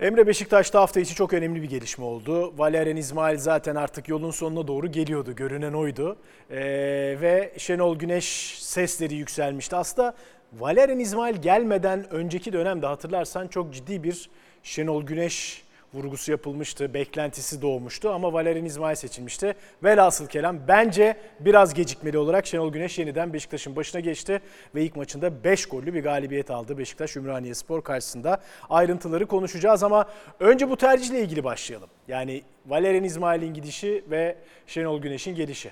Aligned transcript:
Emre 0.00 0.26
Beşiktaş'ta 0.26 0.80
hafta 0.80 1.00
içi 1.00 1.14
çok 1.14 1.32
önemli 1.32 1.62
bir 1.62 1.68
gelişme 1.68 2.04
oldu. 2.04 2.58
Valerian 2.58 2.96
İsmail 2.96 3.38
zaten 3.38 3.74
artık 3.74 4.08
yolun 4.08 4.30
sonuna 4.30 4.68
doğru 4.68 4.92
geliyordu. 4.92 5.36
Görünen 5.36 5.72
oydu. 5.72 6.16
Ee, 6.50 6.56
ve 7.20 7.52
Şenol 7.56 7.98
Güneş 7.98 8.58
sesleri 8.58 9.14
yükselmişti. 9.14 9.76
Aslında 9.76 10.14
Valerian 10.52 10.98
İsmail 10.98 11.36
gelmeden 11.36 12.10
önceki 12.10 12.52
dönemde 12.52 12.86
hatırlarsan 12.86 13.48
çok 13.48 13.74
ciddi 13.74 14.02
bir 14.02 14.30
Şenol 14.62 15.02
Güneş 15.02 15.64
vurgusu 15.94 16.30
yapılmıştı, 16.30 16.94
beklentisi 16.94 17.62
doğmuştu 17.62 18.10
ama 18.10 18.32
Valerian 18.32 18.64
İsmail 18.64 18.96
seçilmişti. 18.96 19.54
Velhasıl 19.84 20.26
kelam 20.26 20.68
bence 20.68 21.16
biraz 21.40 21.74
gecikmeli 21.74 22.18
olarak 22.18 22.46
Şenol 22.46 22.72
Güneş 22.72 22.98
yeniden 22.98 23.32
Beşiktaş'ın 23.32 23.76
başına 23.76 24.00
geçti 24.00 24.40
ve 24.74 24.82
ilk 24.82 24.96
maçında 24.96 25.44
5 25.44 25.66
gollü 25.66 25.94
bir 25.94 26.02
galibiyet 26.02 26.50
aldı 26.50 26.78
Beşiktaş 26.78 27.16
Ümraniye 27.16 27.54
Spor 27.54 27.82
karşısında. 27.82 28.40
Ayrıntıları 28.70 29.26
konuşacağız 29.26 29.82
ama 29.82 30.08
önce 30.40 30.70
bu 30.70 30.76
tercihle 30.76 31.20
ilgili 31.20 31.44
başlayalım. 31.44 31.88
Yani 32.08 32.42
Valerian 32.66 33.04
İsmail'in 33.04 33.54
gidişi 33.54 34.04
ve 34.10 34.36
Şenol 34.66 35.00
Güneş'in 35.00 35.34
gelişi. 35.34 35.70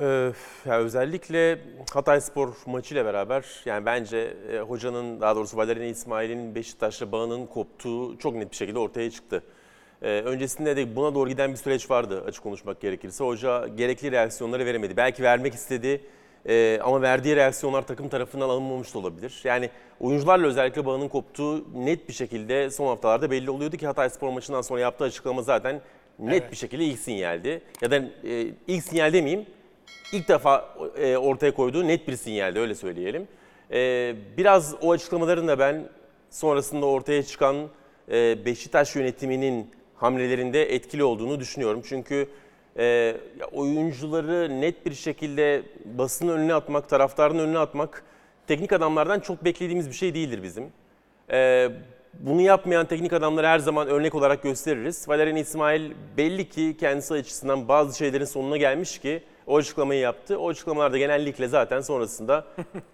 Ee, 0.00 0.32
ya 0.66 0.78
özellikle 0.78 1.58
Hatay 1.92 2.20
Spor 2.20 2.48
maçıyla 2.66 3.04
beraber 3.04 3.44
yani 3.64 3.86
bence 3.86 4.34
e, 4.52 4.58
hocanın 4.58 5.20
daha 5.20 5.36
doğrusu 5.36 5.56
Valerian 5.56 5.88
İsmail'in 5.88 6.54
Beşiktaş'la 6.54 7.12
bağının 7.12 7.46
koptuğu 7.46 8.18
çok 8.18 8.34
net 8.34 8.50
bir 8.50 8.56
şekilde 8.56 8.78
ortaya 8.78 9.10
çıktı. 9.10 9.42
Ee, 10.02 10.08
öncesinde 10.08 10.76
de 10.76 10.96
buna 10.96 11.14
doğru 11.14 11.28
giden 11.28 11.50
bir 11.50 11.56
süreç 11.56 11.90
vardı 11.90 12.24
açık 12.26 12.42
konuşmak 12.42 12.80
gerekirse. 12.80 13.24
Hoca 13.24 13.66
gerekli 13.68 14.12
reaksiyonları 14.12 14.66
veremedi. 14.66 14.96
Belki 14.96 15.22
vermek 15.22 15.54
istedi 15.54 16.00
e, 16.48 16.80
ama 16.82 17.02
verdiği 17.02 17.36
reaksiyonlar 17.36 17.86
takım 17.86 18.08
tarafından 18.08 18.48
alınmamış 18.48 18.94
da 18.94 18.98
olabilir. 18.98 19.40
Yani 19.44 19.70
oyuncularla 20.00 20.46
özellikle 20.46 20.86
bağının 20.86 21.08
koptuğu 21.08 21.64
net 21.74 22.08
bir 22.08 22.14
şekilde 22.14 22.70
son 22.70 22.86
haftalarda 22.86 23.30
belli 23.30 23.50
oluyordu 23.50 23.76
ki 23.76 23.86
Hatay 23.86 24.10
Spor 24.10 24.32
maçından 24.32 24.62
sonra 24.62 24.80
yaptığı 24.80 25.04
açıklama 25.04 25.42
zaten 25.42 25.80
net 26.18 26.42
Evet. 26.42 26.50
bir 26.50 26.56
şekilde 26.56 26.84
ilk 26.84 26.98
sinyaldi. 26.98 27.62
Ya 27.82 27.90
da 27.90 27.96
e, 27.96 28.46
ilk 28.66 28.84
sinyal 28.84 29.12
demeyeyim 29.12 29.46
ilk 30.12 30.28
defa 30.28 30.74
e, 30.98 31.16
ortaya 31.16 31.54
koyduğu 31.54 31.88
net 31.88 32.08
bir 32.08 32.16
sinyaldi 32.16 32.58
öyle 32.58 32.74
söyleyelim. 32.74 33.28
E, 33.72 34.14
biraz 34.36 34.74
o 34.82 34.92
açıklamaların 34.92 35.48
da 35.48 35.58
ben 35.58 35.88
sonrasında 36.30 36.86
ortaya 36.86 37.22
çıkan 37.22 37.56
e, 38.10 38.44
Beşiktaş 38.44 38.96
yönetiminin 38.96 39.70
hamlelerinde 39.94 40.74
etkili 40.74 41.04
olduğunu 41.04 41.40
düşünüyorum. 41.40 41.82
Çünkü 41.88 42.28
oyuncuları 43.52 44.60
net 44.60 44.86
bir 44.86 44.94
şekilde 44.94 45.62
basının 45.84 46.32
önüne 46.32 46.54
atmak, 46.54 46.88
taraftarın 46.88 47.38
önüne 47.38 47.58
atmak 47.58 48.02
teknik 48.46 48.72
adamlardan 48.72 49.20
çok 49.20 49.44
beklediğimiz 49.44 49.88
bir 49.88 49.94
şey 49.94 50.14
değildir 50.14 50.42
bizim. 50.42 50.64
Bunu 52.20 52.40
yapmayan 52.40 52.86
teknik 52.86 53.12
adamları 53.12 53.46
her 53.46 53.58
zaman 53.58 53.88
örnek 53.88 54.14
olarak 54.14 54.42
gösteririz. 54.42 55.08
Valerian 55.08 55.36
İsmail 55.36 55.92
belli 56.16 56.48
ki 56.48 56.76
kendisi 56.80 57.14
açısından 57.14 57.68
bazı 57.68 57.98
şeylerin 57.98 58.24
sonuna 58.24 58.56
gelmiş 58.56 58.98
ki 58.98 59.22
o 59.46 59.56
açıklamayı 59.56 60.00
yaptı. 60.00 60.38
O 60.38 60.48
açıklamalar 60.48 60.92
da 60.92 60.98
genellikle 60.98 61.48
zaten 61.48 61.80
sonrasında 61.80 62.44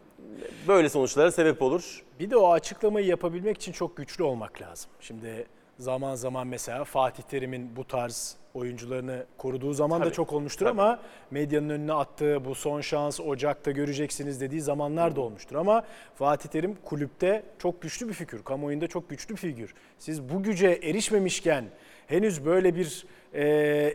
böyle 0.69 0.89
sonuçlara 0.89 1.33
sebep 1.33 1.63
olur. 1.63 2.03
Bir 2.21 2.31
de 2.31 2.37
o 2.37 2.53
açıklamayı 2.53 3.07
yapabilmek 3.07 3.57
için 3.57 3.73
çok 3.73 3.97
güçlü 3.97 4.25
olmak 4.25 4.63
lazım. 4.63 4.91
Şimdi 5.01 5.47
zaman 5.79 6.15
zaman 6.15 6.47
mesela 6.47 6.85
Fatih 6.85 7.23
Terim'in 7.23 7.77
bu 7.77 7.85
tarz 7.85 8.37
oyuncularını 8.55 9.27
koruduğu 9.39 9.73
zaman 9.73 10.01
da 10.01 10.05
Tabii, 10.05 10.15
çok 10.15 10.33
olmuştur 10.33 10.67
tabii. 10.67 10.81
ama 10.81 11.01
medyanın 11.31 11.69
önüne 11.69 11.93
attığı 11.93 12.45
bu 12.45 12.55
son 12.55 12.81
şans 12.81 13.21
Ocak'ta 13.21 13.71
göreceksiniz 13.71 14.41
dediği 14.41 14.61
zamanlar 14.61 15.17
da 15.17 15.21
olmuştur. 15.21 15.57
Ama 15.57 15.85
Fatih 16.15 16.49
Terim 16.49 16.77
kulüpte 16.85 17.43
çok 17.59 17.83
güçlü 17.83 18.09
bir 18.09 18.15
figür, 18.15 18.43
kamuoyunda 18.43 18.87
çok 18.87 19.11
güçlü 19.11 19.35
bir 19.35 19.41
figür. 19.41 19.75
Siz 19.99 20.29
bu 20.29 20.43
güce 20.43 20.81
erişmemişken 20.83 21.65
henüz 22.07 22.45
böyle 22.45 22.75
bir 22.75 23.07
e, 23.35 23.95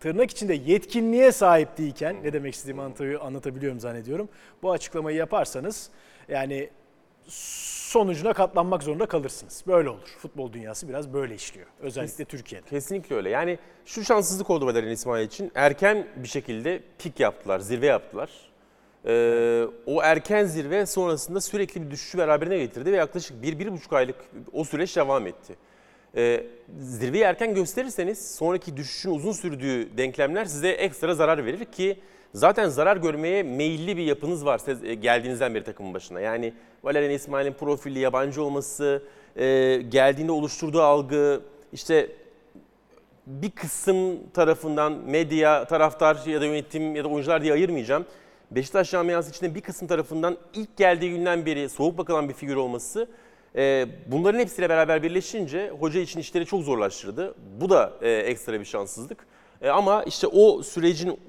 tırnak 0.00 0.30
içinde 0.30 0.54
yetkinliğe 0.54 1.32
sahip 1.32 1.78
değilken 1.78 2.16
ne 2.22 2.32
demek 2.32 2.54
istediğimi 2.54 2.82
anlatabiliyorum 3.20 3.80
zannediyorum. 3.80 4.28
Bu 4.62 4.72
açıklamayı 4.72 5.16
yaparsanız 5.16 5.90
yani 6.28 6.70
sonucuna 7.28 8.32
katlanmak 8.32 8.82
zorunda 8.82 9.06
kalırsınız. 9.06 9.64
Böyle 9.66 9.88
olur. 9.88 10.16
Futbol 10.18 10.52
dünyası 10.52 10.88
biraz 10.88 11.12
böyle 11.12 11.34
işliyor. 11.34 11.66
Özellikle 11.80 12.24
Türkiye'de. 12.24 12.68
Kesinlikle 12.68 13.16
öyle. 13.16 13.30
Yani 13.30 13.58
şu 13.84 14.04
şanssızlık 14.04 14.50
oldu 14.50 14.66
Valerian 14.66 14.92
İsmail 14.92 15.26
için. 15.26 15.52
Erken 15.54 16.06
bir 16.16 16.28
şekilde 16.28 16.82
pik 16.98 17.20
yaptılar, 17.20 17.60
zirve 17.60 17.86
yaptılar. 17.86 18.30
Ee, 19.06 19.64
o 19.86 20.02
erken 20.02 20.44
zirve 20.44 20.86
sonrasında 20.86 21.40
sürekli 21.40 21.82
bir 21.82 21.90
düşüşü 21.90 22.18
beraberine 22.18 22.58
getirdi 22.58 22.92
ve 22.92 22.96
yaklaşık 22.96 23.42
bir, 23.42 23.58
bir 23.58 23.72
buçuk 23.72 23.92
aylık 23.92 24.16
o 24.52 24.64
süreç 24.64 24.96
devam 24.96 25.26
etti. 25.26 25.56
Ee, 26.16 26.46
zirveyi 26.80 27.24
erken 27.24 27.54
gösterirseniz 27.54 28.34
sonraki 28.34 28.76
düşüşün 28.76 29.10
uzun 29.10 29.32
sürdüğü 29.32 29.96
denklemler 29.96 30.44
size 30.44 30.68
ekstra 30.68 31.14
zarar 31.14 31.44
verir 31.44 31.64
ki 31.64 32.00
zaten 32.34 32.68
zarar 32.68 32.96
görmeye 32.96 33.42
meyilli 33.42 33.96
bir 33.96 34.02
yapınız 34.02 34.44
var 34.44 34.58
siz, 34.58 34.84
e, 34.84 34.94
geldiğinizden 34.94 35.54
beri 35.54 35.64
takımın 35.64 35.94
başına. 35.94 36.20
Yani 36.20 36.52
Valerian 36.84 37.10
İsmail'in 37.10 37.52
profili, 37.52 37.98
yabancı 37.98 38.42
olması, 38.42 39.02
e, 39.36 39.76
geldiğinde 39.88 40.32
oluşturduğu 40.32 40.82
algı, 40.82 41.40
işte 41.72 42.08
bir 43.26 43.50
kısım 43.50 44.30
tarafından 44.34 44.92
medya, 44.92 45.64
taraftar 45.64 46.26
ya 46.26 46.40
da 46.40 46.46
yönetim 46.46 46.96
ya 46.96 47.04
da 47.04 47.08
oyuncular 47.08 47.42
diye 47.42 47.52
ayırmayacağım. 47.52 48.06
Beşiktaş 48.50 48.90
camiası 48.90 49.30
içinde 49.30 49.54
bir 49.54 49.60
kısım 49.60 49.88
tarafından 49.88 50.36
ilk 50.54 50.76
geldiği 50.76 51.10
günden 51.10 51.46
beri 51.46 51.68
soğuk 51.68 51.98
bakılan 51.98 52.28
bir 52.28 52.34
figür 52.34 52.56
olması 52.56 53.08
e, 53.56 53.86
bunların 54.06 54.38
hepsiyle 54.38 54.68
beraber 54.68 55.02
birleşince 55.02 55.70
hoca 55.70 56.00
için 56.00 56.20
işleri 56.20 56.46
çok 56.46 56.62
zorlaştırdı. 56.62 57.34
Bu 57.60 57.70
da 57.70 57.92
ekstra 58.02 58.60
bir 58.60 58.64
şanssızlık. 58.64 59.26
Ama 59.70 60.02
işte 60.02 60.26
o 60.26 60.62
sürecin, 60.62 61.20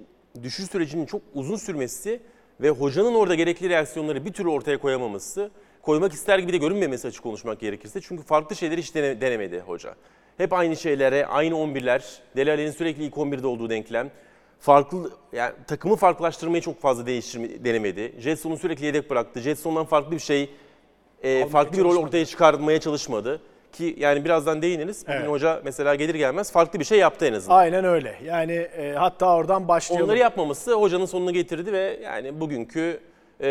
düşüş 0.43 0.65
sürecinin 0.65 1.05
çok 1.05 1.21
uzun 1.33 1.55
sürmesi 1.55 2.19
ve 2.61 2.69
hocanın 2.69 3.13
orada 3.13 3.35
gerekli 3.35 3.69
reaksiyonları 3.69 4.25
bir 4.25 4.33
türlü 4.33 4.49
ortaya 4.49 4.77
koyamaması, 4.77 5.51
koymak 5.81 6.13
ister 6.13 6.39
gibi 6.39 6.53
de 6.53 6.57
görünmemesi 6.57 7.07
açık 7.07 7.23
konuşmak 7.23 7.59
gerekirse. 7.59 8.01
Çünkü 8.01 8.23
farklı 8.23 8.55
şeyleri 8.55 8.81
hiç 8.81 8.95
dene- 8.95 9.21
denemedi 9.21 9.59
hoca. 9.59 9.95
Hep 10.37 10.53
aynı 10.53 10.75
şeylere, 10.75 11.25
aynı 11.25 11.55
11'ler, 11.55 12.01
Deli 12.35 12.51
Ali'nin 12.51 12.71
sürekli 12.71 13.03
ilk 13.03 13.13
11'de 13.13 13.47
olduğu 13.47 13.69
denklem. 13.69 14.11
Farklı, 14.59 15.11
yani 15.33 15.53
takımı 15.67 15.95
farklılaştırmayı 15.95 16.61
çok 16.61 16.81
fazla 16.81 17.05
değiştirme, 17.05 17.63
denemedi. 17.65 18.15
Jetson'u 18.19 18.57
sürekli 18.57 18.85
yedek 18.85 19.09
bıraktı. 19.09 19.39
Jetson'dan 19.39 19.85
farklı 19.85 20.11
bir 20.11 20.19
şey, 20.19 20.49
e, 21.23 21.47
farklı 21.47 21.77
bir 21.77 21.83
rol 21.83 21.95
ortaya 21.97 22.25
çıkarmaya 22.25 22.79
çalışmadı. 22.79 23.41
Ki 23.73 23.95
yani 23.99 24.25
birazdan 24.25 24.61
değiniriz. 24.61 25.03
Bugün 25.07 25.13
Evet. 25.17 25.29
hoca 25.29 25.61
mesela 25.65 25.95
gelir 25.95 26.15
gelmez 26.15 26.51
farklı 26.51 26.79
bir 26.79 26.85
şey 26.85 26.99
yaptı 26.99 27.25
en 27.25 27.33
azından. 27.33 27.57
Aynen 27.57 27.85
öyle. 27.85 28.15
Yani 28.25 28.53
e, 28.53 28.93
hatta 28.93 29.35
oradan 29.35 29.67
başlayalım. 29.67 30.05
Onları 30.07 30.19
yapmaması 30.19 30.73
hocanın 30.73 31.05
sonunu 31.05 31.33
getirdi 31.33 31.73
ve 31.73 31.99
yani 32.03 32.39
bugünkü 32.39 32.99
e, 33.41 33.49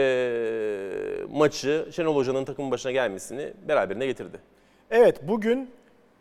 maçı 1.30 1.88
Şenol 1.92 2.16
Hoca'nın 2.16 2.44
takımın 2.44 2.70
başına 2.70 2.92
gelmesini 2.92 3.52
beraberine 3.68 4.06
getirdi. 4.06 4.38
Evet 4.90 5.20
bugün 5.28 5.70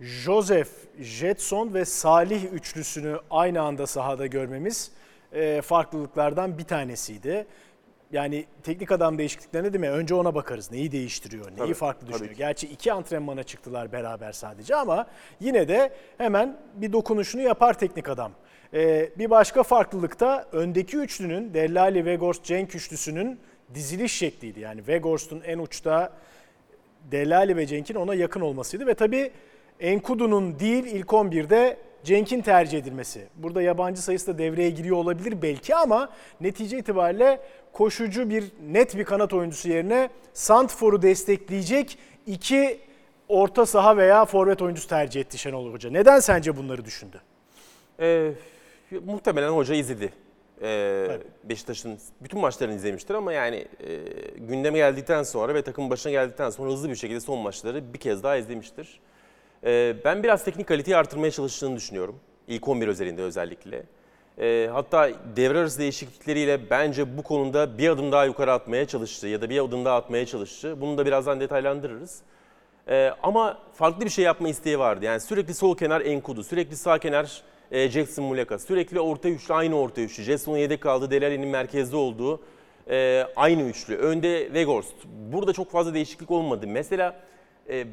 Joseph, 0.01 0.69
Jetson 1.00 1.73
ve 1.73 1.85
Salih 1.85 2.53
üçlüsünü 2.53 3.17
aynı 3.31 3.61
anda 3.61 3.88
sahada 3.88 4.25
görmemiz 4.25 4.91
e, 5.34 5.61
farklılıklardan 5.61 6.57
bir 6.57 6.63
tanesiydi. 6.63 7.45
Yani 8.11 8.45
teknik 8.63 8.91
adam 8.91 9.17
değişikliklerine 9.17 9.73
değil 9.73 9.79
mi? 9.79 9.89
Önce 9.89 10.16
ona 10.16 10.35
bakarız. 10.35 10.72
Neyi 10.72 10.91
değiştiriyor, 10.91 11.45
neyi 11.47 11.57
Tabii, 11.57 11.73
farklı 11.73 12.07
düşünüyor. 12.07 12.35
Gerçi 12.35 12.67
iki 12.67 12.94
antrenmana 12.94 13.44
çıktılar 13.44 13.91
beraber 13.91 14.31
sadece 14.31 14.75
ama 14.75 15.07
yine 15.39 15.67
de 15.67 15.91
hemen 16.17 16.57
bir 16.75 16.94
dokunuşunu 16.94 17.41
yapar 17.41 17.79
teknik 17.79 18.09
adam. 18.09 18.31
E, 18.73 19.09
bir 19.17 19.29
başka 19.29 19.63
farklılık 19.63 20.19
da 20.19 20.47
öndeki 20.51 20.97
üçlünün 20.97 21.53
Dellali, 21.53 22.05
Vegors, 22.05 22.44
Cenk 22.44 22.75
üçlüsünün 22.75 23.39
diziliş 23.73 24.13
şekliydi. 24.13 24.59
Yani 24.59 24.88
Vegors'un 24.88 25.41
en 25.41 25.59
uçta 25.59 26.13
Delali 27.11 27.57
ve 27.57 27.67
Cenk'in 27.67 27.95
ona 27.95 28.16
yakın 28.16 28.41
olmasıydı 28.41 28.88
ve 28.88 28.93
tabii 28.93 29.31
Enkudu'nun 29.79 30.59
değil 30.59 30.85
ilk 30.85 31.08
11'de 31.08 31.78
Cenk'in 32.03 32.41
tercih 32.41 32.79
edilmesi. 32.79 33.27
Burada 33.35 33.61
yabancı 33.61 34.01
sayısı 34.01 34.27
da 34.27 34.37
devreye 34.37 34.69
giriyor 34.69 34.97
olabilir 34.97 35.41
belki 35.41 35.75
ama 35.75 36.09
netice 36.41 36.77
itibariyle 36.77 37.39
koşucu 37.73 38.29
bir 38.29 38.43
net 38.71 38.97
bir 38.97 39.03
kanat 39.03 39.33
oyuncusu 39.33 39.69
yerine 39.69 40.09
Santfor'u 40.33 41.01
destekleyecek 41.01 41.97
iki 42.27 42.79
orta 43.27 43.65
saha 43.65 43.97
veya 43.97 44.25
forvet 44.25 44.61
oyuncusu 44.61 44.87
tercih 44.87 45.21
etti 45.21 45.37
Şenol 45.37 45.73
Hoca. 45.73 45.89
Neden 45.89 46.19
sence 46.19 46.57
bunları 46.57 46.85
düşündü? 46.85 47.21
E, 47.99 48.31
muhtemelen 49.05 49.49
hoca 49.49 49.75
izledi. 49.75 50.13
E, 50.61 51.05
Tabii. 51.07 51.23
Beşiktaş'ın 51.43 51.99
bütün 52.21 52.39
maçlarını 52.39 52.75
izlemiştir 52.75 53.13
ama 53.13 53.33
yani 53.33 53.67
e, 53.79 53.97
gündeme 54.37 54.77
geldikten 54.77 55.23
sonra 55.23 55.53
ve 55.53 55.61
takımın 55.61 55.89
başına 55.89 56.11
geldikten 56.11 56.49
sonra 56.49 56.71
hızlı 56.71 56.89
bir 56.89 56.95
şekilde 56.95 57.19
son 57.19 57.39
maçları 57.39 57.93
bir 57.93 57.99
kez 57.99 58.23
daha 58.23 58.37
izlemiştir. 58.37 58.99
E, 59.63 59.96
ben 60.05 60.23
biraz 60.23 60.43
teknik 60.43 60.67
kaliteyi 60.67 60.97
artırmaya 60.97 61.31
çalıştığını 61.31 61.75
düşünüyorum. 61.75 62.16
İlk 62.47 62.67
11 62.67 62.87
özelinde 62.87 63.22
özellikle. 63.22 63.84
E, 64.40 64.69
hatta 64.72 65.09
devre 65.35 65.59
arası 65.59 65.79
değişiklikleriyle 65.79 66.69
bence 66.69 67.17
bu 67.17 67.23
konuda 67.23 67.78
bir 67.78 67.90
adım 67.90 68.11
daha 68.11 68.25
yukarı 68.25 68.52
atmaya 68.52 68.87
çalıştı 68.87 69.28
ya 69.28 69.41
da 69.41 69.49
bir 69.49 69.63
adım 69.63 69.85
daha 69.85 69.96
atmaya 69.96 70.25
çalıştı. 70.25 70.81
Bunu 70.81 70.97
da 70.97 71.05
birazdan 71.05 71.40
detaylandırırız. 71.40 72.22
Ee, 72.87 73.11
ama 73.23 73.58
farklı 73.73 74.05
bir 74.05 74.09
şey 74.09 74.25
yapma 74.25 74.49
isteği 74.49 74.79
vardı. 74.79 75.05
Yani 75.05 75.19
sürekli 75.19 75.53
sol 75.53 75.78
kenar 75.78 76.02
Enkudu, 76.02 76.43
sürekli 76.43 76.75
sağ 76.75 76.97
kenar 76.97 77.41
e, 77.72 77.90
Jackson 77.90 78.25
Muleka, 78.25 78.59
sürekli 78.59 78.99
orta 78.99 79.29
üçlü 79.29 79.53
aynı 79.53 79.79
orta 79.79 80.02
üçlü. 80.02 80.23
Jetson'un 80.23 80.58
yedek 80.58 80.81
kaldığı, 80.81 81.11
Delali'nin 81.11 81.47
merkezde 81.47 81.96
olduğu 81.96 82.41
e, 82.90 83.28
aynı 83.35 83.61
üçlü. 83.61 83.97
Önde 83.97 84.46
Weghorst. 84.46 84.93
Burada 85.31 85.53
çok 85.53 85.72
fazla 85.72 85.93
değişiklik 85.93 86.31
olmadı. 86.31 86.67
Mesela 86.67 87.16
e, 87.69 87.85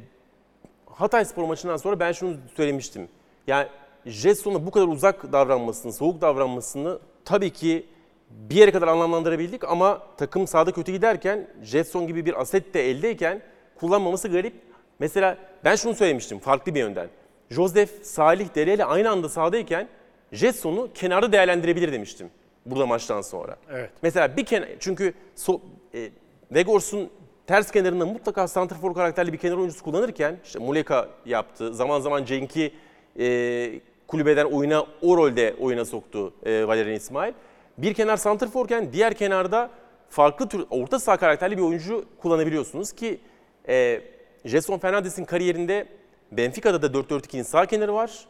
Hatay 0.99 1.25
Spor 1.25 1.45
maçından 1.45 1.77
sonra 1.77 2.01
ben 2.01 2.13
şunu 2.13 2.37
söylemiştim. 2.57 3.09
Yani 3.47 3.67
Jetson'a 4.07 4.67
bu 4.67 4.71
kadar 4.71 4.87
uzak 4.87 5.33
davranmasını, 5.33 5.93
soğuk 5.93 6.21
davranmasını 6.21 6.99
tabii 7.25 7.51
ki 7.51 7.87
bir 8.31 8.55
yere 8.55 8.71
kadar 8.71 8.89
anlamlandırabildik 8.89 9.65
ama 9.65 10.03
takım 10.17 10.47
sahada 10.47 10.73
kötü 10.73 10.93
giderken 10.93 11.49
Jetson 11.63 12.07
gibi 12.07 12.27
bir 12.27 12.41
aset 12.41 12.75
de 12.75 12.91
eldeyken 12.91 13.43
kullanmaması 13.81 14.29
garip. 14.29 14.55
Mesela 14.99 15.39
ben 15.65 15.77
şunu 15.77 15.95
söylemiştim 15.95 16.39
farklı 16.39 16.75
bir 16.75 16.81
yönden. 16.81 17.09
Joseph, 17.51 18.03
Salih, 18.03 18.55
Dele 18.55 18.75
ile 18.75 18.85
aynı 18.85 19.11
anda 19.11 19.29
sahadayken 19.29 19.89
Jetson'u 20.33 20.93
kenarda 20.95 21.33
değerlendirebilir 21.33 21.93
demiştim 21.93 22.31
burada 22.67 22.87
maçtan 22.87 23.21
sonra. 23.21 23.57
Evet. 23.71 23.91
Mesela 24.03 24.37
bir 24.37 24.45
kenar 24.45 24.69
çünkü 24.81 25.15
so, 25.37 25.61
e, 25.95 26.11
Vegors'un 26.53 27.11
ters 27.49 27.71
kenarında 27.71 28.07
mutlaka 28.07 28.49
santrfor 28.49 28.95
karakterli 28.95 29.33
bir 29.33 29.39
kenar 29.39 29.57
oyuncusu 29.57 29.85
kullanırken 29.85 30.37
işte 30.45 30.59
Muleka 30.59 31.09
yaptı. 31.27 31.75
Zaman 31.75 32.01
zaman 32.01 32.25
Cenk'i 32.25 32.73
e, 33.19 33.81
kulübeden 34.07 34.45
oyuna 34.45 34.87
o 35.03 35.17
rolde 35.17 35.55
oyuna 35.61 35.85
soktu 35.85 36.33
e, 36.47 36.67
Valerian 36.67 36.97
İsmail. 36.97 37.33
Bir 37.79 37.95
kenar 37.95 38.17
santrforken 38.17 38.93
diğer 38.93 39.15
kenarda 39.15 39.71
farklı 40.11 40.49
tür 40.49 40.67
orta 40.71 40.99
saha 40.99 41.17
karakterli 41.17 41.59
bir 41.59 41.63
oyuncu 41.63 42.05
kullanabiliyorsunuz 42.23 42.93
ki 42.93 43.21
e, 43.69 44.01
Jason 44.45 44.79
Fernandes'in 44.79 45.25
kariyerinde 45.25 45.87
Benfica'da 46.33 46.83
da 46.83 46.99
4-4-2'nin 46.99 47.43
sağ 47.43 47.67
kenarı 47.67 47.95
var. 47.95 48.27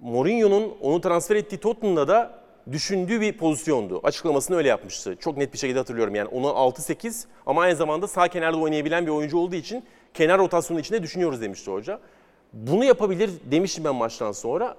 Mourinho'nun 0.00 0.76
onu 0.80 1.00
transfer 1.00 1.36
ettiği 1.36 1.58
Tottenham'da 1.58 2.08
da 2.08 2.43
düşündüğü 2.72 3.20
bir 3.20 3.38
pozisyondu. 3.38 4.00
Açıklamasını 4.02 4.56
öyle 4.56 4.68
yapmıştı. 4.68 5.16
Çok 5.20 5.36
net 5.36 5.52
bir 5.52 5.58
şekilde 5.58 5.78
hatırlıyorum. 5.78 6.14
Yani 6.14 6.28
onu 6.28 6.46
6-8 6.46 7.24
ama 7.46 7.62
aynı 7.62 7.76
zamanda 7.76 8.08
sağ 8.08 8.28
kenarda 8.28 8.58
oynayabilen 8.58 9.06
bir 9.06 9.10
oyuncu 9.10 9.38
olduğu 9.38 9.54
için 9.54 9.84
kenar 10.14 10.38
rotasyonu 10.38 10.80
içinde 10.80 11.02
düşünüyoruz 11.02 11.40
demişti 11.40 11.70
hoca. 11.70 12.00
Bunu 12.52 12.84
yapabilir 12.84 13.30
demiştim 13.50 13.84
ben 13.84 13.94
maçtan 13.94 14.32
sonra. 14.32 14.76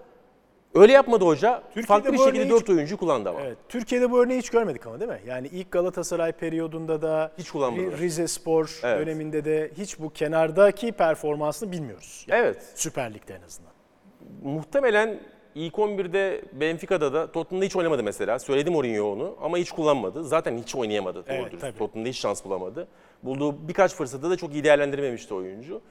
Öyle 0.75 0.91
yapmadı 0.93 1.25
hoca. 1.25 1.61
Türkiye'de 1.67 1.87
Farklı 1.87 2.13
bir 2.13 2.17
bu 2.17 2.23
şekilde 2.23 2.41
örneği 2.43 2.51
4 2.59 2.69
oyuncu 2.69 2.97
kullandı 2.97 3.29
ama. 3.29 3.41
Evet. 3.41 3.57
Türkiye'de 3.69 4.11
bu 4.11 4.23
örneği 4.23 4.39
hiç 4.39 4.49
görmedik 4.49 4.87
ama 4.87 4.99
değil 4.99 5.11
mi? 5.11 5.19
Yani 5.27 5.47
ilk 5.47 5.71
Galatasaray 5.71 6.31
periyodunda 6.31 7.01
da 7.01 7.31
Hiç 7.37 7.51
kullanmadılar. 7.51 7.91
Ri- 7.97 7.99
Rize 7.99 8.27
Spor 8.27 8.79
Evet. 8.83 8.99
döneminde 9.07 9.45
de 9.45 9.71
hiç 9.77 9.99
bu 9.99 10.09
kenardaki 10.09 10.91
performansını 10.91 11.71
bilmiyoruz. 11.71 12.25
Yani 12.27 12.41
Evet. 12.41 12.63
Süper 12.75 13.13
Lig'de 13.13 13.33
en 13.33 13.41
azından. 13.41 13.71
Muhtemelen 14.43 15.19
ilk 15.55 15.73
11'de 15.73 16.41
Benfica'da 16.53 17.13
da 17.13 17.31
Tottenham'da 17.31 17.65
hiç 17.65 17.75
oynamadı 17.75 18.03
mesela. 18.03 18.39
Söyledi 18.39 18.69
Mourinho 18.69 19.11
onu 19.11 19.35
ama 19.41 19.57
hiç 19.57 19.71
kullanmadı. 19.71 20.23
Zaten 20.23 20.57
hiç 20.57 20.75
oynayamadı 20.75 21.23
Evet, 21.27 21.51
tabii. 21.61 21.77
Tottenham'da 21.77 22.09
hiç 22.09 22.17
şans 22.17 22.45
bulamadı. 22.45 22.87
Bulduğu 23.23 23.67
birkaç 23.67 23.93
fırsatı 23.95 24.29
da 24.29 24.37
çok 24.37 24.53
iyi 24.53 24.63
değerlendirememişti 24.63 25.33
oyuncu. 25.33 25.81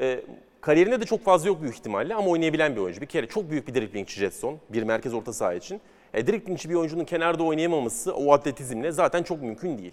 Ee, 0.00 0.20
kariyerinde 0.60 1.00
de 1.00 1.04
çok 1.04 1.24
fazla 1.24 1.48
yok 1.48 1.62
büyük 1.62 1.74
ihtimalle 1.74 2.14
ama 2.14 2.28
oynayabilen 2.28 2.76
bir 2.76 2.80
oyuncu. 2.80 3.00
Bir 3.00 3.06
kere 3.06 3.26
çok 3.26 3.50
büyük 3.50 3.68
bir 3.68 3.74
driblingçi 3.74 4.20
Jetson. 4.20 4.58
Bir 4.68 4.82
merkez 4.82 5.14
orta 5.14 5.32
saha 5.32 5.54
için. 5.54 5.80
E, 6.14 6.26
driblingçi 6.26 6.70
bir 6.70 6.74
oyuncunun 6.74 7.04
kenarda 7.04 7.42
oynayamaması 7.42 8.14
o 8.14 8.32
atletizmle 8.32 8.92
zaten 8.92 9.22
çok 9.22 9.42
mümkün 9.42 9.78
değil. 9.78 9.92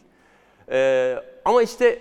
Ee, 0.72 1.16
ama 1.46 1.64
işte 1.64 2.00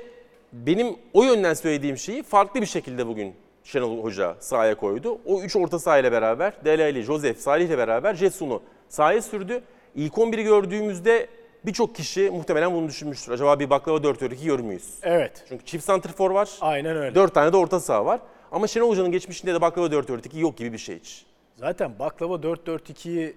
benim 0.52 0.96
o 1.14 1.22
yönden 1.22 1.54
söylediğim 1.54 1.96
şeyi 1.96 2.22
farklı 2.22 2.60
bir 2.60 2.66
şekilde 2.66 3.06
bugün 3.06 3.34
Şenol 3.64 4.04
Hoca 4.04 4.36
sahaya 4.40 4.74
koydu. 4.74 5.18
O 5.26 5.42
üç 5.42 5.56
orta 5.56 5.78
saha 5.78 5.98
ile 5.98 6.12
beraber 6.12 6.52
Delali, 6.64 7.02
Joseph, 7.02 7.38
Salih 7.38 7.66
ile 7.66 7.78
beraber 7.78 8.14
Jetsun'u 8.14 8.62
sahaya 8.88 9.22
sürdü. 9.22 9.62
İlk 9.94 10.14
11'i 10.14 10.42
gördüğümüzde 10.44 11.26
birçok 11.66 11.94
kişi 11.94 12.30
muhtemelen 12.30 12.74
bunu 12.74 12.88
düşünmüştür. 12.88 13.32
Acaba 13.32 13.60
bir 13.60 13.70
baklava 13.70 13.96
4-4-2 13.98 14.44
görür 14.44 14.62
müyüz? 14.64 14.94
Evet. 15.02 15.44
Çünkü 15.48 15.64
çift 15.64 15.84
santrfor 15.84 16.30
var, 16.30 16.50
Aynen 16.60 16.96
öyle. 16.96 17.14
4 17.14 17.34
tane 17.34 17.52
de 17.52 17.56
orta 17.56 17.80
saha 17.80 18.04
var. 18.04 18.20
Ama 18.52 18.66
Şenol 18.66 18.88
Hoca'nın 18.90 19.12
geçmişinde 19.12 19.54
de 19.54 19.60
baklava 19.60 19.86
4-4-2 19.86 20.38
yok 20.38 20.56
gibi 20.56 20.72
bir 20.72 20.78
şey 20.78 20.98
hiç. 20.98 21.26
Zaten 21.56 21.98
baklava 21.98 22.34
4-4-2'yi 22.34 23.36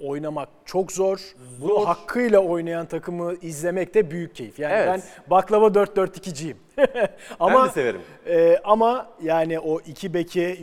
oynamak 0.00 0.48
çok 0.64 0.92
zor. 0.92 1.20
Bunu 1.60 1.68
Zor. 1.74 1.86
hakkıyla 1.86 2.40
oynayan 2.40 2.86
takımı 2.86 3.34
izlemek 3.42 3.94
de 3.94 4.10
büyük 4.10 4.34
keyif. 4.34 4.58
Yani 4.58 4.72
Evet. 4.74 4.88
ben 4.88 5.02
baklava 5.30 5.66
4-4-2'ciyim. 5.66 6.56
ama 7.40 7.60
ben 7.62 7.68
de 7.68 7.72
severim. 7.72 8.00
e, 8.26 8.58
ama 8.64 9.08
yani 9.22 9.60
o 9.60 9.80
iki 9.80 10.14
beke 10.14 10.56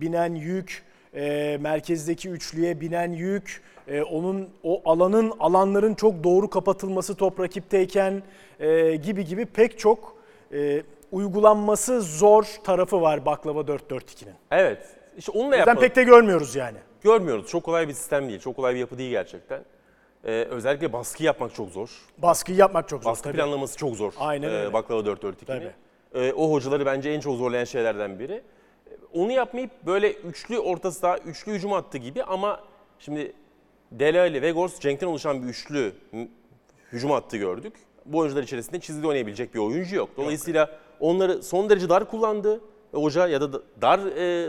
binen 0.00 0.34
yük, 0.34 0.82
e, 1.14 1.58
merkezdeki 1.60 2.28
üçlüye 2.28 2.80
binen 2.80 3.12
yük, 3.12 3.62
e, 3.88 4.02
onun 4.02 4.48
o 4.62 4.82
alanın 4.90 5.32
alanların 5.40 5.94
çok 5.94 6.24
doğru 6.24 6.50
kapatılması 6.50 7.14
top 7.14 7.40
rakipteyken 7.40 8.22
e, 8.60 8.96
gibi 8.96 9.24
gibi 9.24 9.46
pek 9.46 9.78
çok 9.78 10.16
e, 10.52 10.82
uygulanması 11.12 12.00
zor 12.02 12.44
tarafı 12.64 13.00
var 13.00 13.26
baklava 13.26 13.60
4-4-2'nin. 13.60 14.34
Evet. 14.50 14.78
İşte 15.16 15.32
onu 15.32 15.46
da 15.46 15.50
Zaten 15.50 15.58
yapmadı. 15.58 15.80
pek 15.80 15.96
de 15.96 16.02
görmüyoruz 16.02 16.56
yani. 16.56 16.78
Görmüyoruz. 17.04 17.46
Çok 17.48 17.62
kolay 17.64 17.88
bir 17.88 17.92
sistem 17.92 18.28
değil. 18.28 18.40
Çok 18.40 18.56
kolay 18.56 18.74
bir 18.74 18.80
yapı 18.80 18.98
değil 18.98 19.10
gerçekten. 19.10 19.64
Ee, 20.24 20.30
özellikle 20.50 20.92
baskı 20.92 21.22
yapmak 21.24 21.54
çok 21.54 21.70
zor. 21.70 21.90
Baskıyı 22.18 22.58
yapmak 22.58 22.88
çok 22.88 23.02
zor 23.02 23.10
Baskı 23.10 23.24
tabii. 23.24 23.36
planlaması 23.36 23.76
çok 23.78 23.96
zor. 23.96 24.12
Aynen 24.18 24.48
Ee, 24.48 24.52
öyle. 24.52 24.72
baklava 24.72 25.00
4-4-2'ni. 25.00 25.34
Tabii. 25.46 25.72
Ee, 26.14 26.32
o 26.32 26.52
hocaları 26.52 26.86
bence 26.86 27.10
en 27.10 27.20
çok 27.20 27.36
zorlayan 27.36 27.64
şeylerden 27.64 28.18
biri. 28.18 28.32
Ee, 28.32 28.90
Onu 29.12 29.32
yapmayıp 29.32 29.70
böyle 29.86 30.12
üçlü 30.12 30.58
orta 30.58 30.90
saha, 30.92 31.18
üçlü 31.18 31.52
hücum 31.52 31.72
hattı 31.72 31.98
gibi 31.98 32.22
ama 32.24 32.60
şimdi 32.98 33.32
Delali, 33.92 34.42
Vegors, 34.42 34.80
Cenk'ten 34.80 35.06
oluşan 35.06 35.42
bir 35.42 35.46
üçlü 35.48 35.92
hücum 36.92 37.10
hattı 37.10 37.36
gördük. 37.36 37.72
Bu 38.06 38.18
oyuncular 38.18 38.42
içerisinde 38.42 38.80
çizgide 38.80 39.06
oynayabilecek 39.06 39.54
bir 39.54 39.58
oyuncu 39.58 39.96
yok. 39.96 40.08
Dolayısıyla 40.16 40.70
onları 41.00 41.42
son 41.42 41.70
derece 41.70 41.88
dar 41.88 42.10
kullandı 42.10 42.60
hoca 42.92 43.28
ya 43.28 43.40
da 43.40 43.60
dar 43.82 43.98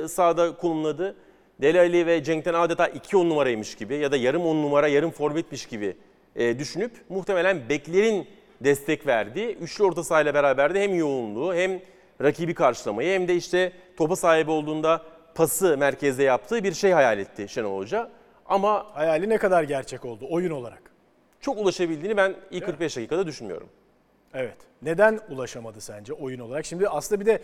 e, 0.04 0.08
sahada 0.08 0.56
konumladı. 0.56 1.16
Delali 1.62 2.06
ve 2.06 2.24
Cenk'ten 2.24 2.54
adeta 2.54 2.88
iki 2.88 3.18
on 3.18 3.30
numaraymış 3.30 3.76
gibi 3.76 3.96
ya 3.96 4.12
da 4.12 4.18
yarım 4.18 4.46
on 4.46 4.56
numara, 4.64 4.88
yarım 4.88 5.12
forvetmiş 5.12 5.66
gibi 5.66 5.98
e, 6.36 6.60
düşünüp 6.60 6.92
muhtemelen 7.10 7.70
beklerin 7.70 8.28
destek 8.62 9.08
verdiği 9.08 9.48
üçlü 9.56 9.84
orta 9.84 10.04
sahayla 10.04 10.34
beraber 10.34 10.74
de 10.74 10.82
hem 10.82 10.96
yoğunluğu 10.96 11.56
hem 11.56 11.82
rakibi 12.22 12.54
karşılamayı 12.54 13.14
hem 13.14 13.28
de 13.28 13.36
işte 13.36 13.72
topa 13.98 14.16
sahip 14.16 14.50
olduğunda 14.50 15.02
pası 15.36 15.78
merkezde 15.78 16.24
yaptığı 16.24 16.64
bir 16.64 16.74
şey 16.74 16.92
hayal 16.92 17.20
etti 17.20 17.50
Şenol 17.50 17.78
Hoca. 17.78 18.10
Ama 18.46 18.86
Hayali 18.94 19.30
ne 19.30 19.38
kadar 19.38 19.64
gerçek 19.64 20.06
oldu 20.06 20.28
oyun 20.30 20.52
olarak? 20.52 20.94
çok 21.42 21.58
ulaşabildiğini 21.58 22.18
ben 22.18 22.36
ilk 22.52 22.66
45 22.66 22.98
dakikada 22.98 23.28
düşünmüyorum. 23.28 23.70
Evet. 24.34 24.58
Neden 24.82 25.20
ulaşamadı 25.30 25.82
sence 25.82 26.14
oyun 26.14 26.40
olarak? 26.40 26.66
Şimdi 26.66 26.90
aslında 26.90 27.22
bir 27.22 27.26
de 27.26 27.40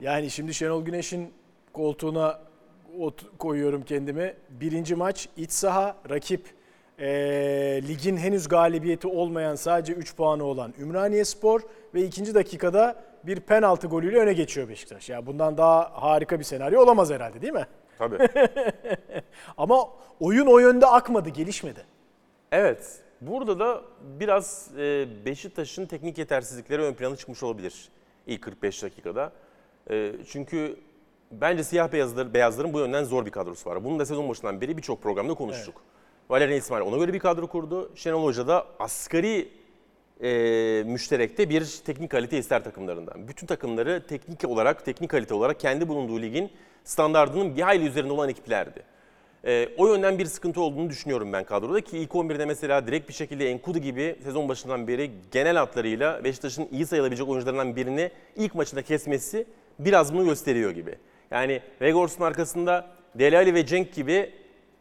yani 0.00 0.30
şimdi 0.30 0.54
Şenol 0.54 0.84
Güneş'in 0.84 1.32
koltuğuna 1.72 2.40
ot- 3.00 3.36
koyuyorum 3.38 3.82
kendimi. 3.84 4.34
Birinci 4.50 4.94
maç 4.94 5.28
iç 5.36 5.50
saha 5.50 5.96
rakip 6.10 6.46
eee, 6.98 7.82
ligin 7.88 8.16
henüz 8.16 8.48
galibiyeti 8.48 9.08
olmayan 9.08 9.54
sadece 9.54 9.92
3 9.92 10.16
puanı 10.16 10.44
olan 10.44 10.74
Ümraniye 10.78 11.24
Spor 11.24 11.60
ve 11.94 12.02
ikinci 12.02 12.34
dakikada 12.34 13.02
bir 13.24 13.40
penaltı 13.40 13.86
golüyle 13.86 14.18
öne 14.18 14.32
geçiyor 14.32 14.68
Beşiktaş. 14.68 15.08
Ya 15.08 15.26
bundan 15.26 15.56
daha 15.58 15.92
harika 16.02 16.38
bir 16.38 16.44
senaryo 16.44 16.80
olamaz 16.82 17.10
herhalde 17.10 17.42
değil 17.42 17.52
mi? 17.52 17.66
Tabii. 17.98 18.18
Ama 19.56 19.88
oyun 20.20 20.46
o 20.46 20.58
yönde 20.58 20.86
akmadı, 20.86 21.28
gelişmedi. 21.28 21.84
Evet. 22.52 23.00
Burada 23.20 23.58
da 23.58 23.82
biraz 24.00 24.70
e, 24.78 25.06
Beşiktaş'ın 25.24 25.86
teknik 25.86 26.18
yetersizlikleri 26.18 26.82
ön 26.82 26.94
plana 26.94 27.16
çıkmış 27.16 27.42
olabilir 27.42 27.88
ilk 28.26 28.42
45 28.42 28.82
dakikada. 28.82 29.32
E, 29.90 30.12
çünkü 30.28 30.76
bence 31.40 31.64
siyah 31.64 31.92
beyazlar, 31.92 32.34
beyazların 32.34 32.72
bu 32.72 32.78
yönden 32.78 33.04
zor 33.04 33.26
bir 33.26 33.30
kadrosu 33.30 33.70
var. 33.70 33.84
Bunu 33.84 33.98
da 33.98 34.06
sezon 34.06 34.28
başından 34.28 34.60
beri 34.60 34.76
birçok 34.76 35.02
programda 35.02 35.34
konuştuk. 35.34 35.74
Valerian 36.30 36.58
İsmail 36.58 36.82
ona 36.82 36.96
göre 36.96 37.12
bir 37.12 37.18
kadro 37.18 37.46
kurdu. 37.46 37.92
Şenol 37.94 38.24
Hoca 38.24 38.46
da 38.46 38.66
asgari 38.78 39.48
e, 40.22 40.82
müşterekte 40.86 41.50
bir 41.50 41.80
teknik 41.84 42.10
kalite 42.10 42.38
ister 42.38 42.64
takımlarından. 42.64 43.28
Bütün 43.28 43.46
takımları 43.46 44.06
teknik 44.08 44.48
olarak, 44.48 44.84
teknik 44.84 45.10
kalite 45.10 45.34
olarak 45.34 45.60
kendi 45.60 45.88
bulunduğu 45.88 46.22
ligin 46.22 46.50
standardının 46.84 47.56
bir 47.56 47.62
hayli 47.62 47.86
üzerinde 47.86 48.12
olan 48.12 48.28
ekiplerdi. 48.28 48.82
Ee, 49.46 49.68
o 49.76 49.86
yönden 49.86 50.18
bir 50.18 50.26
sıkıntı 50.26 50.60
olduğunu 50.60 50.90
düşünüyorum 50.90 51.32
ben 51.32 51.44
kadroda 51.44 51.80
ki 51.80 51.98
ilk 51.98 52.10
11'de 52.10 52.44
mesela 52.44 52.86
direkt 52.86 53.08
bir 53.08 53.14
şekilde 53.14 53.50
Enkudu 53.50 53.78
gibi 53.78 54.16
sezon 54.24 54.48
başından 54.48 54.88
beri 54.88 55.10
genel 55.32 55.56
hatlarıyla 55.56 56.24
Beşiktaş'ın 56.24 56.68
iyi 56.72 56.86
sayılabilecek 56.86 57.28
oyuncularından 57.28 57.76
birini 57.76 58.10
ilk 58.36 58.54
maçında 58.54 58.82
kesmesi 58.82 59.46
biraz 59.78 60.14
bunu 60.14 60.24
gösteriyor 60.24 60.70
gibi. 60.70 60.94
Yani 61.34 61.60
Vegors'un 61.80 62.24
arkasında 62.24 62.86
Delali 63.14 63.54
ve 63.54 63.66
Cenk 63.66 63.94
gibi 63.94 64.30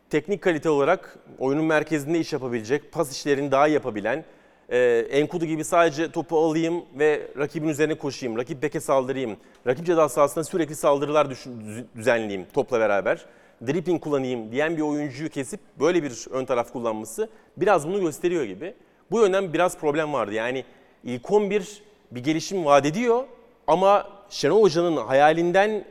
teknik 0.09 0.41
kalite 0.41 0.69
olarak 0.69 1.17
oyunun 1.39 1.65
merkezinde 1.65 2.19
iş 2.19 2.33
yapabilecek, 2.33 2.91
pas 2.91 3.11
işlerini 3.11 3.51
daha 3.51 3.67
yapabilen, 3.67 4.25
Ee, 4.69 5.07
Enkudu 5.11 5.45
gibi 5.45 5.63
sadece 5.63 6.11
topu 6.11 6.37
alayım 6.37 6.85
ve 6.99 7.21
rakibin 7.37 7.67
üzerine 7.67 7.95
koşayım, 7.97 8.37
rakip 8.37 8.63
beke 8.63 8.79
saldırayım, 8.79 9.37
rakip 9.67 9.85
ceza 9.85 10.09
sahasında 10.09 10.43
sürekli 10.43 10.75
saldırılar 10.75 11.29
düşün- 11.29 11.61
düz- 11.61 11.85
düzenleyeyim 11.95 12.45
topla 12.53 12.79
beraber, 12.79 13.25
dribbling 13.67 14.01
kullanayım 14.03 14.51
diyen 14.51 14.77
bir 14.77 14.81
oyuncuyu 14.81 15.29
kesip 15.29 15.59
böyle 15.79 16.03
bir 16.03 16.25
ön 16.31 16.45
taraf 16.45 16.73
kullanması 16.73 17.29
biraz 17.57 17.87
bunu 17.87 18.01
gösteriyor 18.01 18.43
gibi. 18.43 18.73
Bu 19.11 19.19
yönden 19.21 19.53
biraz 19.53 19.77
problem 19.77 20.13
vardı. 20.13 20.33
Yani 20.33 20.63
ilk 21.03 21.31
11 21.31 21.83
bir 22.11 22.23
gelişim 22.23 22.65
vaat 22.65 22.85
ediyor 22.85 23.23
ama 23.67 24.07
Şenol 24.29 24.61
Hoca'nın 24.63 24.97
hayalinden 24.97 25.85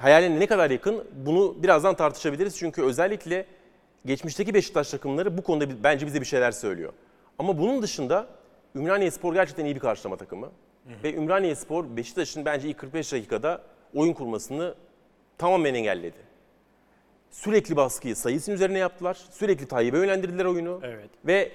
hayaline 0.00 0.40
ne 0.40 0.46
kadar 0.46 0.70
yakın 0.70 1.04
bunu 1.12 1.62
birazdan 1.62 1.94
tartışabiliriz. 1.94 2.58
Çünkü 2.58 2.82
özellikle 2.82 3.46
geçmişteki 4.06 4.54
Beşiktaş 4.54 4.90
takımları 4.90 5.38
bu 5.38 5.42
konuda 5.42 5.84
bence 5.84 6.06
bize 6.06 6.20
bir 6.20 6.26
şeyler 6.26 6.52
söylüyor. 6.52 6.92
Ama 7.38 7.58
bunun 7.58 7.82
dışında 7.82 8.26
Ümraniyespor 8.74 9.34
gerçekten 9.34 9.64
iyi 9.64 9.74
bir 9.74 9.80
karşılama 9.80 10.16
takımı. 10.16 10.50
Ve 11.04 11.14
Ümraniyespor 11.14 11.96
Beşiktaş'ın 11.96 12.44
bence 12.44 12.68
ilk 12.68 12.78
45 12.78 13.12
dakikada 13.12 13.62
oyun 13.94 14.12
kurmasını 14.12 14.74
tamamen 15.38 15.74
engelledi. 15.74 16.30
Sürekli 17.30 17.76
baskıyı 17.76 18.16
sayısının 18.16 18.56
üzerine 18.56 18.78
yaptılar. 18.78 19.18
Sürekli 19.30 19.66
Tayyip'e 19.66 19.98
yönlendirdiler 19.98 20.44
oyunu. 20.44 20.80
Evet. 20.82 21.10
Ve 21.26 21.52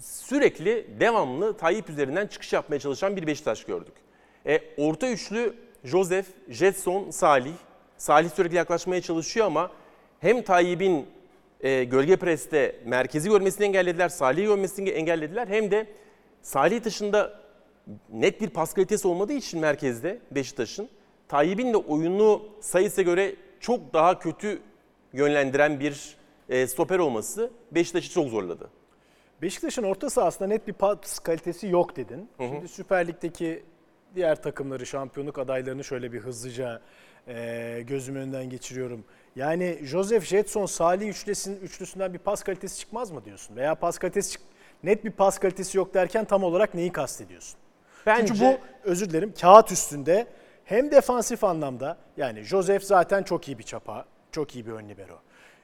sürekli 0.00 0.86
devamlı 1.00 1.56
Tayyip 1.56 1.90
üzerinden 1.90 2.26
çıkış 2.26 2.52
yapmaya 2.52 2.78
çalışan 2.78 3.16
bir 3.16 3.26
Beşiktaş 3.26 3.64
gördük. 3.64 3.94
E, 4.46 4.60
orta 4.76 5.08
üçlü 5.08 5.54
Joseph, 5.86 6.26
Jetson, 6.48 7.10
Salih. 7.10 7.52
Salih 7.96 8.30
sürekli 8.30 8.56
yaklaşmaya 8.56 9.00
çalışıyor 9.00 9.46
ama 9.46 9.70
hem 10.20 10.42
Tayyip'in 10.42 11.06
e, 11.60 11.84
gölge 11.84 12.16
preste 12.16 12.76
merkezi 12.84 13.28
görmesini 13.28 13.66
engellediler, 13.66 14.08
Salih'i 14.08 14.46
görmesini 14.46 14.88
engellediler. 14.88 15.48
Hem 15.48 15.70
de 15.70 15.86
Salih 16.42 16.84
dışında 16.84 17.40
net 18.12 18.40
bir 18.40 18.50
pas 18.50 18.74
kalitesi 18.74 19.08
olmadığı 19.08 19.32
için 19.32 19.60
merkezde 19.60 20.18
Beşiktaş'ın 20.30 20.88
Tayyip'in 21.28 21.72
de 21.72 21.76
oyunu 21.76 22.42
sayısa 22.60 23.02
göre 23.02 23.34
çok 23.60 23.94
daha 23.94 24.18
kötü 24.18 24.60
yönlendiren 25.12 25.80
bir 25.80 26.16
e, 26.48 26.66
stoper 26.66 26.98
olması 26.98 27.50
Beşiktaş'ı 27.72 28.10
çok 28.10 28.28
zorladı. 28.28 28.70
Beşiktaş'ın 29.42 29.82
orta 29.82 30.10
sahasında 30.10 30.48
net 30.48 30.68
bir 30.68 30.72
pas 30.72 31.18
kalitesi 31.18 31.66
yok 31.66 31.96
dedin. 31.96 32.28
Şimdi 32.38 32.68
Süper 32.68 33.08
Lig'deki 33.08 33.62
diğer 34.16 34.42
takımları, 34.42 34.86
şampiyonluk 34.86 35.38
adaylarını 35.38 35.84
şöyle 35.84 36.12
bir 36.12 36.20
hızlıca 36.20 36.80
e, 37.28 37.82
gözüm 37.86 38.16
önünden 38.16 38.50
geçiriyorum. 38.50 39.04
Yani 39.36 39.78
Joseph 39.82 40.24
Jetson, 40.24 40.66
Salih 40.66 41.08
üçlüsün, 41.08 41.56
üçlüsünden 41.56 42.14
bir 42.14 42.18
pas 42.18 42.42
kalitesi 42.42 42.78
çıkmaz 42.78 43.10
mı 43.10 43.24
diyorsun? 43.24 43.56
Veya 43.56 43.74
pas 43.74 43.98
kalitesi 43.98 44.32
çık- 44.32 44.42
net 44.84 45.04
bir 45.04 45.10
pas 45.10 45.38
kalitesi 45.38 45.78
yok 45.78 45.94
derken 45.94 46.24
tam 46.24 46.44
olarak 46.44 46.74
neyi 46.74 46.92
kastediyorsun? 46.92 47.58
Bence 48.06 48.26
Çünkü 48.26 48.40
bu 48.40 48.58
özür 48.90 49.10
dilerim 49.10 49.34
kağıt 49.40 49.72
üstünde 49.72 50.26
hem 50.64 50.90
defansif 50.90 51.44
anlamda 51.44 51.96
yani 52.16 52.42
Joseph 52.42 52.82
zaten 52.82 53.22
çok 53.22 53.48
iyi 53.48 53.58
bir 53.58 53.64
çapa, 53.64 54.04
çok 54.32 54.54
iyi 54.54 54.66
bir 54.66 54.72
ön 54.72 54.88
libero. 54.88 55.18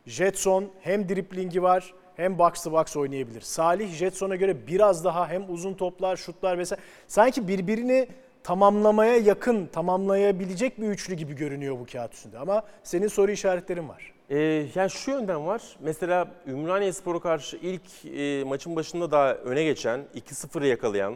Jetson 0.07 0.71
hem 0.81 1.09
driplingi 1.09 1.63
var 1.63 1.95
hem 2.17 2.39
box 2.39 2.63
to 2.63 2.73
box 2.73 2.97
oynayabilir. 2.97 3.41
Salih 3.41 3.93
Jetson'a 3.93 4.37
göre 4.37 4.67
biraz 4.67 5.05
daha 5.05 5.29
hem 5.29 5.45
uzun 5.55 5.75
toplar, 5.75 6.17
şutlar 6.17 6.59
vesaire. 6.59 6.83
Sanki 7.09 7.49
birbirini 7.49 8.09
tamamlamaya 8.45 9.17
yakın, 9.17 9.67
tamamlayabilecek 9.67 10.81
bir 10.81 10.89
üçlü 10.89 11.15
gibi 11.15 11.35
görünüyor 11.35 11.79
bu 11.79 11.87
kağıt 11.93 12.15
üstünde. 12.15 12.39
Ama 12.39 12.63
senin 12.83 13.09
soru 13.09 13.31
işaretlerin 13.31 13.89
var. 13.89 14.13
Ee, 14.31 14.67
yani 14.75 14.91
şu 14.91 15.11
yönden 15.11 15.47
var. 15.47 15.63
Mesela 15.81 16.29
Ümraniyespor'a 16.47 17.21
karşı 17.21 17.57
ilk 17.57 17.83
e, 18.17 18.45
maçın 18.45 18.77
başında 18.77 19.11
daha 19.11 19.35
öne 19.35 19.65
geçen, 19.65 20.01
2-0'ı 20.15 20.67
yakalayan, 20.67 21.15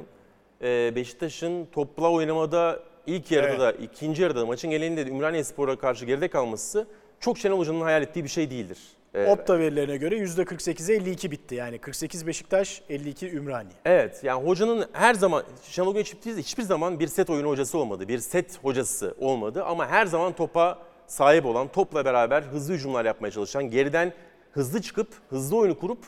e, 0.62 0.92
Beşiktaş'ın 0.94 1.66
topla 1.72 2.10
oynamada 2.10 2.80
ilk 3.06 3.30
yarıda 3.32 3.48
Evet. 3.48 3.60
da, 3.60 3.84
ikinci 3.84 4.22
yarıda 4.22 4.40
da 4.40 4.46
maçın 4.46 4.70
genelinde 4.70 5.06
de 5.06 5.10
Ümraniyespor'a 5.10 5.76
karşı 5.76 6.04
geride 6.06 6.28
kalması 6.28 6.86
çok 7.20 7.38
Şenol 7.38 7.58
Hoca'nın 7.58 7.80
hayal 7.80 8.02
ettiği 8.02 8.24
bir 8.24 8.28
şey 8.28 8.50
değildir. 8.50 8.78
Ee, 9.16 9.26
Opta 9.26 9.58
verilerine 9.58 9.96
göre 9.96 10.18
%48'e 10.18 10.94
52 10.94 11.30
bitti. 11.30 11.54
Yani 11.54 11.78
48 11.78 12.26
Beşiktaş, 12.26 12.82
52 12.88 13.30
Ümraniye. 13.30 13.74
Evet 13.84 14.20
yani 14.24 14.46
hocanın 14.46 14.86
her 14.92 15.14
zaman 15.14 15.44
Şenol 15.62 15.94
Güneş 15.94 16.14
hiçbir, 16.14 16.36
hiçbir 16.36 16.62
zaman 16.62 17.00
bir 17.00 17.06
set 17.06 17.30
oyunu 17.30 17.48
hocası 17.48 17.78
olmadı. 17.78 18.08
Bir 18.08 18.18
set 18.18 18.64
hocası 18.64 19.14
olmadı 19.18 19.64
ama 19.64 19.86
her 19.88 20.06
zaman 20.06 20.32
topa 20.32 20.78
sahip 21.06 21.46
olan, 21.46 21.68
topla 21.68 22.04
beraber 22.04 22.42
hızlı 22.42 22.74
hücumlar 22.74 23.04
yapmaya 23.04 23.30
çalışan, 23.30 23.70
geriden 23.70 24.12
hızlı 24.52 24.82
çıkıp 24.82 25.08
hızlı 25.30 25.56
oyunu 25.56 25.78
kurup 25.78 25.98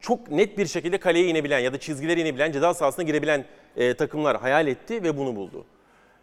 çok 0.00 0.30
net 0.30 0.58
bir 0.58 0.66
şekilde 0.66 0.98
kaleye 0.98 1.26
inebilen 1.26 1.58
ya 1.58 1.72
da 1.72 1.80
çizgilere 1.80 2.20
inebilen, 2.20 2.52
ceza 2.52 2.74
sahasına 2.74 3.04
girebilen 3.04 3.44
e, 3.76 3.94
takımlar 3.94 4.40
hayal 4.40 4.66
etti 4.66 5.02
ve 5.02 5.16
bunu 5.16 5.36
buldu. 5.36 5.64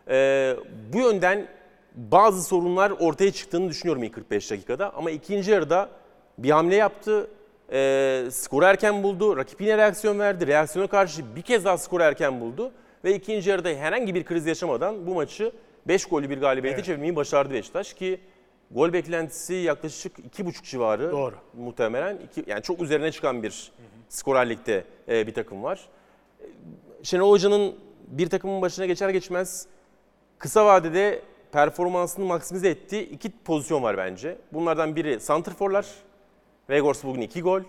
E, 0.09 0.55
bu 0.93 0.99
yönden 0.99 1.47
bazı 1.95 2.43
sorunlar 2.43 2.91
ortaya 2.91 3.31
çıktığını 3.31 3.69
düşünüyorum 3.69 4.03
ilk 4.03 4.13
45 4.13 4.51
dakikada 4.51 4.93
ama 4.93 5.11
ikinci 5.11 5.51
yarıda 5.51 5.89
bir 6.37 6.49
hamle 6.49 6.75
yaptı. 6.75 7.27
E, 7.71 8.23
skoru 8.31 8.65
erken 8.65 9.03
buldu. 9.03 9.37
Rakip 9.37 9.61
yine 9.61 9.77
reaksiyon 9.77 10.19
verdi. 10.19 10.47
Reaksiyona 10.47 10.87
karşı 10.89 11.35
bir 11.35 11.41
kez 11.41 11.65
daha 11.65 11.77
skoru 11.77 12.03
erken 12.03 12.41
buldu. 12.41 12.71
Ve 13.03 13.15
ikinci 13.15 13.49
yarıda 13.49 13.69
herhangi 13.69 14.15
bir 14.15 14.25
kriz 14.25 14.45
yaşamadan 14.45 15.07
bu 15.07 15.13
maçı 15.13 15.51
5 15.87 16.05
gollü 16.05 16.29
bir 16.29 16.37
galibiyete 16.37 16.75
Evet. 16.75 16.85
çevirmeyi 16.85 17.15
başardı 17.15 17.53
Beşiktaş 17.53 17.93
ki 17.93 18.19
gol 18.71 18.93
beklentisi 18.93 19.53
yaklaşık 19.53 20.19
2,5 20.19 20.63
civarı 20.63 21.11
Doğru. 21.11 21.35
muhtemelen. 21.53 22.17
İki, 22.17 22.43
yani 22.51 22.61
çok 22.61 22.81
üzerine 22.81 23.11
çıkan 23.11 23.43
bir 23.43 23.71
skorerlikte 24.09 24.83
e, 25.09 25.27
bir 25.27 25.33
takım 25.33 25.63
var. 25.63 25.89
Şenol 27.03 27.31
Hoca'nın 27.31 27.75
bir 28.07 28.29
takımın 28.29 28.61
başına 28.61 28.85
geçer 28.85 29.09
geçmez 29.09 29.67
kısa 30.39 30.65
vadede 30.65 31.21
performansını 31.51 32.25
maksimize 32.25 32.69
ettiği 32.69 33.09
iki 33.09 33.31
pozisyon 33.45 33.83
var 33.83 33.97
bence. 33.97 34.37
Bunlardan 34.53 34.95
biri 34.95 35.19
santrforlar. 35.19 35.85
Vegors 36.69 37.03
bugün 37.03 37.21
iki 37.21 37.41
gol. 37.41 37.61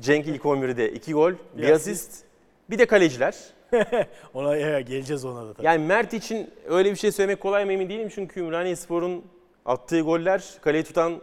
Cenk 0.00 0.26
ilk 0.26 0.42
11'de 0.42 0.92
iki 0.92 1.12
gol, 1.12 1.32
bir, 1.56 1.62
Bir 1.62 1.70
asist. 1.70 2.24
Bir 2.70 2.78
de 2.78 2.86
kaleciler. 2.86 3.36
Ona 4.34 4.56
evet, 4.56 4.88
geleceğiz 4.88 5.24
ona 5.24 5.48
da 5.48 5.54
tabii. 5.54 5.66
Yani 5.66 5.86
Mert 5.86 6.12
için 6.12 6.50
öyle 6.68 6.90
bir 6.90 6.96
şey 6.96 7.12
söylemek 7.12 7.40
kolay 7.40 7.64
mı 7.64 7.72
emin 7.72 7.88
değilim. 7.88 8.08
Çünkü 8.14 8.40
Ümraniyespor'un 8.40 9.24
attığı 9.64 10.00
goller 10.00 10.44
kaleyi 10.60 10.84
tutan 10.84 11.20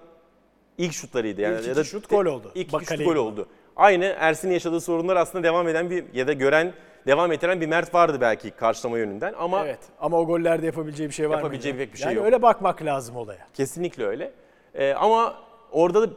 ilk 0.78 0.94
şutlarıydı. 0.94 1.42
Yani 1.42 1.60
İlk 1.60 1.68
ya 1.68 1.76
da 1.76 1.84
şut 1.84 2.10
gol 2.10 2.26
oldu. 2.26 2.52
İlk 2.56 2.74
Bak 2.74 2.84
şut 2.84 3.06
gol 3.06 3.16
oldu. 3.16 3.48
Aynı 3.76 4.06
Ersin'in 4.06 4.54
yaşadığı 4.54 4.82
sorunlar 4.82 5.16
aslında 5.16 5.44
devam 5.44 5.68
eden 5.68 5.90
bir 5.90 6.06
ya 6.14 6.28
da 6.28 6.34
gören, 6.34 6.74
devam 7.08 7.32
ettiren 7.32 7.62
bir 7.62 7.68
Mert 7.68 7.94
vardı 7.94 8.18
belki 8.22 8.52
karşılama 8.52 8.98
yönünden 8.98 9.34
ama 9.38 9.66
Evet 9.66 9.80
ama 10.00 10.20
o 10.20 10.26
gollerde 10.26 10.66
yapabileceği 10.66 11.10
bir 11.10 11.14
şey 11.14 11.30
var 11.30 11.36
mı? 11.36 11.42
Yapabileceği 11.42 11.78
pek 11.78 11.94
bir 11.94 11.98
şey 11.98 12.08
yani 12.08 12.16
yok. 12.16 12.26
öyle 12.26 12.42
bakmak 12.42 12.86
lazım 12.86 13.16
olaya. 13.16 13.48
Kesinlikle 13.54 14.06
öyle. 14.06 14.32
Ee, 14.74 14.94
ama 14.94 15.36
orada 15.72 16.02
da 16.02 16.14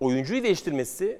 oyuncuyu 0.00 0.42
değiştirmesi 0.42 1.18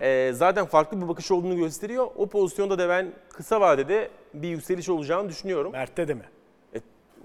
e, 0.00 0.32
zaten 0.32 0.66
farklı 0.66 1.02
bir 1.02 1.08
bakış 1.08 1.30
olduğunu 1.30 1.56
gösteriyor. 1.56 2.06
O 2.16 2.26
pozisyonda 2.26 2.78
da 2.78 2.88
ben 2.88 3.12
kısa 3.32 3.60
vadede 3.60 4.08
bir 4.34 4.48
yükseliş 4.48 4.88
olacağını 4.88 5.28
düşünüyorum. 5.28 5.72
Mert'te 5.72 6.08
de 6.08 6.14
mi? 6.14 6.22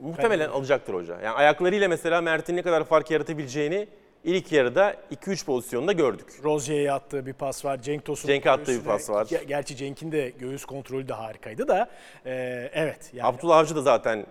Muhtemelen 0.01 0.49
alacaktır 0.49 0.93
hoca. 0.93 1.13
Yani 1.15 1.29
ayaklarıyla 1.29 1.87
mesela 1.87 2.21
Mert'in 2.21 2.55
ne 2.57 2.61
kadar 2.61 2.83
fark 2.83 3.11
yaratabileceğini 3.11 3.87
ilk 4.23 4.51
yarıda 4.51 4.95
2-3 5.11 5.45
pozisyonda 5.45 5.91
gördük. 5.91 6.27
Rozier'e 6.43 6.91
attığı 6.91 7.25
bir 7.25 7.33
pas 7.33 7.65
var. 7.65 7.81
Cenk 7.81 8.05
Tosun. 8.05 8.27
Cenk'e 8.27 8.51
attığı 8.51 8.79
bir 8.79 8.83
pas 8.85 9.09
var. 9.09 9.25
Ge- 9.25 9.43
Gerçi 9.43 9.75
Cenk'in 9.75 10.11
de 10.11 10.29
göğüs 10.39 10.65
kontrolü 10.65 11.07
de 11.07 11.13
harikaydı 11.13 11.67
da. 11.67 11.89
e, 12.25 12.31
evet. 12.73 13.09
Yani, 13.13 13.27
Abdullah 13.27 13.57
Avcı 13.57 13.75
da 13.75 13.81
zaten 13.81 14.25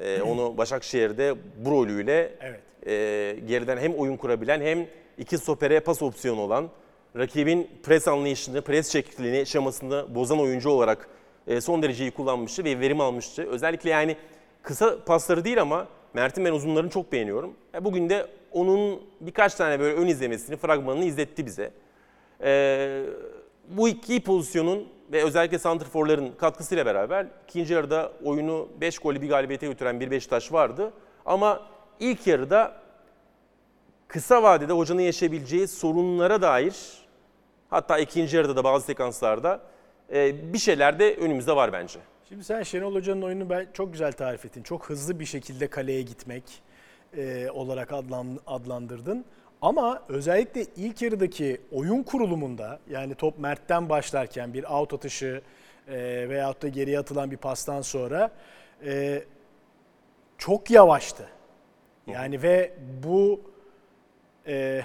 e, 0.00 0.22
onu 0.22 0.56
Başakşehir'de 0.58 1.34
bu 1.64 1.70
rolüyle 1.70 2.32
Evet. 2.40 2.60
e, 2.86 3.40
geriden 3.46 3.76
hem 3.78 3.94
oyun 3.94 4.16
kurabilen 4.16 4.60
hem 4.60 4.86
iki 5.18 5.38
stopere 5.38 5.80
pas 5.80 6.02
opsiyonu 6.02 6.40
olan, 6.40 6.68
rakibin 7.16 7.70
pres 7.82 8.08
anlayışını, 8.08 8.62
pres 8.62 8.92
şeklini, 8.92 9.46
şemasını 9.46 10.14
bozan 10.14 10.40
oyuncu 10.40 10.70
olarak 10.70 11.08
e, 11.46 11.60
son 11.60 11.82
derece 11.82 12.04
iyi 12.04 12.10
kullanmıştı 12.10 12.64
ve 12.64 12.80
verim 12.80 13.00
almıştı. 13.00 13.42
Özellikle 13.42 13.90
yani 13.90 14.16
kısa 14.62 15.04
pasları 15.04 15.44
değil 15.44 15.60
ama 15.60 15.88
Mert'in 16.14 16.44
ben 16.44 16.52
uzunlarını 16.52 16.90
çok 16.90 17.12
beğeniyorum. 17.12 17.54
E, 17.74 17.84
bugün 17.84 18.08
de 18.08 18.26
onun 18.52 19.02
birkaç 19.20 19.54
tane 19.54 19.80
böyle 19.80 19.96
ön 19.96 20.06
izlemesini, 20.06 20.56
fragmanını 20.56 21.04
izletti 21.04 21.46
bize. 21.46 21.70
E, 22.42 23.02
bu 23.68 23.88
iki 23.88 24.20
pozisyonun 24.20 24.88
ve 25.12 25.24
özellikle 25.24 25.58
santrforların 25.58 26.32
katkısıyla 26.38 26.86
beraber 26.86 27.26
ikinci 27.48 27.74
yarıda 27.74 28.12
oyunu 28.24 28.68
5 28.80 28.98
golü 28.98 29.22
bir 29.22 29.28
galibiyete 29.28 29.66
götüren 29.66 30.00
bir 30.00 30.10
Beşiktaş 30.10 30.52
vardı. 30.52 30.92
Ama 31.26 31.62
ilk 32.00 32.26
yarıda 32.26 32.85
kısa 34.08 34.42
vadede 34.42 34.72
hocanın 34.72 35.00
yaşayabileceği 35.00 35.68
sorunlara 35.68 36.42
dair 36.42 36.76
hatta 37.70 37.98
ikinci 37.98 38.36
yarıda 38.36 38.56
da 38.56 38.64
bazı 38.64 38.86
sekanslarda 38.86 39.60
e, 40.12 40.52
bir 40.52 40.58
şeyler 40.58 40.98
de 40.98 41.16
önümüzde 41.16 41.56
var 41.56 41.72
bence. 41.72 41.98
Şimdi 42.28 42.44
sen 42.44 42.62
Şenol 42.62 42.94
Hoca'nın 42.94 43.22
oyununu 43.22 43.50
ben 43.50 43.68
çok 43.72 43.92
güzel 43.92 44.12
tarif 44.12 44.44
ettin. 44.44 44.62
Çok 44.62 44.90
hızlı 44.90 45.20
bir 45.20 45.24
şekilde 45.24 45.66
kaleye 45.66 46.02
gitmek 46.02 46.44
e, 47.16 47.50
olarak 47.50 47.92
adlan, 47.92 48.40
adlandırdın. 48.46 49.24
Ama 49.62 50.02
özellikle 50.08 50.66
ilk 50.76 51.02
yarıdaki 51.02 51.60
oyun 51.72 52.02
kurulumunda 52.02 52.78
yani 52.90 53.14
top 53.14 53.38
Mert'ten 53.38 53.88
başlarken 53.88 54.54
bir 54.54 54.64
out 54.64 54.92
atışı 54.92 55.42
e, 55.88 56.28
veyahut 56.28 56.62
da 56.62 56.68
geriye 56.68 56.98
atılan 56.98 57.30
bir 57.30 57.36
pastan 57.36 57.82
sonra 57.82 58.30
e, 58.84 59.22
çok 60.38 60.70
yavaştı. 60.70 61.28
Yani 62.06 62.42
ve 62.42 62.74
bu 63.04 63.40
e, 64.46 64.82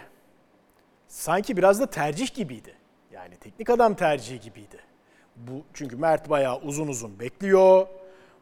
sanki 1.08 1.58
biraz 1.58 1.80
da 1.80 1.86
tercih 1.86 2.34
gibiydi. 2.34 2.76
Yani 3.12 3.36
teknik 3.36 3.70
adam 3.70 3.94
tercihi 3.94 4.40
gibiydi. 4.40 4.78
Bu 5.36 5.64
çünkü 5.74 5.96
Mert 5.96 6.30
bayağı 6.30 6.60
uzun 6.60 6.88
uzun 6.88 7.20
bekliyor. 7.20 7.88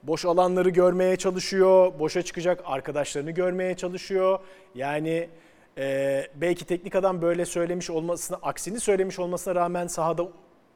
Boş 0.03 0.25
alanları 0.25 0.69
görmeye 0.69 1.15
çalışıyor. 1.15 1.99
Boşa 1.99 2.21
çıkacak 2.21 2.61
arkadaşlarını 2.65 3.31
görmeye 3.31 3.77
çalışıyor. 3.77 4.39
Yani 4.75 5.29
e, 5.77 6.27
belki 6.35 6.65
teknik 6.65 6.95
adam 6.95 7.21
böyle 7.21 7.45
söylemiş 7.45 7.89
olmasına, 7.89 8.38
aksini 8.41 8.79
söylemiş 8.79 9.19
olmasına 9.19 9.55
rağmen 9.55 9.88
sahada 9.88 10.27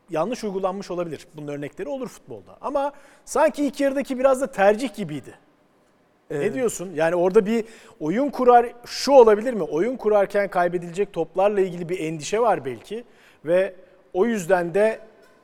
yanlış 0.09 0.43
uygulanmış 0.43 0.91
olabilir. 0.91 1.27
Bunun 1.35 1.47
örnekleri 1.47 1.89
olur 1.89 2.07
futbolda. 2.07 2.57
Ama 2.61 2.91
sanki 3.25 3.65
ilk 3.65 3.79
yarıdaki 3.79 4.19
biraz 4.19 4.41
da 4.41 4.51
tercih 4.51 4.95
gibiydi. 4.95 5.33
Ne 6.31 6.53
diyorsun? 6.53 6.91
Yani 6.95 7.15
orada 7.15 7.45
bir 7.45 7.65
oyun 7.99 8.29
kurar, 8.29 8.73
şu 8.85 9.11
olabilir 9.11 9.53
mi? 9.53 9.63
Oyun 9.63 9.97
kurarken 9.97 10.49
kaybedilecek 10.49 11.13
toplarla 11.13 11.61
ilgili 11.61 11.89
bir 11.89 11.99
endişe 11.99 12.39
var 12.39 12.65
belki. 12.65 13.03
Ve 13.45 13.73
o 14.13 14.25
yüzden 14.25 14.73
de 14.73 14.99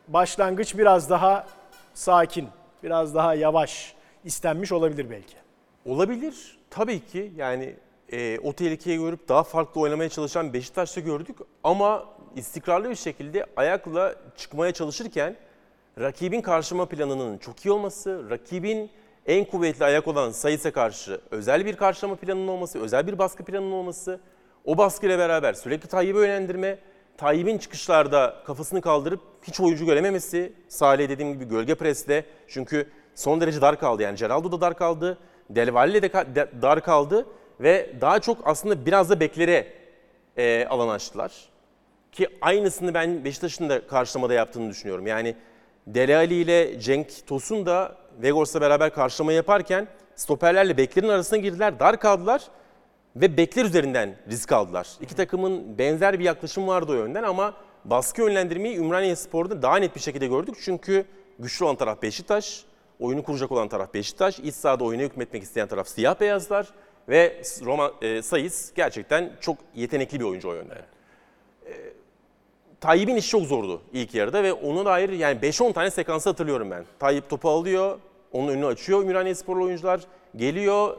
başlangıç 0.08 0.78
biraz 0.78 1.10
daha 1.10 1.48
sakin, 1.94 2.48
biraz 2.84 3.16
daha 3.16 3.36
yavaş 3.36 3.94
istenmiş 4.26 4.72
olabilir 4.72 5.10
belki. 5.10 5.36
Olabilir. 5.86 6.58
Tabii 6.70 7.00
ki 7.00 7.32
yani 7.36 7.76
e, 8.12 8.40
o 8.40 8.54
tehlikeyi 8.54 8.98
görüp 8.98 9.30
daha 9.30 9.44
farklı 9.44 9.82
oynamaya 9.82 10.10
çalışan 10.10 10.54
Beşiktaş'ta 10.54 11.02
gördük. 11.02 11.38
Ama 11.64 12.06
istikrarlı 12.36 12.90
bir 12.90 12.96
şekilde 12.96 13.46
ayakla 13.56 14.16
çıkmaya 14.38 14.72
çalışırken 14.72 15.36
rakibin 16.00 16.42
karşıma 16.42 16.86
planının 16.86 17.38
çok 17.38 17.66
iyi 17.66 17.72
olması, 17.72 18.30
rakibin 18.30 18.90
en 19.30 19.46
kuvvetli 19.46 19.86
ayak 19.86 20.08
olan 20.08 20.32
Sayıs'a 20.32 20.72
karşı 20.72 21.22
özel 21.32 21.66
bir 21.66 21.76
karşılama 21.76 22.16
planının 22.16 22.48
olması, 22.48 22.80
özel 22.80 23.08
bir 23.08 23.18
baskı 23.18 23.44
planının 23.44 23.72
olması, 23.72 24.20
o 24.66 24.78
baskıyla 24.78 25.20
beraber 25.20 25.54
sürekli 25.54 25.88
Tayyip'i 25.88 26.20
yönlendirme, 26.20 26.80
Tayyip'in 27.18 27.58
çıkışlarda 27.58 28.36
kafasını 28.46 28.82
kaldırıp 28.82 29.22
hiç 29.44 29.60
oyuncu 29.60 29.86
görememesi, 29.86 30.54
Salih 30.68 31.10
dediğim 31.10 31.34
gibi 31.34 31.46
gölge 31.46 31.76
presle 31.76 32.26
çünkü 32.48 32.88
son 33.16 33.42
derece 33.42 33.62
dar 33.62 33.80
kaldı 33.80 34.04
yani 34.04 34.18
Geraldo 34.18 34.52
da 34.52 34.62
dar 34.62 34.78
kaldı, 34.78 35.18
Del 35.50 35.74
Valle 35.74 36.02
de 36.02 36.12
dar 36.62 36.84
kaldı 36.84 37.26
ve 37.60 37.94
daha 38.02 38.20
çok 38.20 38.38
aslında 38.48 38.86
biraz 38.86 39.10
da 39.10 39.20
beklere 39.20 39.68
e, 40.38 40.66
alan 40.66 40.90
açtılar. 40.90 41.50
Ki 42.12 42.28
aynısını 42.42 42.94
ben 42.94 43.26
Beşiktaş'ın 43.26 43.70
da 43.70 43.88
karşılamada 43.88 44.34
yaptığını 44.34 44.70
düşünüyorum. 44.70 45.08
Yani 45.08 45.36
Dele 45.88 46.16
Ali 46.16 46.36
ile 46.36 46.80
Cenk 46.80 47.28
Tosun 47.28 47.66
da 47.66 47.96
Vegors'la 48.22 48.62
beraber 48.62 48.94
karşılama 48.94 49.34
yaparken 49.34 49.88
stoperlerle 50.16 50.78
beklerin 50.78 51.10
arasına 51.10 51.40
girdiler, 51.40 51.80
dar 51.80 52.00
kaldılar 52.00 52.44
ve 53.16 53.38
bekler 53.38 53.66
üzerinden 53.66 54.16
risk 54.30 54.52
aldılar. 54.52 54.88
İki 55.02 55.16
takımın 55.16 55.78
benzer 55.78 56.20
bir 56.20 56.24
yaklaşım 56.24 56.68
vardı 56.68 56.92
o 56.92 56.96
yönden 56.96 57.24
ama 57.24 57.54
baskı 57.86 58.22
yönlendirmeyi 58.22 58.78
Ümraniye 58.78 59.16
Spor'da 59.16 59.62
daha 59.62 59.78
net 59.78 59.96
bir 59.96 60.02
şekilde 60.02 60.28
gördük. 60.28 60.56
Çünkü 60.62 61.06
güçlü 61.40 61.66
olan 61.66 61.76
taraf 61.76 62.02
Beşiktaş, 62.02 62.64
oyunu 63.00 63.24
kuracak 63.24 63.52
olan 63.52 63.68
taraf 63.68 63.94
Beşiktaş, 63.94 64.40
iç 64.40 64.56
sahada 64.56 64.84
oyuna 64.84 65.02
hükmetmek 65.02 65.44
isteyen 65.44 65.68
taraf 65.68 65.88
siyah 65.88 66.20
beyazlar 66.20 66.68
ve 67.10 67.42
Roma 67.66 67.92
e, 68.02 68.22
Sayıs 68.22 68.74
gerçekten 68.74 69.32
çok 69.42 69.58
yetenekli 69.76 70.20
bir 70.20 70.26
oyuncu 70.26 70.50
o 70.50 70.54
yönden. 70.54 70.78
Tayyip'in 72.82 73.16
işi 73.16 73.30
çok 73.30 73.44
zordu 73.44 73.82
ilk 73.94 74.16
yarıda 74.16 74.44
ve 74.44 74.54
ona 74.54 74.86
dair 74.86 75.10
yani 75.10 75.40
5-10 75.40 75.74
tane 75.74 75.92
sekansı 75.92 76.30
hatırlıyorum 76.30 76.72
ben. 76.72 76.86
Tayyip 77.00 77.30
topu 77.30 77.50
alıyor, 77.50 78.00
onun 78.32 78.48
önünü 78.48 78.66
açıyor 78.66 79.04
Ümraniye 79.04 79.36
Sporlu 79.36 79.64
oyuncular. 79.64 80.02
Geliyor, 80.36 80.98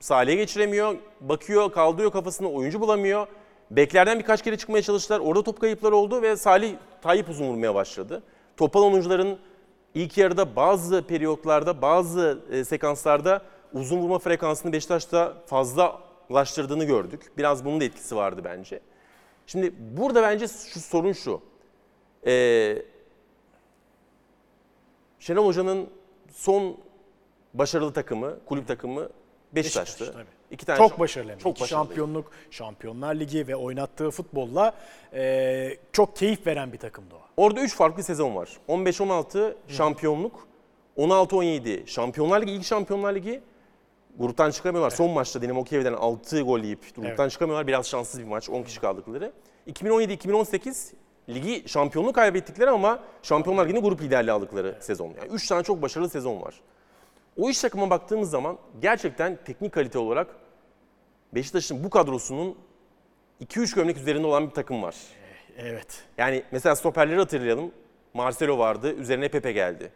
Salih'e 0.00 0.34
geçiremiyor, 0.34 0.94
bakıyor, 1.20 1.72
kaldırıyor 1.72 2.12
kafasını, 2.12 2.50
oyuncu 2.50 2.80
bulamıyor. 2.80 3.26
Beklerden 3.70 4.18
birkaç 4.18 4.42
kere 4.42 4.56
çıkmaya 4.56 4.82
çalıştılar. 4.82 5.20
Orada 5.20 5.42
top 5.42 5.60
kayıpları 5.60 5.96
oldu 5.96 6.22
ve 6.22 6.36
Salih 6.36 6.74
Tayyip 7.02 7.28
uzun 7.28 7.48
vurmaya 7.48 7.74
başladı. 7.74 8.22
Topal 8.56 8.82
oyuncuların 8.82 9.38
ilk 9.94 10.18
yarıda 10.18 10.56
bazı 10.56 11.02
periyotlarda, 11.06 11.82
bazı 11.82 12.38
e, 12.50 12.64
sekanslarda 12.64 13.42
uzun 13.72 13.98
vurma 13.98 14.18
frekansını 14.18 14.72
Beşiktaş'ta 14.72 15.34
fazlalaştırdığını 15.46 16.84
gördük. 16.84 17.32
Biraz 17.38 17.64
bunun 17.64 17.80
da 17.80 17.84
etkisi 17.84 18.16
vardı 18.16 18.40
bence. 18.44 18.80
Şimdi 19.46 19.74
burada 19.96 20.22
bence 20.22 20.48
şu 20.48 20.80
sorun 20.80 21.12
şu. 21.12 21.40
Ee, 22.26 22.82
Şenol 25.18 25.46
Hoca'nın 25.46 25.88
son 26.32 26.76
başarılı 27.54 27.92
takımı, 27.92 28.38
kulüp 28.46 28.68
takımı 28.68 29.08
Beşiktaş'tı. 29.54 30.00
Beşiktaş, 30.04 30.22
tabii. 30.24 30.36
İki 30.50 30.66
tane 30.66 30.78
Çok 30.78 30.98
başarılı. 30.98 31.38
Çok 31.38 31.52
İki 31.52 31.62
başarılı. 31.62 31.68
şampiyonluk, 31.86 32.32
Şampiyonlar 32.50 33.14
Ligi 33.14 33.48
ve 33.48 33.56
oynattığı 33.56 34.10
futbolla 34.10 34.74
e, 35.12 35.78
çok 35.92 36.16
keyif 36.16 36.46
veren 36.46 36.72
bir 36.72 36.78
takımdı 36.78 37.14
o. 37.14 37.20
Orada 37.36 37.60
3 37.60 37.74
farklı 37.74 38.02
sezon 38.02 38.36
var. 38.36 38.48
15-16 38.68 39.54
şampiyonluk, 39.68 40.48
16-17 40.98 41.86
Şampiyonlar 41.86 42.42
Ligi, 42.42 42.52
ilk 42.52 42.64
Şampiyonlar 42.64 43.14
Ligi. 43.14 43.40
Gruptan 44.18 44.50
çıkamıyorlar. 44.50 44.90
Son 44.90 45.10
maçta 45.10 45.42
Dinamo 45.42 45.64
Kiev'den 45.64 45.92
6 45.92 46.40
gol 46.40 46.60
yiyip 46.60 46.94
gruptan 46.96 47.28
çıkamıyorlar. 47.28 47.66
Biraz 47.66 47.86
şanssız 47.86 48.20
bir 48.20 48.24
maç. 48.26 48.50
10 48.50 48.62
kişi 48.62 48.80
kaldıkları. 48.80 49.32
2017-2018 49.70 50.92
ligi 51.28 51.68
şampiyonluğu 51.68 52.12
kaybettikleri 52.12 52.70
ama 52.70 52.98
Şampiyonlar 53.22 53.64
Ligi'nde 53.64 53.80
grup 53.80 54.02
liderliği 54.02 54.32
aldıkları 54.32 54.76
sezon. 54.80 55.06
Yani 55.06 55.32
3 55.32 55.46
tane 55.48 55.62
çok 55.62 55.82
başarılı 55.82 56.08
sezon 56.08 56.42
var. 56.42 56.54
O 57.40 57.50
iş 57.50 57.60
takıma 57.60 57.90
baktığımız 57.90 58.30
zaman 58.30 58.58
gerçekten 58.82 59.38
teknik 59.44 59.72
kalite 59.72 59.98
olarak 59.98 60.26
Beşiktaş'ın 61.34 61.84
bu 61.84 61.90
kadrosunun 61.90 62.58
2-3 63.44 63.74
gömlek 63.74 63.96
üzerinde 63.96 64.26
olan 64.26 64.48
bir 64.48 64.54
takım 64.54 64.82
var. 64.82 64.96
Evet. 65.58 66.04
Yani 66.18 66.42
mesela 66.52 66.76
stoperleri 66.76 67.18
hatırlayalım. 67.18 67.72
Marcelo 68.14 68.58
vardı, 68.58 68.94
üzerine 68.94 69.28
Pepe 69.28 69.52
geldi. 69.52 69.90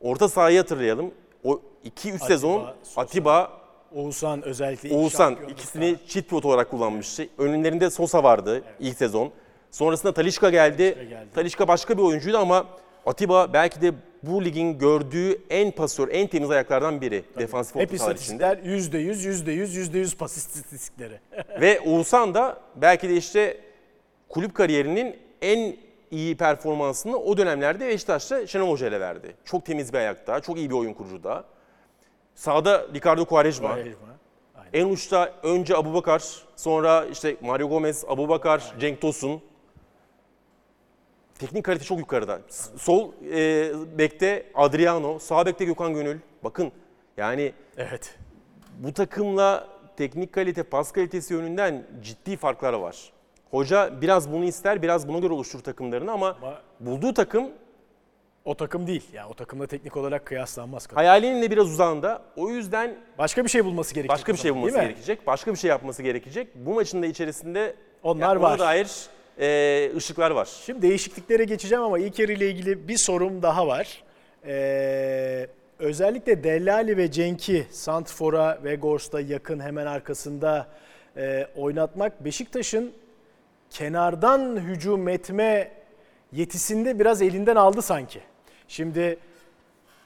Orta 0.00 0.28
sahayı 0.28 0.58
hatırlayalım. 0.58 1.14
O 1.44 1.60
2-3 1.84 2.26
sezon 2.26 2.74
Sosa. 2.82 3.00
Atiba, 3.00 3.60
Oğuzhan 3.94 4.42
özellikle 4.42 4.88
ilk 4.88 4.96
Oğuzhan 4.96 5.28
şampiyonlukta. 5.28 5.62
ikisini 5.62 5.96
cheat 6.08 6.44
olarak 6.44 6.70
kullanmıştı. 6.70 7.28
Önlerinde 7.38 7.90
Sosa 7.90 8.22
vardı 8.22 8.62
ilk 8.80 8.96
sezon. 8.96 9.32
Sonrasında 9.70 10.12
Talişka 10.14 10.50
geldi. 10.50 10.82
geldi. 11.10 11.28
Talişka 11.34 11.68
başka 11.68 11.98
bir 11.98 12.02
oyuncuydu 12.02 12.38
ama 12.38 12.66
Atiba 13.06 13.52
belki 13.52 13.80
de 13.80 13.92
bu 14.22 14.44
ligin 14.44 14.78
gördüğü 14.78 15.38
en 15.50 15.70
pasör, 15.70 16.08
en 16.12 16.26
temiz 16.26 16.50
ayaklardan 16.50 17.00
biri. 17.00 17.24
Defansif 17.38 17.74
Hep 17.76 17.88
orta 17.92 17.98
saha 17.98 18.12
içinde. 18.12 18.34
istatistikler 18.34 18.56
%100, 18.56 19.44
%100, 19.46 19.92
%100 20.04 20.16
pas 20.16 20.36
istatistikleri. 20.36 21.20
Ve 21.60 21.80
Oğuzhan 21.80 22.34
da 22.34 22.60
belki 22.76 23.08
de 23.08 23.16
işte 23.16 23.56
kulüp 24.28 24.54
kariyerinin 24.54 25.16
en 25.42 25.76
iyi 26.10 26.36
performansını 26.36 27.16
o 27.16 27.36
dönemlerde 27.36 27.88
Beşiktaş'ta 27.88 28.46
Şenol 28.46 28.70
Hoca 28.70 28.88
ile 28.88 29.00
verdi. 29.00 29.34
Çok 29.44 29.66
temiz 29.66 29.92
bir 29.92 29.98
ayakta, 29.98 30.40
çok 30.40 30.56
iyi 30.56 30.70
bir 30.70 30.74
oyun 30.74 30.92
kurucu 30.92 31.24
da. 31.24 31.44
Sağda 32.34 32.86
Ricardo 32.94 33.24
Quaresma. 33.24 33.68
Aynen. 33.68 33.94
En 34.72 34.86
uçta 34.88 35.32
önce 35.42 35.76
Abubakar, 35.76 36.22
sonra 36.56 37.04
işte 37.12 37.36
Mario 37.40 37.68
Gomez, 37.68 38.04
Abubakar, 38.08 38.74
Cenk 38.80 39.00
Tosun. 39.00 39.42
Teknik 41.40 41.64
kalite 41.64 41.84
çok 41.84 41.98
yukarıda. 41.98 42.40
Sol 42.78 43.12
e, 43.32 43.70
bekte 43.98 44.46
Adriano, 44.54 45.18
sağ 45.18 45.46
bekte 45.46 45.64
Gökhan 45.64 45.94
Gönül. 45.94 46.18
Bakın 46.44 46.72
yani 47.16 47.52
Evet. 47.76 48.18
bu 48.78 48.92
takımla 48.92 49.68
teknik 49.96 50.32
kalite, 50.32 50.62
pas 50.62 50.92
kalitesi 50.92 51.34
yönünden 51.34 51.86
ciddi 52.02 52.36
farklar 52.36 52.72
var. 52.72 53.12
Hoca 53.50 54.00
biraz 54.00 54.32
bunu 54.32 54.44
ister, 54.44 54.82
biraz 54.82 55.08
buna 55.08 55.18
göre 55.18 55.32
oluşturur 55.32 55.62
takımlarını 55.62 56.12
ama 56.12 56.28
Ama 56.42 56.58
bulduğu 56.80 57.14
takım 57.14 57.48
o 58.44 58.54
takım 58.56 58.86
değil. 58.86 59.04
Yani 59.12 59.26
o 59.30 59.34
takımla 59.34 59.66
teknik 59.66 59.96
olarak 59.96 60.26
kıyaslanmaz. 60.26 60.88
hayalinin 60.94 61.42
de 61.42 61.50
biraz 61.50 61.66
uzağında. 61.70 62.22
O 62.36 62.50
yüzden 62.50 62.96
Başka 63.18 63.44
bir 63.44 63.50
şey 63.50 63.64
bulması 63.64 63.94
gerekecek. 63.94 64.16
başka 64.18 64.32
bir 64.32 64.38
şey 64.38 64.54
bulması 64.54 64.76
gerekecek. 64.80 65.26
Başka 65.26 65.52
bir 65.52 65.56
şey 65.58 65.70
yapması 65.70 66.02
gerekecek. 66.02 66.48
Bu 66.54 66.74
maçın 66.74 67.02
da 67.02 67.06
içerisinde 67.06 67.74
Onlar 68.02 68.20
yani 68.28 68.38
ona 68.38 68.42
var. 68.50 68.58
dair 68.58 68.90
e, 69.40 69.90
ışıklar 69.96 70.30
var. 70.30 70.48
Şimdi 70.66 70.82
değişikliklere 70.82 71.44
geçeceğim 71.44 71.84
ama 71.84 71.98
ilk 71.98 72.18
yarı 72.18 72.32
ile 72.32 72.50
ilgili 72.50 72.88
bir 72.88 72.96
sorum 72.96 73.42
daha 73.42 73.66
var. 73.66 74.02
Ee, 74.46 75.46
özellikle 75.78 76.44
Dellali 76.44 76.96
ve 76.96 77.10
Cenk'i 77.10 77.66
Santfor'a 77.70 78.58
ve 78.64 78.74
Gors'ta 78.74 79.20
yakın 79.20 79.60
hemen 79.60 79.86
arkasında 79.86 80.66
e, 81.16 81.46
oynatmak 81.56 82.24
Beşiktaş'ın 82.24 82.92
kenardan 83.70 84.56
hücum 84.56 85.08
etme 85.08 85.70
yetisinde 86.32 86.98
biraz 86.98 87.22
elinden 87.22 87.56
aldı 87.56 87.82
sanki. 87.82 88.20
Şimdi 88.68 89.18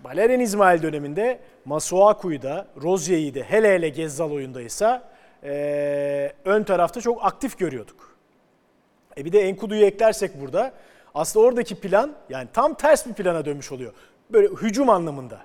Valerian 0.02 0.40
İsmail 0.40 0.82
döneminde 0.82 1.38
Masuaku'yu 1.64 2.42
da 2.42 2.66
Rozier'i 2.82 3.34
de 3.34 3.42
hele 3.42 3.74
hele 3.74 3.88
Gezzal 3.88 4.30
oyundaysa 4.30 5.12
e, 5.44 6.32
ön 6.44 6.62
tarafta 6.62 7.00
çok 7.00 7.24
aktif 7.24 7.58
görüyorduk. 7.58 8.13
E 9.16 9.24
bir 9.24 9.32
de 9.32 9.40
Enkudu'yu 9.40 9.84
eklersek 9.84 10.40
burada 10.40 10.72
aslında 11.14 11.46
oradaki 11.46 11.74
plan 11.74 12.14
yani 12.28 12.48
tam 12.52 12.74
ters 12.74 13.06
bir 13.06 13.12
plana 13.12 13.44
dönmüş 13.44 13.72
oluyor. 13.72 13.92
Böyle 14.30 14.48
hücum 14.48 14.90
anlamında. 14.90 15.40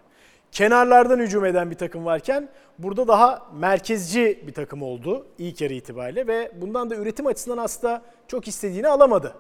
Kenarlardan 0.52 1.20
hücum 1.20 1.46
eden 1.46 1.72
bir 1.72 1.76
takım 1.76 2.06
varken 2.06 2.50
burada 2.80 3.08
daha 3.08 3.48
merkezci 3.54 4.44
bir 4.48 4.54
takım 4.54 4.84
oldu 4.84 5.28
ilk 5.38 5.62
yarı 5.62 5.74
itibariyle 5.74 6.28
ve 6.28 6.52
bundan 6.62 6.90
da 6.90 6.96
üretim 6.96 7.28
açısından 7.28 7.58
aslında 7.58 8.02
çok 8.28 8.48
istediğini 8.48 8.88
alamadı. 8.88 9.34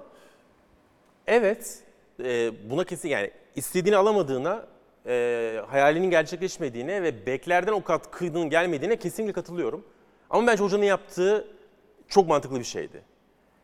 Evet, 1.27 1.79
e, 2.23 2.51
buna 2.69 2.83
kesin 2.83 3.09
yani 3.09 3.31
istediğini 3.55 3.97
alamadığına, 3.97 4.65
e, 5.05 5.61
hayalinin 5.67 6.09
gerçekleşmediğine 6.09 7.03
ve 7.03 7.25
beklerden 7.25 7.71
o 7.71 7.83
katkının 7.83 8.49
gelmediğine 8.49 8.95
kesinlikle 8.95 9.33
katılıyorum. 9.33 9.85
Ama 10.29 10.47
bence 10.47 10.63
hocanın 10.63 10.83
yaptığı 10.83 11.47
çok 12.07 12.27
mantıklı 12.27 12.59
bir 12.59 12.63
şeydi. 12.63 13.01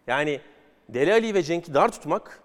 Yani 0.08 0.42
Deli 0.90 1.14
Ali 1.14 1.34
ve 1.34 1.44
Cenk'i 1.44 1.74
dar 1.74 1.92
tutmak 1.92 2.44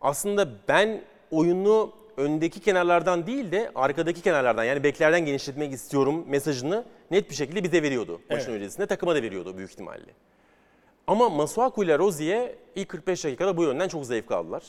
aslında 0.00 0.48
ben 0.68 1.02
oyunu 1.30 1.92
öndeki 2.16 2.60
kenarlardan 2.60 3.26
değil 3.26 3.52
de 3.52 3.70
arkadaki 3.74 4.22
kenarlardan 4.22 4.64
yani 4.64 4.82
beklerden 4.84 5.26
genişletmek 5.26 5.72
istiyorum 5.72 6.24
mesajını 6.28 6.84
net 7.10 7.30
bir 7.30 7.34
şekilde 7.34 7.64
bize 7.64 7.82
veriyordu. 7.82 8.20
Maçın 8.30 8.50
Evet. 8.50 8.60
öncesinde 8.60 8.86
takıma 8.86 9.14
da 9.14 9.22
veriyordu 9.22 9.56
büyük 9.56 9.70
ihtimalle. 9.70 10.10
Ama 11.06 11.28
Masuaku 11.28 11.84
ile 11.84 11.98
Rozier 11.98 12.54
ilk 12.74 12.88
45 12.88 13.24
dakikada 13.24 13.56
bu 13.56 13.62
yönden 13.62 13.88
çok 13.88 14.06
zevk 14.06 14.32
aldılar. 14.32 14.62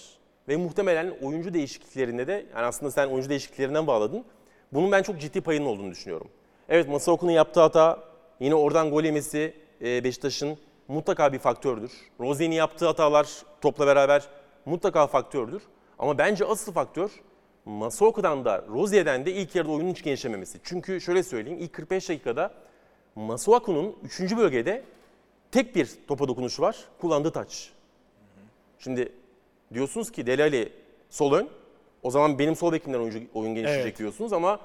Ve 0.47 0.55
muhtemelen 0.57 1.13
oyuncu 1.21 1.53
değişikliklerinde 1.53 2.27
de, 2.27 2.45
yani 2.55 2.65
aslında 2.65 2.91
sen 2.91 3.07
oyuncu 3.07 3.29
değişikliklerinden 3.29 3.87
bağladın. 3.87 4.25
Bunun 4.73 4.91
ben 4.91 5.03
çok 5.03 5.19
ciddi 5.21 5.41
payının 5.41 5.65
olduğunu 5.65 5.91
düşünüyorum. 5.91 6.27
Evet 6.69 6.87
Masuaku'nun 6.89 7.31
yaptığı 7.31 7.59
hata, 7.61 7.99
yine 8.39 8.55
oradan 8.55 8.91
gol 8.91 9.03
yemesi 9.03 9.53
e, 9.81 10.03
Beşiktaş'ın 10.03 10.57
mutlaka 10.87 11.33
bir 11.33 11.39
faktördür. 11.39 11.91
Rozier'in 12.19 12.51
yaptığı 12.51 12.85
hatalar 12.85 13.27
topla 13.61 13.87
beraber 13.87 14.23
mutlaka 14.65 15.07
faktördür. 15.07 15.61
Ama 15.99 16.17
bence 16.17 16.45
asıl 16.45 16.73
faktör 16.73 17.11
Masuaku'dan 17.65 18.45
da 18.45 18.65
Rozier'den 18.69 19.25
de 19.25 19.31
ilk 19.33 19.55
yarıda 19.55 19.71
oyunun 19.71 19.89
hiç 19.91 20.03
genişlememesi. 20.03 20.59
Çünkü 20.63 21.01
şöyle 21.01 21.23
söyleyeyim 21.23 21.59
ilk 21.61 21.73
45 21.73 22.09
dakikada 22.09 22.53
Masuaku'nun 23.15 23.95
3. 24.03 24.37
bölgede 24.37 24.83
tek 25.51 25.75
bir 25.75 25.89
topa 26.07 26.27
dokunuşu 26.27 26.61
var. 26.61 26.77
Kullandığı 27.01 27.31
taç. 27.31 27.71
Şimdi 28.79 29.11
diyorsunuz 29.73 30.11
ki 30.11 30.27
Deli 30.27 30.43
Ali 30.43 30.73
sol 31.09 31.33
ön. 31.33 31.49
O 32.03 32.11
zaman 32.11 32.39
benim 32.39 32.55
sol 32.55 32.71
bekimden 32.71 32.99
oyuncu, 32.99 33.19
oyun 33.33 33.55
genişleyecek 33.55 33.85
Evet. 33.85 33.99
diyorsunuz 33.99 34.33
ama 34.33 34.59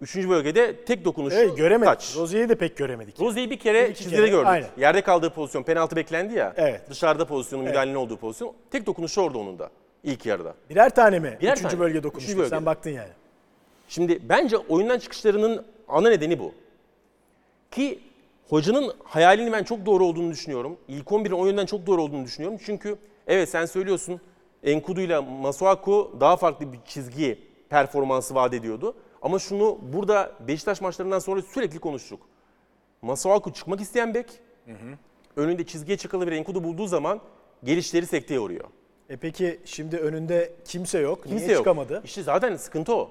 3. 0.00 0.16
bölgede 0.16 0.84
tek 0.84 1.04
dokunuşu 1.04 1.36
Evet 1.36 1.56
göremedik. 1.56 1.94
taç. 1.94 2.16
Rozier'i 2.16 2.48
de 2.48 2.54
pek 2.54 2.76
göremedik. 2.76 3.20
Rozier'i 3.20 3.50
bir 3.50 3.58
kere 3.58 3.88
iki 3.88 3.98
çizgide 3.98 4.16
kere, 4.16 4.28
gördük. 4.28 4.46
aynen. 4.46 4.68
Yerde 4.78 5.00
kaldığı 5.02 5.30
pozisyon, 5.30 5.62
penaltı 5.62 5.96
beklendi 5.96 6.34
ya. 6.34 6.54
Evet. 6.56 6.90
Dışarıda 6.90 7.24
pozisyonun 7.26 7.64
müdahalenin 7.64 7.94
olduğu 7.94 8.16
pozisyon. 8.16 8.52
Tek 8.70 8.86
dokunuşu 8.86 9.20
orada 9.20 9.38
onun 9.38 9.58
da 9.58 9.70
ilk 10.04 10.26
yarıda. 10.26 10.54
Birer 10.70 10.94
tane 10.94 11.18
mi? 11.18 11.38
Birer 11.40 11.52
Üçüncü 11.52 11.68
tane. 11.68 11.80
bölge 11.80 11.90
Üçüncü 11.98 12.02
dokunmuştu. 12.08 12.38
bölgede. 12.38 12.48
Sen 12.56 12.66
baktın 12.66 12.90
yani. 12.90 13.08
Şimdi 13.88 14.18
bence 14.28 14.56
oyundan 14.56 14.98
çıkışlarının 14.98 15.64
ana 15.88 16.08
nedeni 16.08 16.38
bu. 16.38 16.52
Ki 17.70 18.00
hocanın 18.48 18.92
hayalinin 19.04 19.52
ben 19.52 19.64
çok 19.64 19.86
doğru 19.86 20.04
olduğunu 20.06 20.30
düşünüyorum. 20.30 20.76
İlk 20.88 21.06
11'in 21.06 21.30
oyundan 21.32 21.66
çok 21.66 21.86
doğru 21.86 22.02
olduğunu 22.02 22.24
düşünüyorum. 22.24 22.58
Çünkü 22.66 22.96
evet 23.26 23.48
sen 23.48 23.66
söylüyorsun 23.66 24.20
Enkudu 24.64 25.00
ile 25.00 25.18
Masuaku 25.18 26.16
daha 26.20 26.36
farklı 26.36 26.72
bir 26.72 26.78
çizgi 26.86 27.38
performansı 27.70 28.34
vaat 28.34 28.54
ediyordu. 28.54 28.94
Ama 29.26 29.38
şunu 29.38 29.78
burada 29.92 30.32
Beşiktaş 30.48 30.80
maçlarından 30.80 31.18
sonra 31.18 31.42
sürekli 31.42 31.78
konuştuk. 31.78 32.20
Masuaku 33.02 33.52
çıkmak 33.52 33.80
isteyen 33.80 34.14
bek, 34.14 34.26
önünde 35.36 35.66
çizgiye 35.66 35.96
çıkalı 35.98 36.26
bir 36.26 36.32
Enkudu 36.32 36.64
bulduğu 36.64 36.86
zaman 36.86 37.20
gelişleri 37.64 38.06
sekteye 38.06 38.40
uğruyor. 38.40 38.64
E 39.08 39.16
peki 39.16 39.60
şimdi 39.64 39.96
önünde 39.96 40.52
kimse 40.64 40.98
yok. 40.98 41.22
Kimse 41.22 41.36
Niye 41.36 41.48
yok. 41.52 41.58
çıkamadı? 41.58 42.02
İşte 42.04 42.22
zaten 42.22 42.56
sıkıntı 42.56 42.94
o. 42.94 43.10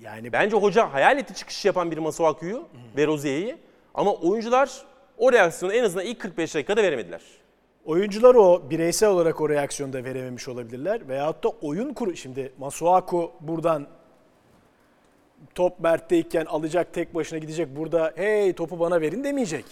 Yani 0.00 0.32
Bence 0.32 0.56
hoca 0.56 0.92
hayal 0.92 1.18
etti 1.18 1.34
çıkış 1.34 1.64
yapan 1.64 1.90
bir 1.90 1.98
Masuaku'yu 1.98 2.68
ve 2.96 3.06
Rozier'i 3.06 3.58
ama 3.94 4.14
oyuncular 4.14 4.84
o 5.18 5.32
reaksiyonu 5.32 5.74
en 5.74 5.84
azından 5.84 6.06
ilk 6.06 6.20
45 6.20 6.54
dakikada 6.54 6.82
veremediler. 6.82 7.22
oyuncular 7.84 8.34
o 8.34 8.70
bireysel 8.70 9.08
olarak 9.08 9.40
o 9.40 9.48
reaksiyonu 9.48 9.92
da 9.92 10.04
verememiş 10.04 10.48
olabilirler. 10.48 11.08
Veyahut 11.08 11.44
da 11.44 11.48
oyun 11.48 11.94
kuru... 11.94 12.16
Şimdi 12.16 12.52
Masuaku 12.58 13.32
buradan 13.40 13.95
top 15.54 15.80
Mert'teyken 15.80 16.44
alacak 16.44 16.92
tek 16.94 17.14
başına 17.14 17.38
gidecek. 17.38 17.76
Burada 17.76 18.12
hey 18.16 18.52
topu 18.52 18.80
bana 18.80 19.00
verin 19.00 19.24
demeyecek. 19.24 19.64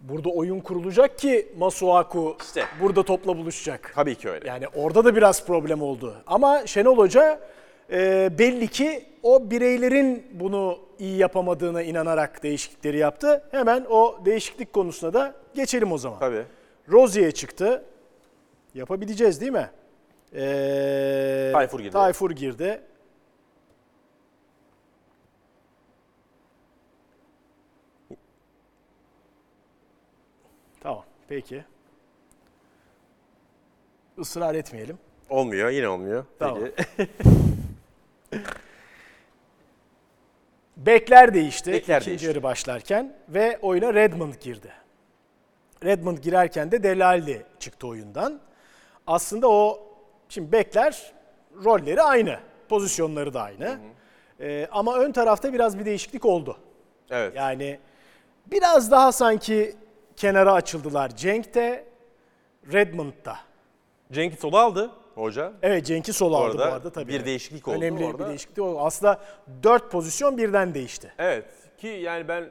Burada 0.00 0.28
oyun 0.28 0.60
kurulacak 0.60 1.18
ki 1.18 1.48
Masuaku 1.58 2.36
İşte. 2.40 2.64
burada 2.80 3.02
topla 3.02 3.38
buluşacak. 3.38 3.92
Tabii 3.94 4.14
ki 4.14 4.30
öyle. 4.30 4.48
Yani 4.48 4.66
orada 4.74 5.04
da 5.04 5.16
biraz 5.16 5.46
problem 5.46 5.82
oldu. 5.82 6.14
Ama 6.26 6.66
Şenol 6.66 6.98
Hoca 6.98 7.40
e, 7.92 8.30
belli 8.38 8.68
ki 8.68 9.04
o 9.22 9.50
bireylerin 9.50 10.26
bunu 10.32 10.78
iyi 10.98 11.16
yapamadığına 11.16 11.82
inanarak 11.82 12.42
değişiklikleri 12.42 12.98
yaptı. 12.98 13.44
Hemen 13.50 13.86
o 13.90 14.18
değişiklik 14.24 14.72
konusuna 14.72 15.14
da 15.14 15.34
geçelim 15.54 15.92
o 15.92 15.98
zaman. 15.98 16.18
Tabii. 16.18 16.42
Rozier 16.90 17.30
çıktı. 17.30 17.84
Yapabileceğiz 18.74 19.40
değil 19.40 19.52
mi? 19.52 19.70
Ee, 20.34 21.50
Tayfur 21.52 21.80
girdi. 21.80 21.92
Tayfur 21.92 22.30
girdi. 22.30 22.80
Tamam, 30.80 31.04
peki. 31.28 31.64
Israr 34.18 34.54
etmeyelim. 34.54 34.98
Olmuyor, 35.30 35.70
yine 35.70 35.88
olmuyor. 35.88 36.24
Tamam. 36.38 36.58
Peki. 36.96 37.10
Bekler 40.76 41.34
değişti 41.34 41.72
Bekler 41.72 41.96
ikinci 42.00 42.10
değişti. 42.10 42.26
yarı 42.26 42.42
başlarken 42.42 43.16
ve 43.28 43.58
oyuna 43.62 43.94
Redmond 43.94 44.34
girdi. 44.34 44.72
Redmond 45.84 46.18
girerken 46.18 46.72
de 46.72 46.82
Delali 46.82 47.42
çıktı 47.58 47.86
oyundan. 47.86 48.40
Aslında 49.06 49.48
o 49.48 49.80
şimdi 50.28 50.52
bekler 50.52 51.12
rolleri 51.64 52.02
aynı, 52.02 52.38
pozisyonları 52.68 53.34
da 53.34 53.42
aynı. 53.42 53.78
Ee, 54.40 54.68
ama 54.70 54.96
ön 54.96 55.12
tarafta 55.12 55.52
biraz 55.52 55.78
bir 55.78 55.84
değişiklik 55.84 56.24
oldu. 56.24 56.56
Evet. 57.10 57.36
Yani 57.36 57.78
biraz 58.46 58.90
daha 58.90 59.12
sanki 59.12 59.76
kenara 60.18 60.52
açıldılar 60.52 61.16
Cenk'te, 61.16 61.84
Redmond'da. 62.72 63.36
Cenk'i 64.12 64.36
sola 64.36 64.60
aldı 64.60 64.90
hoca. 65.14 65.52
Evet 65.62 65.86
Cenk'i 65.86 66.12
sola 66.12 66.36
aldı 66.36 66.58
bu 66.58 66.62
arada 66.62 66.90
tabii. 66.90 67.12
bir 67.12 67.24
değişiklik 67.24 67.68
oldu 67.68 67.76
Önemli 67.76 68.04
orada. 68.04 68.18
bir 68.24 68.28
değişiklik 68.28 68.58
oldu. 68.58 68.80
Aslında 68.80 69.20
dört 69.62 69.90
pozisyon 69.90 70.38
birden 70.38 70.74
değişti. 70.74 71.12
Evet 71.18 71.44
ki 71.78 71.86
yani 71.86 72.28
ben 72.28 72.42
e, 72.42 72.48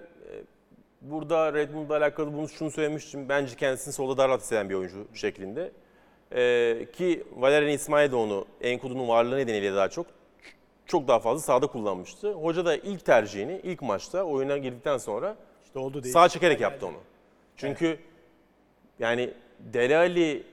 burada 1.02 1.54
Redmond'la 1.54 1.98
alakalı 1.98 2.34
bunu 2.34 2.50
şunu 2.50 2.72
söylemiştim. 2.72 3.30
Bence 3.30 3.56
kendisini 3.56 3.94
solda 3.94 4.18
daha 4.18 4.30
rahat 4.30 4.42
hisseden 4.42 4.70
bir 4.70 4.76
oyuncu 4.76 5.08
şeklinde. 5.14 5.72
E, 6.32 6.88
ki 6.94 7.24
Valerian 7.36 7.72
İsmail 7.72 8.12
de 8.12 8.16
onu 8.16 8.46
Enkudu'nun 8.62 9.08
varlığı 9.08 9.38
nedeniyle 9.38 9.76
daha 9.76 9.90
çok 9.90 10.06
çok 10.86 11.08
daha 11.08 11.20
fazla 11.20 11.42
sahada 11.42 11.68
kullanmıştı. 11.68 12.32
Hoca 12.34 12.66
da 12.66 12.76
ilk 12.76 13.06
tercihini 13.06 13.62
ilk 13.64 13.82
maçta 13.82 14.24
oyuna 14.24 14.58
girdikten 14.58 14.98
sonra 14.98 15.36
İşte 15.66 15.80
oldu 15.80 16.04
değil. 16.04 16.14
Sağ 16.14 16.30
çekerek 16.30 16.62
yaptı 16.62 16.88
onu. 16.88 16.98
Çünkü 17.58 18.00
yani 19.00 19.34
Dele 19.60 19.98
Ali, 19.98 20.44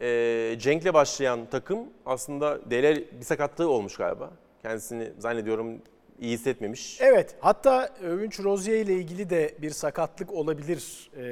e, 0.00 0.56
Cenk'le 0.58 0.94
başlayan 0.94 1.46
takım 1.50 1.78
aslında 2.06 2.70
Dele 2.70 2.88
Ali 2.88 3.08
bir 3.20 3.24
sakatlığı 3.24 3.68
olmuş 3.68 3.96
galiba. 3.96 4.30
Kendisini 4.62 5.12
zannediyorum 5.18 5.82
iyi 6.20 6.32
hissetmemiş. 6.32 7.00
Evet 7.00 7.36
hatta 7.40 7.88
Övünç 8.02 8.40
Rozier 8.40 8.80
ile 8.80 8.94
ilgili 8.94 9.30
de 9.30 9.54
bir 9.62 9.70
sakatlık 9.70 10.32
olabilir 10.32 11.10
e, 11.16 11.22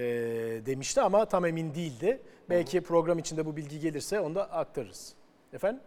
demişti 0.67 1.01
ama 1.01 1.25
tam 1.25 1.45
emin 1.45 1.75
değildi. 1.75 2.21
Belki 2.51 2.81
program 2.81 3.19
içinde 3.19 3.47
bu 3.47 3.57
bilgi 3.57 3.81
gelirse 3.81 4.21
onu 4.21 4.35
da 4.35 4.53
aktarırız. 4.53 5.15
Efendim? 5.53 5.83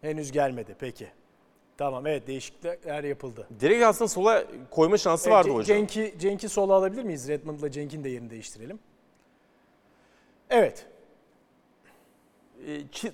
Henüz 0.00 0.32
gelmedi 0.32 0.76
peki. 0.78 1.08
Tamam 1.78 2.06
evet 2.06 2.26
değişiklikler 2.26 3.04
yapıldı. 3.04 3.46
Direkt 3.60 3.84
aslında 3.84 4.08
sola 4.08 4.44
koyma 4.70 4.96
şansı 4.98 5.28
Evet, 5.28 5.36
vardı 5.38 5.48
hocam. 5.50 5.64
Cenk'i, 5.64 6.14
Cenk'i 6.18 6.48
sola 6.48 6.74
alabilir 6.74 7.02
miyiz? 7.02 7.28
Redmond'la 7.28 7.70
Cenk'in 7.70 8.04
de 8.04 8.08
yerini 8.08 8.30
değiştirelim. 8.30 8.78
Evet. 10.50 10.86
E, 12.66 12.70
çi- 12.80 13.12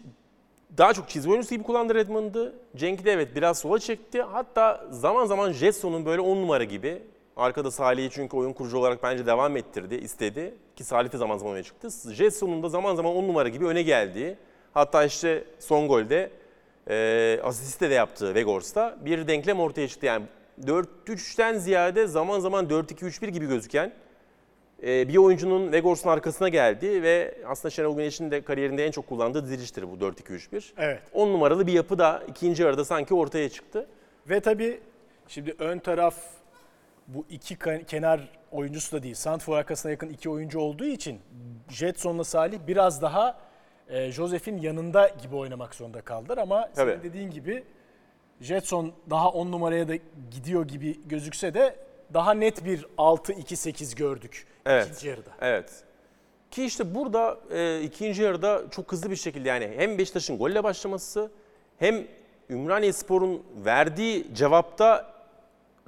daha 0.78 0.94
çok 0.94 1.08
çizgi 1.08 1.30
oyuncusu 1.30 1.54
gibi 1.54 1.64
kullandı 1.64 1.94
Redmond'ı. 1.94 2.54
Cenk'i 2.76 3.04
de 3.04 3.12
evet 3.12 3.36
biraz 3.36 3.58
sola 3.58 3.78
çekti. 3.78 4.22
Hatta 4.22 4.86
zaman 4.90 5.26
zaman 5.26 5.52
Jetson'un 5.52 6.04
böyle 6.06 6.20
10 6.20 6.36
numara 6.36 6.64
gibi 6.64 7.02
arkada 7.36 7.70
Salih'i 7.70 8.10
çünkü 8.10 8.36
oyun 8.36 8.52
kurucu 8.52 8.78
olarak 8.78 9.02
bence 9.02 9.26
devam 9.26 9.56
ettirdi, 9.56 9.94
istedi. 9.94 10.54
Ki 10.76 10.84
Salih 10.84 11.12
de 11.12 11.16
zaman 11.16 11.38
zaman 11.38 11.54
öne 11.54 11.62
çıktı. 11.62 11.88
Jetson'un 12.12 12.62
da 12.62 12.68
zaman 12.68 12.94
zaman 12.94 13.14
10 13.16 13.28
numara 13.28 13.48
gibi 13.48 13.66
öne 13.66 13.82
geldiği. 13.82 14.36
Hatta 14.74 15.04
işte 15.04 15.44
son 15.58 15.88
golde 15.88 16.30
e, 16.88 17.40
asiste 17.42 17.90
de 17.90 17.94
yaptığı 17.94 18.34
Vegors'ta 18.34 18.96
bir 19.04 19.28
denklem 19.28 19.60
ortaya 19.60 19.88
çıktı. 19.88 20.06
Yani 20.06 20.24
4-3'ten 20.64 21.58
ziyade 21.58 22.06
zaman 22.06 22.40
zaman 22.40 22.66
4-2-3-1 22.66 23.28
gibi 23.28 23.46
gözüken 23.46 23.92
e, 24.82 25.08
bir 25.08 25.16
oyuncunun 25.16 25.72
Vegors'un 25.72 26.08
arkasına 26.08 26.48
geldi 26.48 27.02
ve 27.02 27.34
aslında 27.46 27.70
Şenol 27.70 27.96
Güneş'in 27.96 28.30
de 28.30 28.42
kariyerinde 28.42 28.86
en 28.86 28.90
çok 28.90 29.06
kullandığı 29.08 29.44
diziliştir 29.44 29.84
bu 29.90 30.04
4-2-3-1. 30.04 30.72
Evet. 30.78 31.00
10 31.12 31.28
numaralı 31.28 31.66
bir 31.66 31.72
yapı 31.72 31.98
da 31.98 32.22
ikinci 32.28 32.62
yarıda 32.62 32.84
sanki 32.84 33.14
ortaya 33.14 33.48
çıktı. 33.48 33.86
Ve 34.30 34.40
tabii 34.40 34.80
şimdi 35.28 35.54
ön 35.58 35.78
taraf 35.78 36.14
bu 37.06 37.24
iki 37.30 37.58
kenar 37.86 38.28
oyuncusu 38.52 38.96
da 38.96 39.02
değil. 39.02 39.14
Santfor 39.14 39.56
arkasına 39.56 39.90
yakın 39.90 40.08
iki 40.08 40.30
oyuncu 40.30 40.60
olduğu 40.60 40.84
için 40.84 41.20
Jetson'la 41.68 42.24
Salih 42.24 42.58
biraz 42.66 43.02
daha 43.02 43.47
e, 43.88 44.12
Josef'in 44.12 44.58
yanında 44.58 45.08
gibi 45.22 45.36
oynamak 45.36 45.74
zorunda 45.74 46.00
kaldılar 46.00 46.38
ama 46.38 46.68
senin 46.72 46.86
Tabii. 46.96 47.02
dediğin 47.02 47.30
gibi 47.30 47.64
Jetson 48.40 48.92
daha 49.10 49.28
10 49.28 49.52
numaraya 49.52 49.88
da 49.88 49.94
gidiyor 50.30 50.68
gibi 50.68 51.00
gözükse 51.08 51.54
de 51.54 51.76
daha 52.14 52.34
net 52.34 52.64
bir 52.64 52.86
6-2-8 52.98 53.96
gördük 53.96 54.46
Evet. 54.66 54.86
ikinci 54.86 55.08
yarıda. 55.08 55.30
Evet. 55.40 55.70
Ki 56.50 56.64
işte 56.64 56.94
burada 56.94 57.38
e, 57.50 57.80
ikinci 57.82 58.22
yarıda 58.22 58.62
çok 58.70 58.92
hızlı 58.92 59.10
bir 59.10 59.16
şekilde 59.16 59.48
yani 59.48 59.72
hem 59.76 59.98
Beşiktaş'ın 59.98 60.38
golle 60.38 60.64
başlaması 60.64 61.30
hem 61.78 62.06
Ümraniye 62.50 62.92
Spor'un 62.92 63.42
verdiği 63.64 64.34
cevapta 64.34 65.14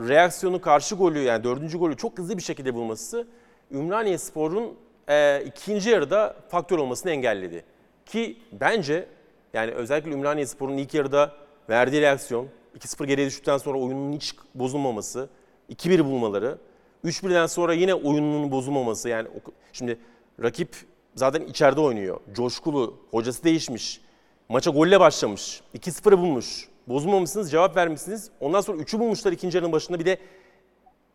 reaksiyonu 0.00 0.60
karşı 0.60 0.94
golü 0.94 1.18
yani 1.18 1.44
dördüncü 1.44 1.78
golü 1.78 1.96
çok 1.96 2.18
hızlı 2.18 2.36
bir 2.36 2.42
şekilde 2.42 2.74
bulması 2.74 3.26
Ümraniye 3.70 4.18
Spor'un 4.18 4.74
e, 5.08 5.42
ikinci 5.46 5.90
yarıda 5.90 6.36
faktör 6.48 6.78
olmasını 6.78 7.12
engelledi. 7.12 7.64
Ki 8.10 8.36
bence 8.52 9.08
yani 9.54 9.70
özellikle 9.70 10.10
Ümraniye 10.10 10.46
Spor'un 10.46 10.76
ilk 10.76 10.94
yarıda 10.94 11.32
verdiği 11.68 12.00
reaksiyon 12.00 12.48
2-0 12.78 13.06
geriye 13.06 13.26
düştükten 13.26 13.58
sonra 13.58 13.78
oyunun 13.78 14.12
hiç 14.12 14.34
bozulmaması, 14.54 15.28
2-1 15.70 16.04
bulmaları, 16.04 16.58
3-1'den 17.04 17.46
sonra 17.46 17.74
yine 17.74 17.94
oyunun 17.94 18.50
bozulmaması 18.50 19.08
yani 19.08 19.28
şimdi 19.72 19.98
rakip 20.42 20.76
zaten 21.14 21.42
içeride 21.42 21.80
oynuyor. 21.80 22.20
Coşkulu, 22.34 22.96
hocası 23.10 23.44
değişmiş. 23.44 24.00
Maça 24.48 24.70
golle 24.70 25.00
başlamış. 25.00 25.60
2-0'ı 25.78 26.18
bulmuş. 26.18 26.68
Bozulmamışsınız, 26.86 27.50
cevap 27.50 27.76
vermişsiniz. 27.76 28.30
Ondan 28.40 28.60
sonra 28.60 28.82
3'ü 28.82 28.98
bulmuşlar 28.98 29.32
ikinci 29.32 29.56
yarının 29.56 29.72
başında. 29.72 29.98
Bir 29.98 30.06
de 30.06 30.18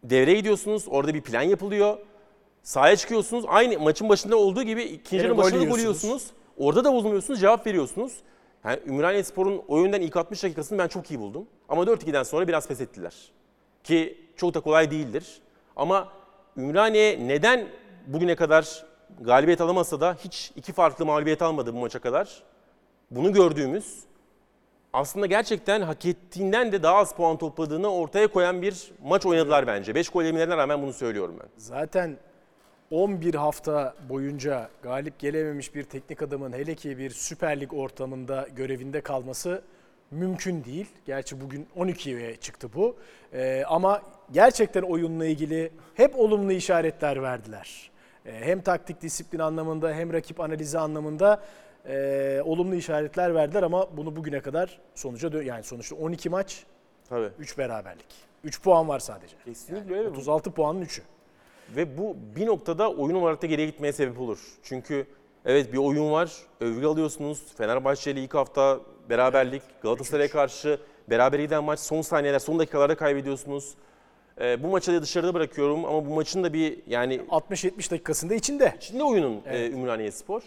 devreye 0.04 0.36
gidiyorsunuz. 0.36 0.86
Orada 0.88 1.14
bir 1.14 1.22
plan 1.22 1.42
yapılıyor. 1.42 1.98
Sahaya 2.64 2.96
çıkıyorsunuz. 2.96 3.46
Aynı 3.48 3.80
maçın 3.80 4.10
başında 4.10 4.38
olduğu 4.38 4.64
gibi 4.64 4.84
ikinci 4.84 5.24
yarının 5.24 5.38
başında 5.38 5.62
da 5.62 5.66
gol 5.66 5.78
yiyorsunuz. 5.80 6.28
Orada 6.58 6.84
da 6.84 6.94
bozulmuyorsunuz, 6.94 7.40
cevap 7.40 7.68
veriyorsunuz. 7.68 8.14
Yani 8.66 8.80
Ümraniye 8.86 9.24
Spor'un 9.24 9.64
oyundan 9.68 10.02
ilk 10.02 10.18
60 10.18 10.44
dakikasını 10.44 10.78
ben 10.78 10.88
çok 10.88 11.12
iyi 11.12 11.20
buldum. 11.20 11.48
Ama 11.70 11.84
4-2'den 11.84 12.24
sonra 12.24 12.48
biraz 12.48 12.68
pes 12.68 12.82
ettiler. 12.82 13.32
Ki 13.84 14.18
çok 14.36 14.54
da 14.54 14.60
kolay 14.60 14.92
değildir. 14.92 15.42
Ama 15.76 16.10
Ümraniye 16.58 17.28
neden 17.28 17.68
bugüne 18.08 18.36
kadar 18.36 18.86
galibiyet 19.22 19.62
alamasa 19.62 20.02
da 20.02 20.18
hiç 20.24 20.52
iki 20.56 20.74
farklı 20.74 21.06
mağlubiyet 21.06 21.42
almadı 21.42 21.74
bu 21.74 21.78
maça 21.78 22.00
kadar? 22.00 22.44
Bunu 23.12 23.34
gördüğümüz 23.34 24.04
aslında 24.94 25.26
gerçekten 25.26 25.82
hak 25.82 26.06
ettiğinden 26.06 26.72
de 26.72 26.84
daha 26.84 26.96
az 26.96 27.16
puan 27.16 27.38
topladığını 27.38 27.94
ortaya 27.94 28.28
koyan 28.28 28.62
bir 28.62 28.92
maç 29.04 29.26
oynadılar 29.26 29.68
bence. 29.68 29.96
5 29.96 30.10
gol 30.10 30.24
yemelerine 30.24 30.58
rağmen 30.58 30.82
bunu 30.82 30.94
söylüyorum 30.94 31.36
ben. 31.40 31.48
Zaten 31.58 32.18
11 32.92 33.34
hafta 33.34 33.94
boyunca 34.10 34.70
galip 34.84 35.20
gelememiş 35.20 35.76
bir 35.76 35.84
teknik 35.84 36.22
adamın 36.22 36.54
hele 36.54 36.76
ki 36.76 36.98
bir 36.98 37.10
Süper 37.10 37.60
Lig 37.60 37.74
ortamında 37.74 38.48
görevinde 38.56 39.02
kalması 39.02 39.62
mümkün 40.12 40.64
değil. 40.64 40.88
Gerçi 41.06 41.42
bugün 41.42 41.68
12'ye 41.78 42.36
çıktı 42.36 42.70
bu. 42.74 42.96
Ee, 43.34 43.64
ama 43.68 44.02
gerçekten 44.32 44.82
oyunla 44.82 45.26
ilgili 45.26 45.72
hep 45.94 46.20
olumlu 46.20 46.52
işaretler 46.52 47.22
verdiler. 47.22 47.92
Ee, 48.26 48.32
hem 48.32 48.62
taktik 48.62 49.02
disiplin 49.02 49.40
anlamında 49.40 49.94
hem 49.94 50.14
rakip 50.14 50.40
analizi 50.40 50.80
anlamında 50.80 51.44
e, 51.88 52.42
olumlu 52.46 52.76
işaretler 52.76 53.36
verdiler 53.36 53.64
ama 53.64 53.98
bunu 53.98 54.16
bugüne 54.16 54.40
kadar 54.40 54.80
sonuca 54.96 55.44
yani 55.44 55.64
sonuçta 55.64 55.96
12 55.96 56.30
maç 56.30 56.66
Tabii. 57.10 57.30
3 57.40 57.58
beraberlik. 57.58 58.06
3 58.44 58.62
puan 58.62 58.88
var 58.88 59.00
sadece. 59.00 59.36
Kesinlikle 59.46 59.98
öyle. 59.98 60.10
36 60.10 60.52
puanın 60.52 60.82
3'ü. 60.82 61.02
Ve 61.76 61.98
bu 61.98 62.16
bir 62.36 62.46
noktada 62.46 62.92
oyun 62.92 63.16
olarak 63.16 63.42
da 63.42 63.48
geriye 63.48 63.68
gitmeye 63.68 63.94
sebep 63.94 64.20
olur. 64.20 64.40
Çünkü 64.64 65.08
evet 65.46 65.74
bir 65.74 65.78
oyun 65.78 66.12
var, 66.12 66.32
övgü 66.60 66.86
alıyorsunuz. 66.86 67.44
Fenerbahçe 67.58 68.12
ile 68.12 68.22
ilk 68.22 68.34
hafta 68.34 68.80
beraberlik, 69.10 69.62
Galatasaray'a 69.82 70.30
karşı 70.30 70.80
beraber 71.10 71.40
giden 71.40 71.64
maç 71.64 71.80
son 71.80 72.02
saniyeler, 72.02 72.40
son 72.40 72.60
dakikalarda 72.60 72.96
kaybediyorsunuz. 72.96 73.74
Ee, 74.42 74.64
bu 74.64 74.68
maçı 74.68 74.94
da 74.94 75.02
dışarıda 75.02 75.34
bırakıyorum 75.34 75.86
ama 75.86 76.06
bu 76.06 76.10
maçın 76.10 76.44
da 76.44 76.54
bir 76.54 76.80
yani 76.88 77.22
60-70 77.30 77.92
dakikasında 77.92 78.36
içinde. 78.36 78.74
içinde 78.78 79.04
oyunun 79.04 79.42
e, 79.46 79.70
Ümraniye 79.70 80.12
Spor. 80.12 80.42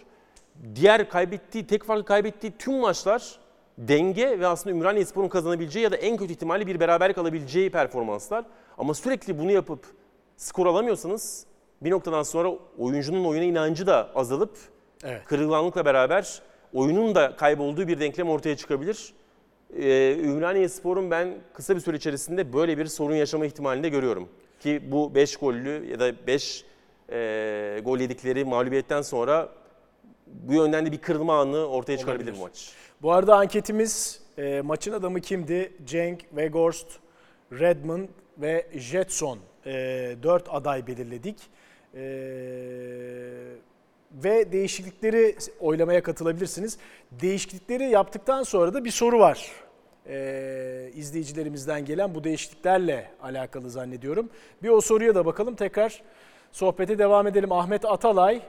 Diğer 0.75 1.09
kaybettiği, 1.09 1.67
tek 1.67 1.85
farklı 1.85 2.05
kaybettiği 2.05 2.53
tüm 2.59 2.75
maçlar 2.75 3.39
denge 3.79 4.41
ve 4.41 4.47
aslında 4.47 4.77
Ümraniye 4.77 5.05
Spor'un 5.05 5.29
kazanabileceği 5.29 5.83
ya 5.83 5.93
da 5.93 5.97
en 5.97 6.17
kötü 6.17 6.33
ihtimalle 6.33 6.67
bir 6.67 6.81
beraberlik 6.81 7.19
alabileceği 7.19 7.71
performanslar. 7.71 8.45
Ama 8.79 8.95
sürekli 8.95 9.39
bunu 9.39 9.53
yapıp 9.53 9.87
skor 10.39 10.67
alamıyorsanız 10.67 11.47
bir 11.83 11.91
noktadan 11.91 12.23
sonra 12.23 12.53
oyuncunun 12.79 13.25
oyuna 13.25 13.45
inancı 13.45 13.87
da 13.87 14.11
azalıp 14.15 14.57
Evet. 15.05 15.25
kırılganlıkla 15.25 15.85
beraber 15.85 16.43
oyunun 16.73 17.15
da 17.15 17.37
kaybolduğu 17.37 17.89
bir 17.89 18.01
denklem 18.01 18.29
ortaya 18.31 18.57
çıkabilir. 18.57 19.13
Ee, 19.77 20.17
Ümraniye 20.25 20.69
Spor'un 20.69 21.11
ben 21.11 21.35
kısa 21.55 21.77
bir 21.77 21.81
süre 21.81 21.97
içerisinde 21.97 22.53
böyle 22.53 22.79
bir 22.79 22.87
sorun 22.87 23.15
yaşama 23.15 23.47
ihtimalini 23.47 23.83
de 23.83 23.89
görüyorum. 23.89 24.29
Ki 24.61 24.83
bu 24.91 25.15
5 25.15 25.37
gollü 25.37 25.87
ya 25.91 26.01
da 26.01 26.27
5 26.27 26.65
e, 27.13 27.81
gol 27.85 27.99
yedikleri 27.99 28.45
mağlubiyetten 28.45 29.03
sonra 29.03 29.49
bu 30.27 30.53
yönden 30.53 30.87
de 30.87 30.93
bir 30.93 30.99
kırılma 30.99 31.41
anı 31.41 31.67
ortaya 31.67 31.99
çıkarabilir 31.99 32.35
bu 32.37 32.41
maç. 32.41 32.73
Bu 33.03 33.13
arada 33.13 33.37
anketimiz 33.37 34.23
e, 34.39 34.61
maçın 34.61 34.93
adamı 34.93 35.21
kimdi? 35.21 35.73
Cenk, 35.85 36.21
Weghorst, 36.21 36.87
Redmond 37.53 38.09
ve 38.39 38.67
Jetson. 38.75 39.39
E, 39.67 40.17
4 40.23 40.49
aday 40.49 40.87
belirledik. 40.87 41.37
E, 41.95 42.01
ve 44.13 44.53
değişiklikleri 44.53 45.37
oylamaya 45.61 46.03
katılabilirsiniz. 46.03 46.79
Değişiklikleri 47.11 47.85
yaptıktan 47.91 48.43
sonra 48.43 48.75
da 48.75 48.85
bir 48.85 48.91
soru 48.91 49.19
var. 49.19 49.53
E, 50.07 50.91
izleyicilerimizden 50.95 51.85
gelen 51.85 52.15
bu 52.15 52.25
değişikliklerle 52.25 53.11
alakalı 53.23 53.71
zannediyorum. 53.71 54.31
Bir 54.63 54.69
o 54.69 54.81
soruya 54.81 55.15
da 55.15 55.27
bakalım. 55.27 55.55
Tekrar 55.55 56.03
sohbete 56.53 56.99
devam 56.99 57.27
edelim. 57.27 57.53
Ahmet 57.53 57.85
Atalay 57.85 58.43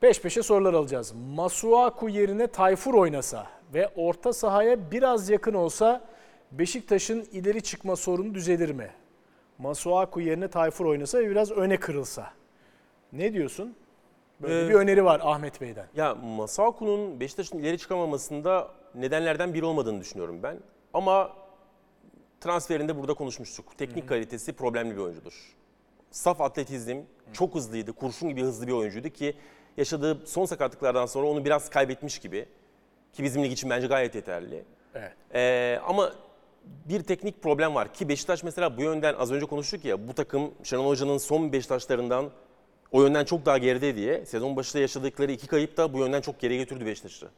Peş 0.00 0.20
peşe 0.20 0.42
sorular 0.42 0.74
alacağız. 0.74 1.12
Masuaku 1.34 2.08
yerine 2.08 2.46
Tayfur 2.46 2.94
oynasa 2.94 3.46
ve 3.74 3.88
orta 3.96 4.32
sahaya 4.32 4.90
biraz 4.90 5.30
yakın 5.30 5.54
olsa 5.54 6.04
Beşiktaş'ın 6.52 7.26
ileri 7.32 7.62
çıkma 7.62 7.96
sorunu 7.96 8.34
düzelir 8.34 8.70
mi? 8.70 8.90
Masuaku 9.58 10.20
yerine 10.20 10.48
Tayfur 10.48 10.84
oynasa 10.86 11.18
ve 11.18 11.30
biraz 11.30 11.50
öne 11.50 11.76
kırılsa. 11.80 12.30
Ne 13.12 13.32
diyorsun? 13.32 13.76
Böyle 14.42 14.66
Ee, 14.66 14.68
bir 14.68 14.74
öneri 14.74 15.04
var 15.04 15.20
Ahmet 15.24 15.60
Bey'den. 15.60 15.86
Ya 15.96 16.14
Masaku'nun 16.14 17.20
Beşiktaş'ın 17.20 17.58
ileri 17.58 17.78
çıkamamasında 17.78 18.68
nedenlerden 18.94 19.54
biri 19.54 19.64
olmadığını 19.64 20.00
düşünüyorum 20.00 20.42
ben. 20.42 20.58
Ama 20.94 21.32
transferinde 22.40 22.98
burada 22.98 23.14
konuşmuştuk. 23.14 23.78
Teknik 23.78 24.08
kalitesi 24.08 24.52
problemli 24.52 24.96
bir 24.96 25.00
oyuncudur. 25.00 25.54
Saf 26.10 26.40
atletizm, 26.40 27.00
çok 27.32 27.54
hızlıydı, 27.54 27.92
kurşun 27.92 28.28
gibi 28.28 28.42
hızlı 28.42 28.66
bir 28.66 28.72
oyuncuydu 28.72 29.08
ki 29.08 29.36
yaşadığı 29.76 30.26
son 30.26 30.44
sakatlıklardan 30.44 31.06
sonra 31.06 31.26
onu 31.26 31.44
biraz 31.44 31.70
kaybetmiş 31.70 32.18
gibi. 32.18 32.46
Ki 33.12 33.22
bizim 33.22 33.44
lig 33.44 33.52
için 33.52 33.70
bence 33.70 33.86
gayet 33.86 34.14
yeterli. 34.14 34.64
Evet. 34.94 35.12
Ee, 35.34 35.80
ama 35.86 36.12
bir 36.88 37.02
teknik 37.02 37.42
problem 37.42 37.74
var 37.74 37.94
ki 37.94 38.08
Beşiktaş 38.08 38.42
mesela 38.42 38.76
bu 38.76 38.82
yönden 38.82 39.14
az 39.14 39.32
önce 39.32 39.46
konuştuk 39.46 39.84
ya 39.84 40.08
bu 40.08 40.12
takım 40.14 40.50
Şenol 40.62 40.86
Hoca'nın 40.86 41.18
son 41.18 41.52
Beşiktaşlarından 41.52 42.30
o 42.92 43.02
yönden 43.02 43.24
çok 43.24 43.46
daha 43.46 43.58
geride 43.58 43.96
diye 43.96 44.26
sezon 44.26 44.56
başında 44.56 44.82
yaşadıkları 44.82 45.32
iki 45.32 45.46
kayıp 45.46 45.76
da 45.76 45.92
bu 45.92 45.98
yönden 45.98 46.20
çok 46.20 46.40
geriye 46.40 46.58
götürdü 46.58 46.86
Beşiktaş'ı. 46.86 47.28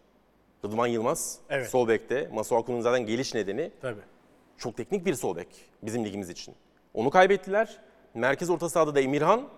Rıdvan 0.65 0.87
Yılmaz 0.87 1.39
Evet. 1.51 1.69
sol 1.71 1.89
bekte. 1.89 2.31
Masuaku'nun 2.33 2.81
zaten 2.81 3.07
geliş 3.07 3.35
nedeni 3.35 3.71
Tabii. 3.83 4.01
çok 4.59 4.77
teknik 4.77 5.07
bir 5.07 5.15
sol 5.15 5.37
bek 5.37 5.49
bizim 5.83 6.05
ligimiz 6.05 6.31
için. 6.31 6.55
Onu 6.95 7.11
kaybettiler. 7.11 7.79
Merkez 8.15 8.51
orta 8.51 8.69
sahada 8.69 8.95
da 8.95 9.01
Emirhan 9.01 9.49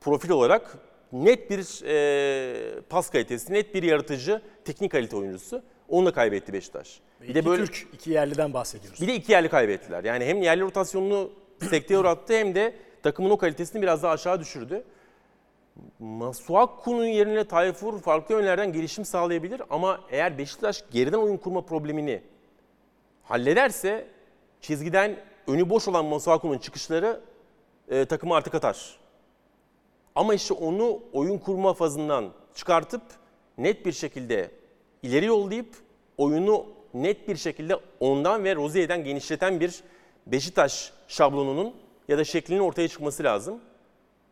profil 0.00 0.30
olarak 0.30 0.78
net 1.12 1.50
bir 1.50 1.84
e, 1.86 2.80
pas 2.80 3.10
kalitesi, 3.10 3.52
net 3.52 3.74
bir 3.74 3.82
yaratıcı, 3.82 4.42
teknik 4.64 4.92
kalite 4.92 5.16
oyuncusu. 5.16 5.62
Onu 5.88 6.06
da 6.06 6.12
kaybetti 6.12 6.52
Beşiktaş. 6.52 7.00
Bir 7.20 7.34
de 7.34 7.44
böyle 7.44 7.64
Türk, 7.64 7.88
iki 7.92 8.10
yerliden 8.10 8.54
bahsediyoruz. 8.54 9.00
bir 9.00 9.08
de 9.08 9.14
iki 9.14 9.32
yerli 9.32 9.48
kaybettiler. 9.48 10.04
Yani 10.04 10.24
hem 10.24 10.42
yerli 10.42 10.62
rotasyonunu 10.62 11.30
sekteye 11.70 12.00
uğrattı 12.00 12.32
hem 12.32 12.54
de 12.54 12.74
takımın 13.02 13.30
o 13.30 13.36
kalitesini 13.38 13.82
biraz 13.82 14.02
daha 14.02 14.12
aşağı 14.12 14.40
düşürdü. 14.40 14.84
Masuaku'nun 15.98 17.04
yerine 17.04 17.44
Tayfur 17.44 18.00
farklı 18.00 18.34
yönlerden 18.34 18.72
gelişim 18.72 19.04
sağlayabilir 19.04 19.62
ama 19.70 20.00
eğer 20.10 20.38
Beşiktaş 20.38 20.84
geriden 20.90 21.18
oyun 21.18 21.36
kurma 21.36 21.60
problemini 21.60 22.22
hallederse 23.22 24.06
çizgiden 24.60 25.16
önü 25.46 25.70
boş 25.70 25.88
olan 25.88 26.04
Masuaku'nun 26.04 26.58
çıkışları 26.58 27.20
e, 27.88 28.04
takımı 28.04 28.34
artık 28.34 28.54
atar. 28.54 28.98
Ama 30.14 30.34
işte 30.34 30.54
onu 30.54 31.00
oyun 31.12 31.38
kurma 31.38 31.74
fazından 31.74 32.32
çıkartıp 32.54 33.02
net 33.58 33.86
bir 33.86 33.92
şekilde 33.92 34.50
ileri 35.06 35.26
yollayıp 35.26 35.76
oyunu 36.18 36.66
net 36.94 37.28
bir 37.28 37.36
şekilde 37.36 37.76
ondan 38.00 38.44
ve 38.44 38.56
Rozier'den 38.56 39.04
genişleten 39.04 39.60
bir 39.60 39.82
Beşiktaş 40.26 40.92
şablonunun 41.08 41.74
ya 42.08 42.18
da 42.18 42.24
şeklinin 42.24 42.60
ortaya 42.60 42.88
çıkması 42.88 43.22
lazım. 43.22 43.60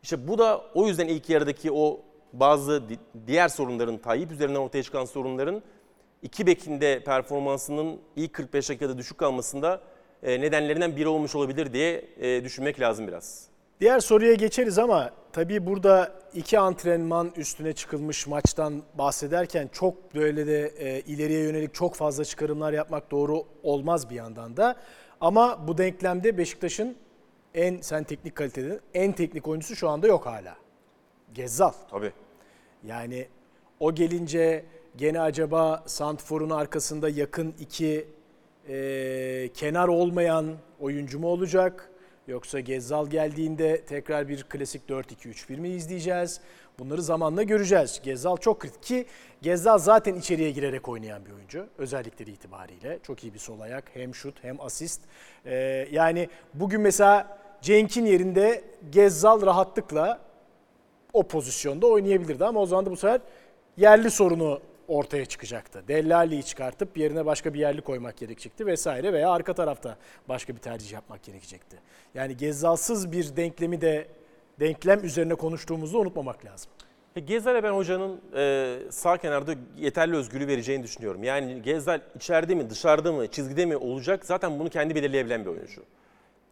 İşte 0.02 0.28
bu 0.28 0.38
da 0.38 0.64
o 0.74 0.86
yüzden 0.86 1.08
ilk 1.08 1.30
yarıdaki 1.30 1.72
o 1.72 2.00
bazı 2.32 2.88
di- 2.88 2.98
diğer 3.26 3.48
sorunların, 3.48 3.98
Tayyip 3.98 4.32
üzerinden 4.32 4.58
ortaya 4.58 4.82
çıkan 4.82 5.04
sorunların 5.04 5.62
iki 6.22 6.46
bekinde 6.46 7.04
performansının 7.04 8.00
ilk 8.16 8.32
45 8.32 8.68
dakikada 8.68 8.98
düşük 8.98 9.18
kalmasında 9.18 9.80
e, 10.22 10.40
nedenlerinden 10.40 10.96
biri 10.96 11.08
olmuş 11.08 11.34
olabilir 11.34 11.72
diye 11.72 12.04
e, 12.20 12.44
düşünmek 12.44 12.80
lazım 12.80 13.08
biraz. 13.08 13.48
Diğer 13.80 14.00
soruya 14.00 14.34
geçeriz 14.34 14.78
ama 14.78 15.10
tabii 15.32 15.66
burada 15.66 16.12
iki 16.34 16.58
antrenman 16.58 17.32
üstüne 17.36 17.72
çıkılmış 17.72 18.26
maçtan 18.26 18.82
bahsederken 18.98 19.68
çok 19.72 20.14
böyle 20.14 20.46
de 20.46 20.66
e, 20.78 21.00
ileriye 21.00 21.40
yönelik 21.40 21.74
çok 21.74 21.94
fazla 21.94 22.24
çıkarımlar 22.24 22.72
yapmak 22.72 23.10
doğru 23.10 23.44
olmaz 23.62 24.10
bir 24.10 24.14
yandan 24.14 24.56
da. 24.56 24.76
Ama 25.20 25.68
bu 25.68 25.78
denklemde 25.78 26.38
Beşiktaş'ın 26.38 26.96
en 27.54 27.80
sen 27.80 28.04
teknik 28.04 28.34
kalitede 28.34 28.80
en 28.94 29.12
teknik 29.12 29.48
oyuncusu 29.48 29.76
şu 29.76 29.88
anda 29.88 30.06
yok 30.06 30.26
hala. 30.26 30.56
Gezzal. 31.34 31.72
Tabii. 31.90 32.12
Yani 32.84 33.28
o 33.80 33.94
gelince 33.94 34.64
gene 34.96 35.20
acaba 35.20 35.82
Santfor'un 35.86 36.50
arkasında 36.50 37.08
yakın 37.08 37.54
iki 37.60 38.08
e, 38.68 39.48
kenar 39.54 39.88
olmayan 39.88 40.46
oyuncu 40.80 41.18
mu 41.18 41.28
olacak? 41.28 41.90
Yoksa 42.28 42.60
Gezzal 42.60 43.06
geldiğinde 43.06 43.84
tekrar 43.84 44.28
bir 44.28 44.42
klasik 44.42 44.82
4-2-3-1 44.88 45.56
mi 45.56 45.68
izleyeceğiz? 45.68 46.40
Bunları 46.78 47.02
zamanla 47.02 47.42
göreceğiz. 47.42 48.00
Gezzal 48.04 48.36
çok 48.36 48.60
kritik 48.60 48.82
ki 48.82 49.06
Gezzal 49.42 49.78
zaten 49.78 50.14
içeriye 50.14 50.50
girerek 50.50 50.88
oynayan 50.88 51.26
bir 51.26 51.30
oyuncu. 51.30 51.66
Özellikleri 51.78 52.30
itibariyle. 52.30 52.98
Çok 53.02 53.24
iyi 53.24 53.34
bir 53.34 53.38
sol 53.38 53.60
ayak. 53.60 53.84
Hem 53.94 54.14
şut 54.14 54.44
hem 54.44 54.60
asist. 54.60 55.00
E, 55.44 55.54
yani 55.92 56.28
bugün 56.54 56.80
mesela 56.80 57.38
Cenk'in 57.62 58.06
yerinde 58.06 58.64
Gezzal 58.92 59.46
rahatlıkla 59.46 60.20
o 61.12 61.22
pozisyonda 61.22 61.86
oynayabilirdi 61.86 62.44
ama 62.44 62.60
o 62.60 62.66
zaman 62.66 62.86
da 62.86 62.90
bu 62.90 62.96
sefer 62.96 63.20
yerli 63.76 64.10
sorunu 64.10 64.60
ortaya 64.88 65.24
çıkacaktı. 65.24 65.84
Dellali'yi 65.88 66.42
çıkartıp 66.42 66.98
yerine 66.98 67.26
başka 67.26 67.54
bir 67.54 67.58
yerli 67.58 67.80
koymak 67.80 68.16
gerekecekti 68.16 68.66
vesaire 68.66 69.12
veya 69.12 69.30
arka 69.30 69.54
tarafta 69.54 69.96
başka 70.28 70.54
bir 70.54 70.60
tercih 70.60 70.92
yapmak 70.92 71.22
gerekecekti. 71.22 71.76
Yani 72.14 72.36
Gezzalsız 72.36 73.12
bir 73.12 73.36
denklemi 73.36 73.80
de 73.80 74.06
denklem 74.60 75.04
üzerine 75.04 75.34
konuştuğumuzu 75.34 75.98
unutmamak 75.98 76.44
lazım. 76.44 76.70
E, 77.16 77.20
Gezzal'e 77.20 77.62
ben 77.62 77.72
hocanın 77.72 78.20
e, 78.36 78.76
sağ 78.90 79.16
kenarda 79.16 79.54
yeterli 79.78 80.16
özgürlüğü 80.16 80.46
vereceğini 80.46 80.82
düşünüyorum. 80.82 81.24
Yani 81.24 81.62
Gezzal 81.62 82.00
içeride 82.16 82.54
mi, 82.54 82.70
dışarıda 82.70 83.12
mı, 83.12 83.26
çizgide 83.26 83.66
mi 83.66 83.76
olacak 83.76 84.26
zaten 84.26 84.58
bunu 84.58 84.70
kendi 84.70 84.94
belirleyebilen 84.94 85.44
bir 85.44 85.50
oyuncu. 85.50 85.82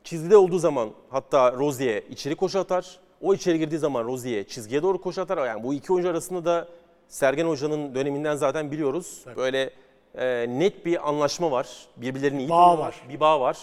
Çizgide 0.04 0.36
olduğu 0.36 0.58
zaman 0.58 0.90
hatta 1.10 1.52
Rozier 1.52 2.02
içeri 2.10 2.36
koşu 2.36 2.58
atar. 2.58 3.00
O 3.20 3.34
içeri 3.34 3.58
girdiği 3.58 3.78
zaman 3.78 4.04
Rozier 4.04 4.44
çizgiye 4.44 4.82
doğru 4.82 5.00
koşu 5.00 5.22
atar. 5.22 5.46
Yani 5.46 5.62
bu 5.62 5.74
iki 5.74 5.92
oyuncu 5.92 6.10
arasında 6.10 6.44
da 6.44 6.68
Sergen 7.12 7.46
Hoca'nın 7.46 7.94
döneminden 7.94 8.34
zaten 8.36 8.70
biliyoruz. 8.70 9.24
Böyle 9.36 9.70
e, 10.14 10.46
net 10.48 10.86
bir 10.86 11.08
anlaşma 11.08 11.50
var. 11.50 11.68
Birbirlerini 11.96 12.42
iyi 12.42 12.48
Bağ 12.48 12.78
var. 12.78 13.02
Bir 13.08 13.20
bağ 13.20 13.40
var. 13.40 13.58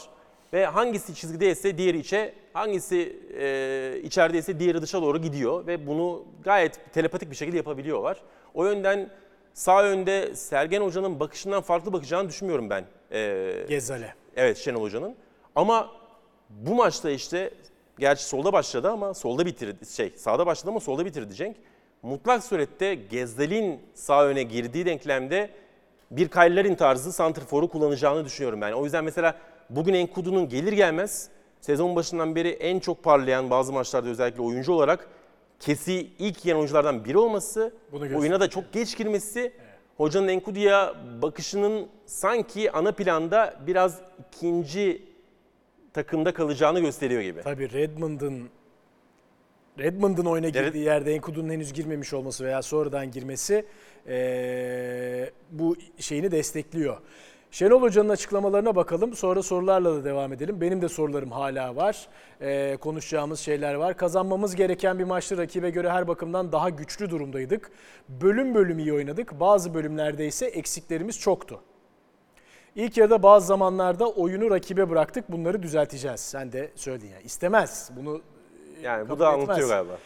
Ve 0.53 0.65
hangisi 0.65 1.15
çizgideyse 1.15 1.77
diğeri 1.77 1.97
içe, 1.97 2.33
hangisi 2.53 3.19
e, 3.39 3.99
içerideyse 4.03 4.59
diğeri 4.59 4.81
dışa 4.81 5.01
doğru 5.01 5.21
gidiyor. 5.21 5.67
Ve 5.67 5.88
bunu 5.88 6.25
gayet 6.43 6.93
telepatik 6.93 7.31
bir 7.31 7.35
şekilde 7.35 7.57
yapabiliyorlar. 7.57 8.17
O 8.53 8.65
yönden 8.65 9.09
sağ 9.53 9.83
önde 9.83 10.35
Sergen 10.35 10.81
Hoca'nın 10.81 11.19
bakışından 11.19 11.62
farklı 11.62 11.93
bakacağını 11.93 12.29
düşünmüyorum 12.29 12.69
ben. 12.69 12.85
E, 13.12 13.65
Gezzal'e. 13.69 14.13
Evet 14.35 14.57
Şenol 14.57 14.81
Hoca'nın. 14.81 15.15
Ama 15.55 15.91
bu 16.49 16.75
maçta 16.75 17.09
işte 17.09 17.51
gerçi 17.99 18.23
solda 18.23 18.53
başladı 18.53 18.89
ama 18.89 19.13
solda 19.13 19.45
bitirdi. 19.45 19.85
Şey 19.85 20.13
sağda 20.15 20.45
başladı 20.45 20.69
ama 20.71 20.79
solda 20.79 21.05
bitirdi 21.05 21.35
Cenk. 21.35 21.55
Mutlak 22.03 22.43
surette 22.43 22.95
Gezdal'in 22.95 23.79
sağ 23.93 24.25
öne 24.25 24.43
girdiği 24.43 24.85
denklemde 24.85 25.49
bir 26.12 26.27
Kaylerin 26.27 26.75
tarzı 26.75 27.13
santrforu 27.13 27.67
kullanacağını 27.67 28.25
düşünüyorum 28.25 28.62
ben. 28.62 28.71
O 28.71 28.83
yüzden 28.83 29.03
mesela 29.03 29.35
bugün 29.69 29.93
Enkudu'nun 29.93 30.49
gelir 30.49 30.73
gelmez 30.73 31.29
sezon 31.62 31.95
başından 31.95 32.35
beri 32.35 32.49
en 32.49 32.79
çok 32.79 33.03
parlayan 33.03 33.49
bazı 33.49 33.73
maçlarda 33.73 34.09
özellikle 34.09 34.41
oyuncu 34.41 34.73
olarak 34.73 35.07
kesi 35.59 36.07
ilk 36.19 36.45
yiyen 36.45 36.57
oyunculardan 36.57 37.05
biri 37.05 37.17
olması, 37.17 37.73
Bunu 37.91 38.19
oyuna 38.19 38.39
da 38.39 38.49
çok 38.49 38.73
geç 38.73 38.97
girmesi, 38.97 39.53
hocanın 39.97 40.27
Enkudu'ya 40.27 40.95
bakışının 41.21 41.88
sanki 42.05 42.71
ana 42.71 42.91
planda 42.91 43.59
biraz 43.67 44.01
ikinci 44.27 45.01
takımda 45.93 46.33
kalacağını 46.33 46.79
gösteriyor 46.79 47.21
gibi. 47.21 47.41
Tabii 47.41 47.73
Redmond'un 47.73 48.49
Redmond'un 49.79 50.25
oyuna 50.25 50.45
Evet. 50.47 50.55
girdiği 50.55 50.83
yerde 50.85 51.13
Enkudu'nun 51.13 51.49
henüz 51.49 51.73
girmemiş 51.73 52.13
olması 52.13 52.45
veya 52.45 52.61
sonradan 52.61 53.11
girmesi 53.11 53.65
eee, 54.07 55.31
bu 55.51 55.75
şeyini 55.99 56.31
destekliyor. 56.31 56.97
Şenol 57.51 57.81
Hoca'nın 57.81 58.09
açıklamalarına 58.09 58.75
bakalım. 58.75 59.13
Sonra 59.13 59.43
sorularla 59.43 59.95
da 59.95 60.03
devam 60.03 60.33
edelim. 60.33 60.61
Benim 60.61 60.81
de 60.81 60.89
sorularım 60.89 61.31
hala 61.31 61.75
var. 61.75 62.07
Eee, 62.41 62.77
konuşacağımız 62.77 63.39
şeyler 63.39 63.73
var. 63.73 63.97
Kazanmamız 63.97 64.55
gereken 64.55 64.99
bir 64.99 65.03
maçtı. 65.03 65.37
Rakibe 65.37 65.69
göre 65.69 65.89
her 65.91 66.07
bakımdan 66.07 66.51
daha 66.51 66.69
güçlü 66.69 67.09
durumdaydık. 67.09 67.71
Bölüm 68.09 68.55
bölüm 68.55 68.79
iyi 68.79 68.93
oynadık. 68.93 69.39
Bazı 69.39 69.73
bölümlerde 69.73 70.27
ise 70.27 70.45
eksiklerimiz 70.45 71.19
çoktu. 71.19 71.61
İlk 72.75 72.97
yarıda 72.97 73.23
bazı 73.23 73.47
zamanlarda 73.47 74.09
oyunu 74.09 74.51
rakibe 74.51 74.89
bıraktık. 74.89 75.31
Bunları 75.31 75.63
düzelteceğiz. 75.63 76.19
Sen 76.19 76.51
de 76.51 76.71
söyledin 76.75 77.07
ya. 77.07 77.19
İstemez. 77.19 77.91
Bunu 77.97 78.21
Yani 78.83 79.09
bu 79.09 79.19
da 79.19 79.31
etmez. 79.31 79.49
anlatıyor 79.49 79.69
galiba. 79.69 79.97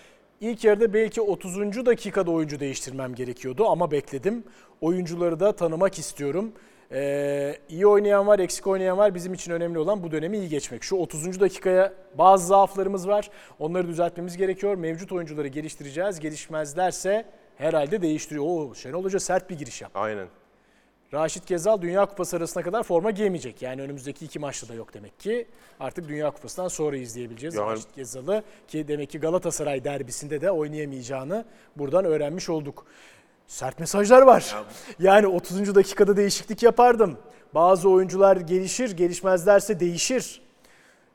İlk 0.42 0.64
yarıda 0.64 0.94
belki 0.94 1.22
30. 1.22 1.86
dakikada 1.86 2.32
oyuncu 2.32 2.60
değiştirmem 2.60 3.16
gerekiyordu 3.16 3.68
ama 3.68 3.92
bekledim. 3.92 4.44
Oyuncuları 4.82 5.40
da 5.40 5.56
tanımak 5.56 6.00
istiyorum. 6.00 6.52
Ee, 6.92 7.58
iyi 7.70 7.88
oynayan 7.88 8.28
var, 8.28 8.40
eksik 8.40 8.68
oynayan 8.68 8.98
var. 8.98 9.16
Bizim 9.16 9.34
için 9.34 9.52
önemli 9.52 9.80
olan 9.80 10.04
bu 10.04 10.12
dönemi 10.12 10.38
iyi 10.38 10.50
geçmek. 10.50 10.84
Şu 10.84 10.96
30. 10.96 11.40
dakikaya 11.40 11.94
bazı 12.18 12.48
zaaflarımız 12.48 13.08
var. 13.08 13.30
Onları 13.60 13.88
düzeltmemiz 13.88 14.38
gerekiyor. 14.38 14.76
Mevcut 14.76 15.12
oyuncuları 15.12 15.48
geliştireceğiz. 15.48 16.20
Gelişmezlerse 16.20 17.26
herhalde 17.58 18.02
değiştiriyor. 18.02 18.46
Oo, 18.46 18.76
Şenol 18.76 19.04
Hoca 19.04 19.20
sert 19.20 19.50
bir 19.50 19.58
giriş 19.58 19.82
yaptı. 19.82 20.00
Aynen. 20.00 20.28
Raşit 21.14 21.48
Gezal 21.48 21.82
Dünya 21.82 22.06
Kupası 22.06 22.38
arasına 22.38 22.64
kadar 22.64 22.84
forma 22.84 23.12
giyemeyecek. 23.12 23.62
Yani 23.62 23.82
önümüzdeki 23.82 24.26
iki 24.26 24.40
maçta 24.40 24.68
da 24.68 24.74
yok 24.74 24.94
demek 24.94 25.20
ki. 25.20 25.48
Artık 25.80 26.08
Dünya 26.08 26.32
Kupası'ndan 26.32 26.68
sonra 26.68 26.98
izleyebileceğiz 26.98 27.56
Yani- 27.56 27.72
Raşit 27.72 27.96
Gezal'ı. 27.96 28.44
Ki 28.68 28.88
demek 28.88 29.10
ki 29.10 29.20
Galatasaray 29.20 29.84
derbisinde 29.84 30.42
de 30.42 30.52
oynayamayacağını 30.52 31.46
buradan 31.76 32.06
öğrenmiş 32.06 32.50
olduk. 32.50 32.86
Sert 33.48 33.80
mesajlar 33.80 34.22
var. 34.22 34.56
Yani 35.00 35.28
30. 35.28 35.76
dakikada 35.76 36.18
değişiklik 36.18 36.64
yapardım. 36.64 37.18
Bazı 37.54 37.90
oyuncular 37.90 38.38
gelişir, 38.38 38.92
gelişmezlerse 38.98 39.80
değişir. 39.80 40.42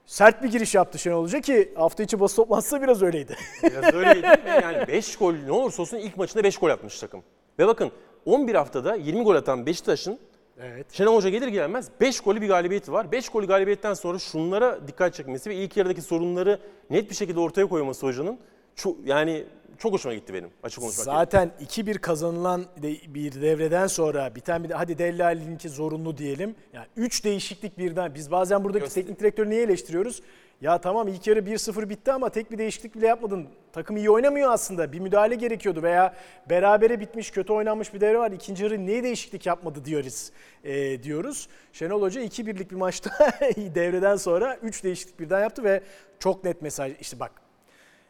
Sert 0.06 0.42
bir 0.42 0.48
giriş 0.48 0.74
yaptı 0.74 0.98
Şenol 0.98 1.22
Hoca 1.24 1.40
ki 1.40 1.72
hafta 1.76 2.02
içi 2.02 2.20
basın 2.20 2.36
toplantısı 2.36 2.82
biraz 2.82 3.02
öyleydi. 3.02 3.36
Biraz 3.62 3.94
öyleydi. 3.94 4.26
Yani 4.46 4.88
5 4.88 5.16
gol 5.16 5.34
ne 5.34 5.52
olursa 5.52 5.82
olsun 5.82 5.96
ilk 5.96 6.16
maçında 6.16 6.44
5 6.44 6.58
gol 6.58 6.70
atmış 6.70 7.00
takım. 7.00 7.22
Ve 7.58 7.66
bakın 7.66 7.92
11 8.24 8.54
haftada 8.54 8.94
20 8.94 9.24
gol 9.24 9.34
atan 9.34 9.66
Beşiktaş'ın 9.66 10.18
evet. 10.60 10.92
Şenol 10.92 11.16
Hoca 11.16 11.28
gelir 11.28 11.48
gelmez 11.48 11.88
5 12.00 12.20
golü 12.20 12.40
bir 12.40 12.48
galibiyeti 12.48 12.92
var. 12.92 13.12
5 13.12 13.28
golü 13.28 13.46
galibiyetten 13.46 13.94
sonra 13.94 14.18
şunlara 14.18 14.88
dikkat 14.88 15.14
çekmesi 15.14 15.50
ve 15.50 15.54
ilk 15.54 15.76
yarıdaki 15.76 16.02
sorunları 16.02 16.60
net 16.90 17.10
bir 17.10 17.14
şekilde 17.14 17.40
ortaya 17.40 17.66
koyması 17.66 18.06
hocanın 18.06 18.38
çok 18.76 18.96
yani 19.06 19.44
çok 19.78 19.92
hoşuma 19.92 20.14
gitti 20.14 20.34
benim 20.34 20.50
açık 20.62 20.80
konuşmak. 20.80 21.04
Zaten 21.04 21.50
2-1 21.60 21.98
kazanılan 21.98 22.64
de- 22.82 23.14
bir 23.14 23.42
devreden 23.42 23.86
sonra 23.86 24.34
biten 24.34 24.64
bir 24.64 24.68
de 24.68 24.74
hadi 24.74 24.98
Dellali'ninki 24.98 25.68
zorunlu 25.68 26.18
diyelim. 26.18 26.54
Yani 26.72 26.86
3 26.96 27.24
değişiklik 27.24 27.78
birden. 27.78 28.14
Biz 28.14 28.30
bazen 28.30 28.64
buradaki 28.64 28.84
Göster- 28.84 28.94
teknik 29.02 29.20
direktörü 29.20 29.50
niye 29.50 29.62
eleştiriyoruz? 29.62 30.22
Ya 30.60 30.78
tamam 30.80 31.08
ilk 31.08 31.26
yarı 31.26 31.46
1-0 31.46 31.88
bitti 31.90 32.12
ama 32.12 32.28
tek 32.28 32.50
bir 32.50 32.58
değişiklik 32.58 32.94
bile 32.94 33.06
yapmadın. 33.06 33.48
Takım 33.72 33.96
iyi 33.96 34.10
oynamıyor 34.10 34.52
aslında. 34.52 34.92
Bir 34.92 35.00
müdahale 35.00 35.34
gerekiyordu 35.34 35.82
veya 35.82 36.14
berabere 36.50 37.00
bitmiş, 37.00 37.30
kötü 37.30 37.52
oynanmış 37.52 37.94
bir 37.94 38.00
devre 38.00 38.18
var. 38.18 38.30
İkinci 38.32 38.64
yarı 38.64 38.86
niye 38.86 39.02
değişiklik 39.02 39.46
yapmadı 39.46 39.84
diyoruz. 39.84 40.30
e, 40.64 41.02
diyoruz. 41.02 41.48
Şenol 41.72 42.02
Hoca 42.02 42.20
2-1'lik 42.20 42.70
bir 42.70 42.76
maçta 42.76 43.10
devreden 43.56 44.16
sonra 44.16 44.56
3 44.56 44.84
değişiklik 44.84 45.20
birden 45.20 45.40
yaptı 45.40 45.64
ve 45.64 45.82
çok 46.18 46.44
net 46.44 46.62
mesaj. 46.62 46.92
İşte 47.00 47.20
bak 47.20 47.32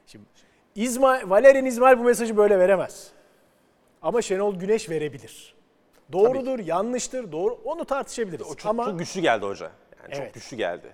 Şimdi 0.07 0.24
İsmail, 0.83 1.31
Valerian 1.31 1.64
İsmail 1.64 1.99
bu 1.99 2.05
mesajı 2.05 2.37
böyle 2.37 2.59
veremez. 2.59 3.11
Ama 4.03 4.22
Şenol 4.22 4.55
Güneş 4.55 4.91
verebilir. 4.91 5.55
Doğrudur, 6.12 6.59
yanlıştır, 6.59 7.33
doğru 7.33 7.61
onu 7.64 7.85
tartışabiliriz. 7.85 8.47
O 8.47 8.55
çok, 8.55 8.70
Ama 8.70 8.85
çok 8.85 8.99
güçlü 8.99 9.20
geldi 9.20 9.47
hoca. 9.47 9.64
Yani 9.64 10.09
Evet. 10.09 10.16
çok 10.16 10.35
güçlü 10.35 10.57
geldi. 10.57 10.93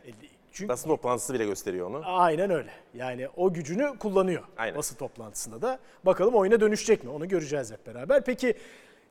Çünkü 0.52 0.68
Basın 0.68 0.88
toplantısı 0.88 1.34
bile 1.34 1.44
gösteriyor 1.46 1.86
onu. 1.90 2.02
aynen 2.04 2.50
öyle. 2.50 2.70
Yani 2.94 3.28
o 3.36 3.52
gücünü 3.52 3.98
kullanıyor 3.98 4.42
Aynen. 4.56 4.76
basın 4.76 4.96
toplantısında 4.96 5.62
da. 5.62 5.78
Bakalım 6.04 6.34
oyuna 6.34 6.60
dönüşecek 6.60 7.04
mi? 7.04 7.10
Onu 7.10 7.28
göreceğiz 7.28 7.72
hep 7.72 7.86
beraber. 7.86 8.24
Peki 8.24 8.54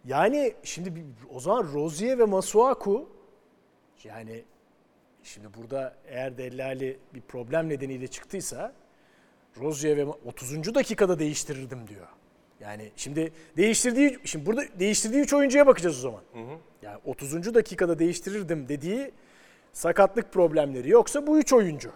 yani 0.05 0.53
şimdi 0.63 1.05
o 1.34 1.39
zaman 1.39 1.74
Rozier 1.74 2.19
ve 2.19 2.26
Masuaku 2.26 3.09
yani 4.03 4.43
şimdi 5.24 5.47
burada 5.57 5.95
eğer 6.07 6.38
Dellali 6.38 6.99
bir 7.13 7.21
problem 7.21 7.69
nedeniyle 7.69 8.07
çıktıysa 8.07 8.74
Rozier 9.59 9.97
ve 9.97 10.05
30. 10.05 10.75
dakikada 10.75 11.19
değiştirirdim 11.19 11.87
diyor. 11.87 12.07
Yani 12.59 12.91
şimdi 12.95 13.33
değiştirdiği 13.57 14.19
şimdi 14.23 14.45
burada 14.45 14.61
değiştirdiği 14.79 15.23
3 15.23 15.33
oyuncuya 15.33 15.67
bakacağız 15.67 15.97
o 15.97 16.01
zaman. 16.01 16.21
Yani 16.81 16.99
30. 17.05 17.53
dakikada 17.53 17.99
değiştirirdim 17.99 18.69
dediği 18.69 19.11
sakatlık 19.73 20.33
problemleri 20.33 20.89
yoksa 20.89 21.27
bu 21.27 21.37
3 21.39 21.53
oyuncu. 21.53 21.91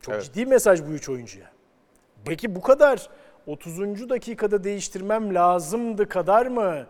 Çok 0.00 0.14
Evet. 0.14 0.24
ciddi 0.24 0.46
mesaj 0.46 0.82
bu 0.82 0.90
3 0.92 1.08
oyuncuya. 1.08 1.52
Peki 2.24 2.54
bu 2.54 2.60
kadar 2.62 3.08
30. 3.46 4.08
dakikada 4.08 4.64
değiştirmem 4.64 5.34
lazımdı 5.34 6.08
kadar 6.08 6.46
mı 6.46 6.86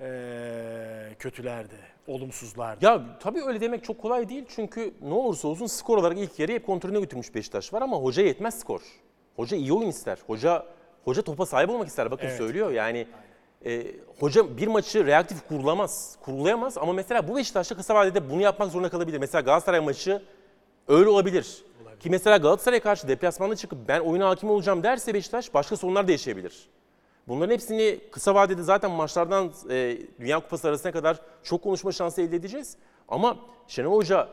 eee, 0.00 1.14
kötülerdi, 1.18 1.74
olumsuzlardı? 2.08 2.84
Ya 2.84 3.02
tabii 3.20 3.42
öyle 3.42 3.60
demek 3.60 3.84
çok 3.84 3.98
kolay 4.02 4.28
değil. 4.28 4.44
Çünkü 4.48 4.94
ne 5.02 5.14
olursa 5.14 5.48
olsun 5.48 5.66
skor 5.66 5.98
olarak 5.98 6.18
ilk 6.18 6.38
yarı 6.38 6.52
hep 6.52 6.66
kontrolüne 6.66 7.00
götürmüş 7.00 7.34
Beşiktaş 7.34 7.72
var 7.72 7.82
ama 7.82 7.96
hoca 7.96 8.22
yetmez 8.22 8.58
skor. 8.60 8.80
Hoca 9.36 9.56
iyi 9.56 9.72
oyun 9.72 9.88
ister. 9.88 10.18
Hoca 10.26 10.66
hoca 11.04 11.22
topa 11.22 11.46
sahip 11.46 11.70
olmak 11.70 11.88
ister. 11.88 12.10
Bakın 12.10 12.26
Evet. 12.26 12.36
söylüyor 12.38 12.70
yani 12.70 13.06
e, 13.64 13.86
hoca 14.20 14.56
bir 14.56 14.66
maçı 14.66 15.06
reaktif 15.06 15.48
kurulamaz, 15.48 16.16
kurulayamaz 16.24 16.78
ama 16.78 16.92
mesela 16.92 17.28
bu 17.28 17.36
Beşiktaş'ta 17.36 17.76
kısa 17.76 17.94
vadede 17.94 18.30
bunu 18.30 18.42
yapmak 18.42 18.70
zorunda 18.70 18.88
kalabilir. 18.88 19.18
Mesela 19.18 19.42
Galatasaray 19.42 19.80
maçı 19.80 20.22
öyle 20.88 21.08
olabilir. 21.08 21.64
Ki 22.00 22.10
mesela 22.10 22.36
Galatasaray'a 22.36 22.82
karşı 22.82 23.08
deplasmanda 23.08 23.56
çıkıp 23.56 23.78
ben 23.88 24.00
oyuna 24.00 24.28
hakim 24.28 24.50
olacağım 24.50 24.82
derse 24.82 25.14
Beşiktaş 25.14 25.54
başka 25.54 25.76
sorunlar 25.76 26.08
da 26.08 26.12
yaşayabilir. 26.12 26.68
Bunların 27.28 27.52
hepsini 27.52 28.00
kısa 28.10 28.34
vadede 28.34 28.62
zaten 28.62 28.90
maçlardan 28.90 29.52
e, 29.70 29.98
Dünya 30.20 30.40
Kupası 30.40 30.68
arasına 30.68 30.92
kadar 30.92 31.20
çok 31.42 31.62
konuşma 31.62 31.92
şansı 31.92 32.22
elde 32.22 32.36
edeceğiz. 32.36 32.76
Ama 33.08 33.36
Şenol 33.68 33.96
Hoca 33.96 34.28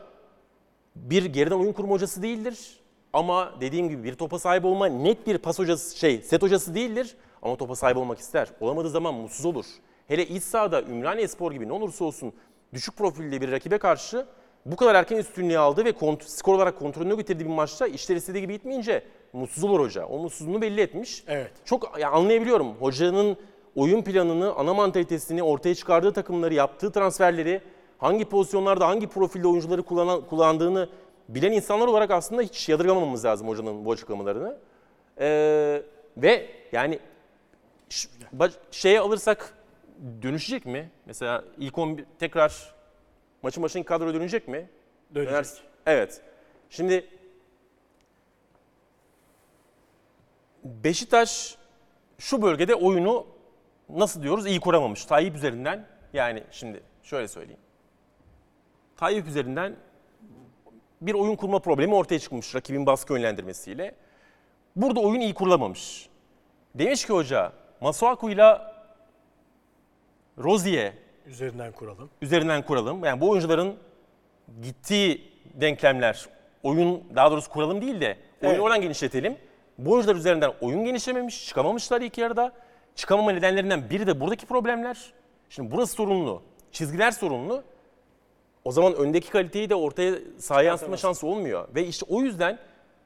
bir 0.96 1.24
geriden 1.24 1.56
oyun 1.56 1.72
kurma 1.72 1.90
hocası 1.90 2.22
değildir. 2.22 2.80
Ama 3.12 3.52
dediğim 3.60 3.88
gibi 3.88 4.04
bir 4.04 4.14
topa 4.14 4.38
sahip 4.38 4.64
olma 4.64 4.86
net 4.86 5.26
bir 5.26 5.38
pas 5.38 5.58
hocası 5.58 5.98
şey 5.98 6.22
set 6.22 6.42
hocası 6.42 6.74
değildir. 6.74 7.16
Ama 7.42 7.56
topa 7.56 7.76
sahip 7.76 7.96
olmak 7.96 8.18
ister. 8.18 8.48
Olamadığı 8.60 8.90
zaman 8.90 9.14
mutsuz 9.14 9.46
olur. 9.46 9.66
Hele 10.08 10.26
iç 10.26 10.42
sahada 10.42 10.82
Ümraniye 10.82 11.28
Spor 11.28 11.52
gibi 11.52 11.68
ne 11.68 11.72
olursa 11.72 12.04
olsun 12.04 12.32
düşük 12.72 12.96
profilde 12.96 13.40
bir 13.40 13.52
rakibe 13.52 13.78
karşı 13.78 14.26
bu 14.66 14.76
kadar 14.76 14.94
erken 14.94 15.16
üstünlüğü 15.16 15.58
aldı 15.58 15.84
ve 15.84 15.90
kont- 15.90 16.22
skor 16.22 16.54
olarak 16.54 16.78
kontrolünü 16.78 17.16
getirdiği 17.16 17.44
bir 17.44 17.50
maçta 17.50 17.86
işler 17.86 18.16
istediği 18.16 18.40
gibi 18.40 18.52
gitmeyince 18.52 19.04
mutsuz 19.32 19.64
olur 19.64 19.80
hoca. 19.80 20.06
O 20.06 20.18
mutsuzluğunu 20.18 20.62
belli 20.62 20.80
etmiş. 20.80 21.24
Evet. 21.28 21.50
Çok 21.64 21.98
yani 21.98 22.16
anlayabiliyorum. 22.16 22.74
Hocanın 22.74 23.36
oyun 23.76 24.02
planını, 24.02 24.52
ana 24.54 24.74
mantalitesini, 24.74 25.42
ortaya 25.42 25.74
çıkardığı 25.74 26.12
takımları, 26.12 26.54
yaptığı 26.54 26.92
transferleri, 26.92 27.60
hangi 27.98 28.24
pozisyonlarda, 28.24 28.88
hangi 28.88 29.06
profilde 29.06 29.48
oyuncuları 29.48 29.82
kullanan, 29.82 30.20
kullandığını 30.20 30.88
bilen 31.28 31.52
insanlar 31.52 31.86
olarak 31.86 32.10
aslında 32.10 32.42
hiç 32.42 32.68
yadırgamamamız 32.68 33.24
lazım 33.24 33.48
hocanın 33.48 33.84
bu 33.84 33.92
açıklamalarını. 33.92 34.56
Ee, 35.20 35.82
ve 36.16 36.46
yani 36.72 36.98
şeye 38.70 39.00
alırsak 39.00 39.54
dönüşecek 40.22 40.66
mi? 40.66 40.90
Mesela 41.06 41.44
ilk 41.58 41.78
11 41.78 42.04
tekrar 42.18 42.73
maçın 43.44 43.62
başındaki 43.62 43.86
kadro 43.86 44.14
dönecek 44.14 44.48
mi? 44.48 44.68
Dönecek. 45.14 45.34
Döner- 45.34 45.62
Evet. 45.86 46.22
Şimdi 46.70 47.06
Beşiktaş 50.64 51.58
şu 52.18 52.42
bölgede 52.42 52.74
oyunu 52.74 53.26
nasıl 53.88 54.22
diyoruz 54.22 54.46
iyi 54.46 54.60
kuramamış. 54.60 55.04
Tayyip 55.04 55.36
üzerinden 55.36 55.86
yani 56.12 56.44
şimdi 56.50 56.82
şöyle 57.02 57.28
söyleyeyim. 57.28 57.60
Tayyip 58.96 59.26
üzerinden 59.26 59.76
bir 61.00 61.14
oyun 61.14 61.36
kurma 61.36 61.58
problemi 61.58 61.94
ortaya 61.94 62.18
çıkmış 62.18 62.54
rakibin 62.54 62.86
baskı 62.86 63.12
yönlendirmesiyle. 63.12 63.94
Burada 64.76 65.00
oyun 65.00 65.20
iyi 65.20 65.34
kurulamamış. 65.34 66.08
Demiş 66.74 67.06
ki 67.06 67.12
hoca 67.12 67.52
Masuaku'yla 67.80 68.74
Rozier 70.38 70.92
Üzerinden 71.26 71.72
kuralım. 71.72 72.10
üzerinden 72.22 72.62
kuralım. 72.62 73.04
Yani 73.04 73.20
bu 73.20 73.30
oyuncuların 73.30 73.74
gittiği 74.62 75.32
denklemler, 75.54 76.26
oyun 76.62 77.04
daha 77.16 77.30
doğrusu 77.30 77.50
kuralım 77.50 77.80
değil 77.80 78.00
de 78.00 78.16
oyunu 78.42 78.54
Evet. 78.54 78.60
oradan 78.60 78.80
genişletelim. 78.80 79.36
Bu 79.78 79.92
oyuncular 79.92 80.14
üzerinden 80.16 80.52
oyun 80.60 80.84
genişlememiş, 80.84 81.46
çıkamamışlar 81.46 82.00
ilk 82.00 82.18
yarıda. 82.18 82.52
Çıkamama 82.94 83.32
nedenlerinden 83.32 83.90
biri 83.90 84.06
de 84.06 84.20
buradaki 84.20 84.46
problemler. 84.46 85.12
Şimdi 85.48 85.70
burası 85.70 85.92
sorunlu, 85.92 86.42
çizgiler 86.72 87.10
sorunlu. 87.10 87.62
O 88.64 88.72
zaman 88.72 88.94
öndeki 88.94 89.30
kaliteyi 89.30 89.70
de 89.70 89.74
ortaya 89.74 90.14
sahaya 90.38 90.66
yansıtma 90.68 90.96
şansı 90.96 91.26
olmuyor. 91.26 91.68
Ve 91.74 91.86
işte 91.86 92.06
o 92.08 92.22
yüzden 92.22 92.58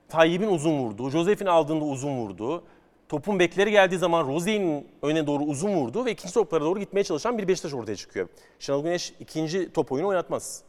Tayyip'in 0.08 0.48
uzun 0.48 0.78
vurduğu, 0.78 1.10
Josef'in 1.10 1.46
aldığında 1.46 1.84
uzun 1.84 2.16
vurduğu, 2.18 2.64
topun 3.08 3.38
bekleri 3.38 3.70
geldiği 3.70 3.98
zaman 3.98 4.28
Rozier'in 4.28 4.88
öne 5.02 5.26
doğru 5.26 5.42
uzun 5.42 5.74
vurduğu 5.74 6.04
ve 6.04 6.12
ikinci 6.12 6.34
toplara 6.34 6.64
doğru 6.64 6.80
gitmeye 6.80 7.04
çalışan 7.04 7.38
bir 7.38 7.48
Beşiktaş 7.48 7.74
ortaya 7.74 7.96
çıkıyor. 7.96 8.28
Şenol 8.58 8.82
Güneş 8.82 9.12
ikinci 9.20 9.72
top 9.72 9.92
oyunu 9.92 10.06
oynatmaz. 10.06 10.62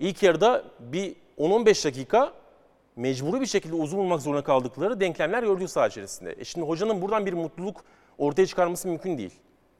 İlk 0.00 0.22
yarıda 0.22 0.64
bir 0.80 1.16
10-15 1.38 1.84
dakika 1.84 2.32
mecburi 2.96 3.40
bir 3.40 3.46
şekilde 3.46 3.74
uzun 3.74 3.98
vurmak 3.98 4.20
zorunda 4.20 4.44
kaldıkları 4.44 5.00
denklemler 5.00 5.42
gördük 5.42 5.70
saha 5.70 5.86
içerisinde. 5.86 6.34
E 6.38 6.44
şimdi 6.44 6.66
hocanın 6.66 7.02
buradan 7.02 7.26
bir 7.26 7.32
mutluluk 7.32 7.84
ortaya 8.18 8.46
çıkarması 8.46 8.88
mümkün 8.88 9.18
değil. 9.18 9.32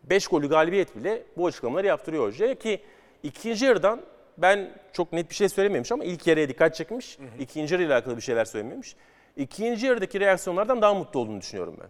5 0.05 0.27
gollü 0.27 0.49
galibiyet 0.49 0.97
bile 0.97 1.23
bu 1.37 1.47
açıklamaları 1.47 1.87
yaptırıyor 1.87 2.27
hocaya 2.27 2.55
ki 2.55 2.81
ikinci 3.23 3.65
yarıdan 3.65 4.01
ben 4.39 4.71
çok 4.93 5.13
net 5.13 5.31
bir 5.31 5.35
şey 5.35 5.49
söylememiş 5.49 5.93
ama 5.93 6.05
ilk 6.05 6.27
yarıya 6.27 6.49
dikkat 6.49 6.75
çekmiş. 6.75 7.19
İkinci 7.39 7.75
yarıyla 7.75 7.95
alakalı 7.95 8.17
bir 8.17 8.23
şeyler 8.23 8.45
söylememiş. 8.45 8.97
İkinci 9.39 9.87
yarıdaki 9.87 10.21
reaksiyonlardan 10.21 10.83
daha 10.83 10.95
mutlu 10.95 11.21
olduğunu 11.21 11.41
düşünüyorum 11.41 11.77
ben. 11.81 11.89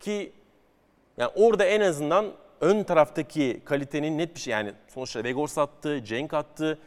Ki 0.00 0.32
yani 1.16 1.30
orada 1.36 1.64
en 1.64 1.80
azından 1.80 2.26
ön 2.60 2.82
taraftaki 2.82 3.60
kalitenin 3.64 4.18
net 4.18 4.34
bir 4.34 4.40
şey 4.40 4.50
yani 4.52 4.72
sonuçta 4.88 5.24
Vegors 5.24 5.58
attı, 5.58 6.04
Cenk 6.04 6.34
attı, 6.34 6.78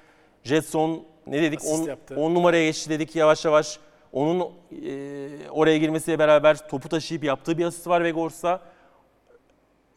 Jetson 0.43 1.03
ne 1.27 1.41
dedik 1.41 1.59
Asist 1.59 1.79
10 1.79 1.87
yaptı. 1.87 2.15
numaraya 2.15 2.65
geçti 2.65 2.89
dedik 2.89 3.15
yavaş 3.15 3.45
yavaş. 3.45 3.79
Onun 4.13 4.39
e, 4.85 5.29
oraya 5.49 5.77
girmesiyle 5.77 6.19
beraber 6.19 6.67
topu 6.67 6.89
taşıyıp 6.89 7.23
yaptığı 7.23 7.57
bir 7.57 7.65
asist 7.65 7.87
var 7.87 8.03
Vegors'a. 8.03 8.61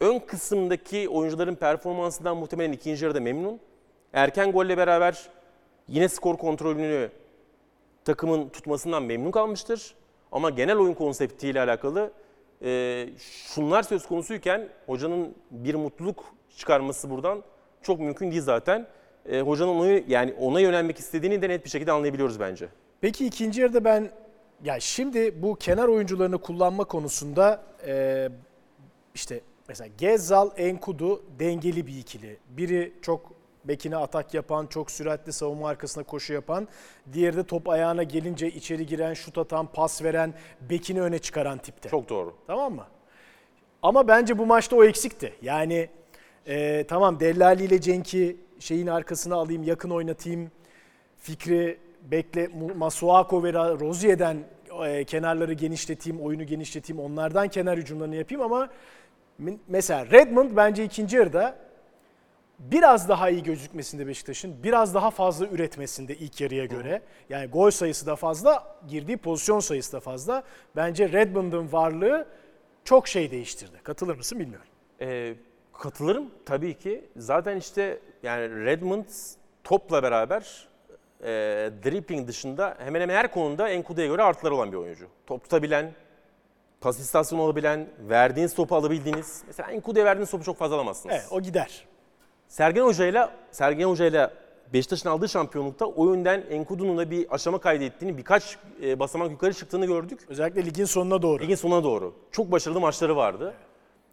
Ön 0.00 0.18
kısımdaki 0.18 1.08
oyuncuların 1.08 1.54
performansından 1.54 2.36
muhtemelen 2.36 2.72
ikinci 2.72 3.04
yarıda 3.04 3.20
memnun. 3.20 3.60
Erken 4.12 4.52
golle 4.52 4.76
beraber 4.76 5.28
yine 5.88 6.08
skor 6.08 6.36
kontrolünü 6.36 7.10
takımın 8.04 8.48
tutmasından 8.48 9.02
memnun 9.02 9.30
kalmıştır. 9.30 9.94
Ama 10.32 10.50
genel 10.50 10.78
oyun 10.78 10.94
konseptiyle 10.94 11.60
alakalı 11.60 12.12
e, 12.62 13.08
şunlar 13.18 13.82
söz 13.82 14.06
konusuyken 14.06 14.68
hocanın 14.86 15.34
bir 15.50 15.74
mutluluk 15.74 16.24
çıkarması 16.56 17.10
buradan 17.10 17.42
çok 17.82 18.00
mümkün 18.00 18.30
değil 18.30 18.42
zaten. 18.42 18.86
E, 19.28 19.40
hocanın 19.40 19.70
onu, 19.70 20.00
yani 20.08 20.34
ona 20.40 20.60
yönelmek 20.60 20.98
istediğini 20.98 21.42
de 21.42 21.48
net 21.48 21.64
bir 21.64 21.70
şekilde 21.70 21.92
anlayabiliyoruz 21.92 22.40
bence. 22.40 22.68
Peki 23.00 23.26
ikinci 23.26 23.60
yarıda 23.60 23.84
ben 23.84 24.10
ya 24.64 24.80
şimdi 24.80 25.42
bu 25.42 25.56
kenar 25.56 25.88
oyuncularını 25.88 26.38
kullanma 26.38 26.84
konusunda 26.84 27.62
e, 27.86 28.28
işte 29.14 29.40
mesela 29.68 29.90
Gezzal, 29.98 30.50
Enkudu 30.56 31.22
dengeli 31.38 31.86
bir 31.86 31.98
ikili. 31.98 32.36
Biri 32.48 32.92
çok 33.02 33.32
bekine 33.64 33.96
atak 33.96 34.34
yapan, 34.34 34.66
çok 34.66 34.90
süratli 34.90 35.32
savunma 35.32 35.68
arkasına 35.68 36.04
koşu 36.04 36.32
yapan. 36.32 36.68
Diğeri 37.12 37.36
de 37.36 37.44
top 37.44 37.68
ayağına 37.68 38.02
gelince 38.02 38.48
içeri 38.50 38.86
giren, 38.86 39.14
şut 39.14 39.38
atan, 39.38 39.66
pas 39.66 40.02
veren, 40.02 40.34
bekini 40.60 41.02
öne 41.02 41.18
çıkaran 41.18 41.58
tipte. 41.58 41.88
Çok 41.88 42.08
doğru. 42.08 42.34
Tamam 42.46 42.74
mı? 42.74 42.86
Ama 43.82 44.08
bence 44.08 44.38
bu 44.38 44.46
maçta 44.46 44.76
o 44.76 44.84
eksikti. 44.84 45.32
Yani 45.42 45.88
e, 46.46 46.84
tamam 46.86 47.20
Dellali 47.20 47.64
ile 47.64 47.80
Cenk'i 47.80 48.36
şeyin 48.58 48.86
arkasına 48.86 49.34
alayım, 49.34 49.62
yakın 49.62 49.90
oynatayım. 49.90 50.50
Fikri 51.18 51.78
bekle 52.02 52.48
Masuako 52.76 53.44
ve 53.44 53.52
Rozier'den 53.52 54.36
e, 54.86 55.04
kenarları 55.04 55.52
genişleteyim, 55.52 56.20
oyunu 56.20 56.44
genişleteyim. 56.44 57.02
Onlardan 57.02 57.48
kenar 57.48 57.78
hücumlarını 57.78 58.16
yapayım 58.16 58.42
ama 58.42 58.68
mesela 59.68 60.06
Redmond 60.06 60.50
bence 60.56 60.84
ikinci 60.84 61.16
yarıda 61.16 61.56
biraz 62.70 63.08
daha 63.08 63.30
iyi 63.30 63.42
gözükmesinde 63.42 64.06
Beşiktaş'ın, 64.06 64.62
biraz 64.62 64.94
daha 64.94 65.10
fazla 65.10 65.46
üretmesinde 65.46 66.14
ilk 66.14 66.40
yarıya 66.40 66.64
göre. 66.64 67.02
Yani 67.28 67.46
gol 67.46 67.70
sayısı 67.70 68.06
da 68.06 68.16
fazla, 68.16 68.76
girdiği 68.88 69.16
pozisyon 69.16 69.60
sayısı 69.60 69.92
da 69.92 70.00
fazla. 70.00 70.42
Bence 70.76 71.12
Redmond'un 71.12 71.72
varlığı 71.72 72.26
çok 72.84 73.08
şey 73.08 73.30
değiştirdi. 73.30 73.76
Katılır 73.82 74.16
mısın 74.16 74.38
bilmiyorum. 74.38 74.66
E, 75.00 75.34
katılırım 75.72 76.30
tabii 76.46 76.74
ki. 76.74 77.04
Zaten 77.16 77.56
işte 77.56 77.98
yani 78.22 78.64
Redmond 78.64 79.04
topla 79.64 80.02
beraber 80.02 80.68
e, 81.20 81.26
dribbling 81.84 82.28
dışında 82.28 82.76
hemen 82.78 83.00
hemen 83.00 83.14
her 83.14 83.30
konuda 83.30 83.68
Enkudu'ya 83.68 84.06
göre 84.06 84.22
artıları 84.22 84.54
olan 84.54 84.72
bir 84.72 84.76
oyuncu. 84.76 85.06
Top 85.26 85.42
tutabilen, 85.42 85.92
pas 86.80 87.00
istasyonu 87.00 87.42
olabilen, 87.42 87.88
verdiğiniz 87.98 88.54
topu 88.54 88.76
alabildiğiniz. 88.76 89.42
Mesela 89.46 89.70
Enkudu'ya 89.70 90.04
verdiğiniz 90.04 90.30
topu 90.30 90.44
çok 90.44 90.56
fazla 90.56 90.76
alamazsınız. 90.76 91.14
Evet, 91.14 91.26
o 91.30 91.40
gider. 91.40 91.86
Sergen 92.48 92.84
Hoca'yla 92.84 93.32
Sergen 93.50 93.88
Hoca'yla 93.88 94.32
Beşiktaş'ın 94.72 95.08
aldığı 95.08 95.28
şampiyonlukta 95.28 95.86
o 95.86 96.08
yönden 96.08 96.44
Enkudu'nun 96.50 96.98
da 96.98 97.10
bir 97.10 97.34
aşama 97.34 97.58
kaydettiğini, 97.58 98.18
birkaç 98.18 98.58
e, 98.82 98.98
basamak 98.98 99.30
yukarı 99.30 99.54
çıktığını 99.54 99.86
gördük. 99.86 100.20
Özellikle 100.28 100.64
ligin 100.64 100.84
sonuna 100.84 101.22
doğru. 101.22 101.42
Ligin 101.42 101.54
sonuna 101.54 101.84
doğru. 101.84 102.14
Çok 102.32 102.52
başarılı 102.52 102.80
maçları 102.80 103.16
vardı. 103.16 103.54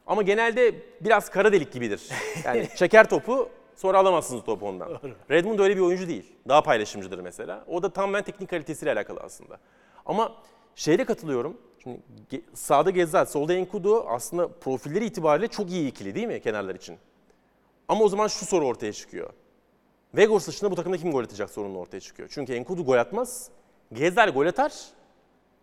Ama 0.07 0.21
genelde 0.21 0.75
biraz 1.01 1.29
kara 1.29 1.51
delik 1.51 1.71
gibidir. 1.71 2.09
Yani 2.45 2.69
çeker 2.75 3.09
topu 3.09 3.49
sonra 3.75 3.97
alamazsınız 3.97 4.43
topu 4.43 4.67
ondan. 4.67 4.99
Redmond 5.31 5.59
öyle 5.59 5.75
bir 5.75 5.81
oyuncu 5.81 6.07
değil. 6.07 6.33
Daha 6.47 6.61
paylaşımcıdır 6.63 7.19
mesela. 7.19 7.65
O 7.67 7.83
da 7.83 7.89
tamamen 7.89 8.23
teknik 8.23 8.49
kalitesiyle 8.49 8.91
alakalı 8.91 9.19
aslında. 9.19 9.57
Ama 10.05 10.31
şeyde 10.75 11.05
katılıyorum. 11.05 11.57
Şimdi 11.83 11.99
sağda 12.53 12.89
Gezzal, 12.89 13.25
solda 13.25 13.53
Enkudu 13.53 14.03
aslında 14.07 14.47
profilleri 14.47 15.05
itibariyle 15.05 15.47
çok 15.47 15.71
iyi 15.71 15.89
ikili 15.89 16.15
değil 16.15 16.27
mi 16.27 16.41
kenarlar 16.41 16.75
için? 16.75 16.97
Ama 17.91 18.03
o 18.03 18.07
zaman 18.09 18.27
şu 18.27 18.45
soru 18.45 18.65
ortaya 18.65 18.93
çıkıyor. 18.93 19.29
Vegors 20.15 20.47
dışında 20.47 20.71
bu 20.71 20.75
takımda 20.75 20.97
kim 20.97 21.11
gol 21.11 21.23
atacak 21.23 21.49
sorunu 21.49 21.77
ortaya 21.77 21.99
çıkıyor. 21.99 22.29
Çünkü 22.31 22.53
Enkudu 22.53 22.85
gol 22.85 22.97
atmaz. 22.97 23.49
Gezzal 23.93 24.29
gol 24.29 24.45
atar 24.45 24.73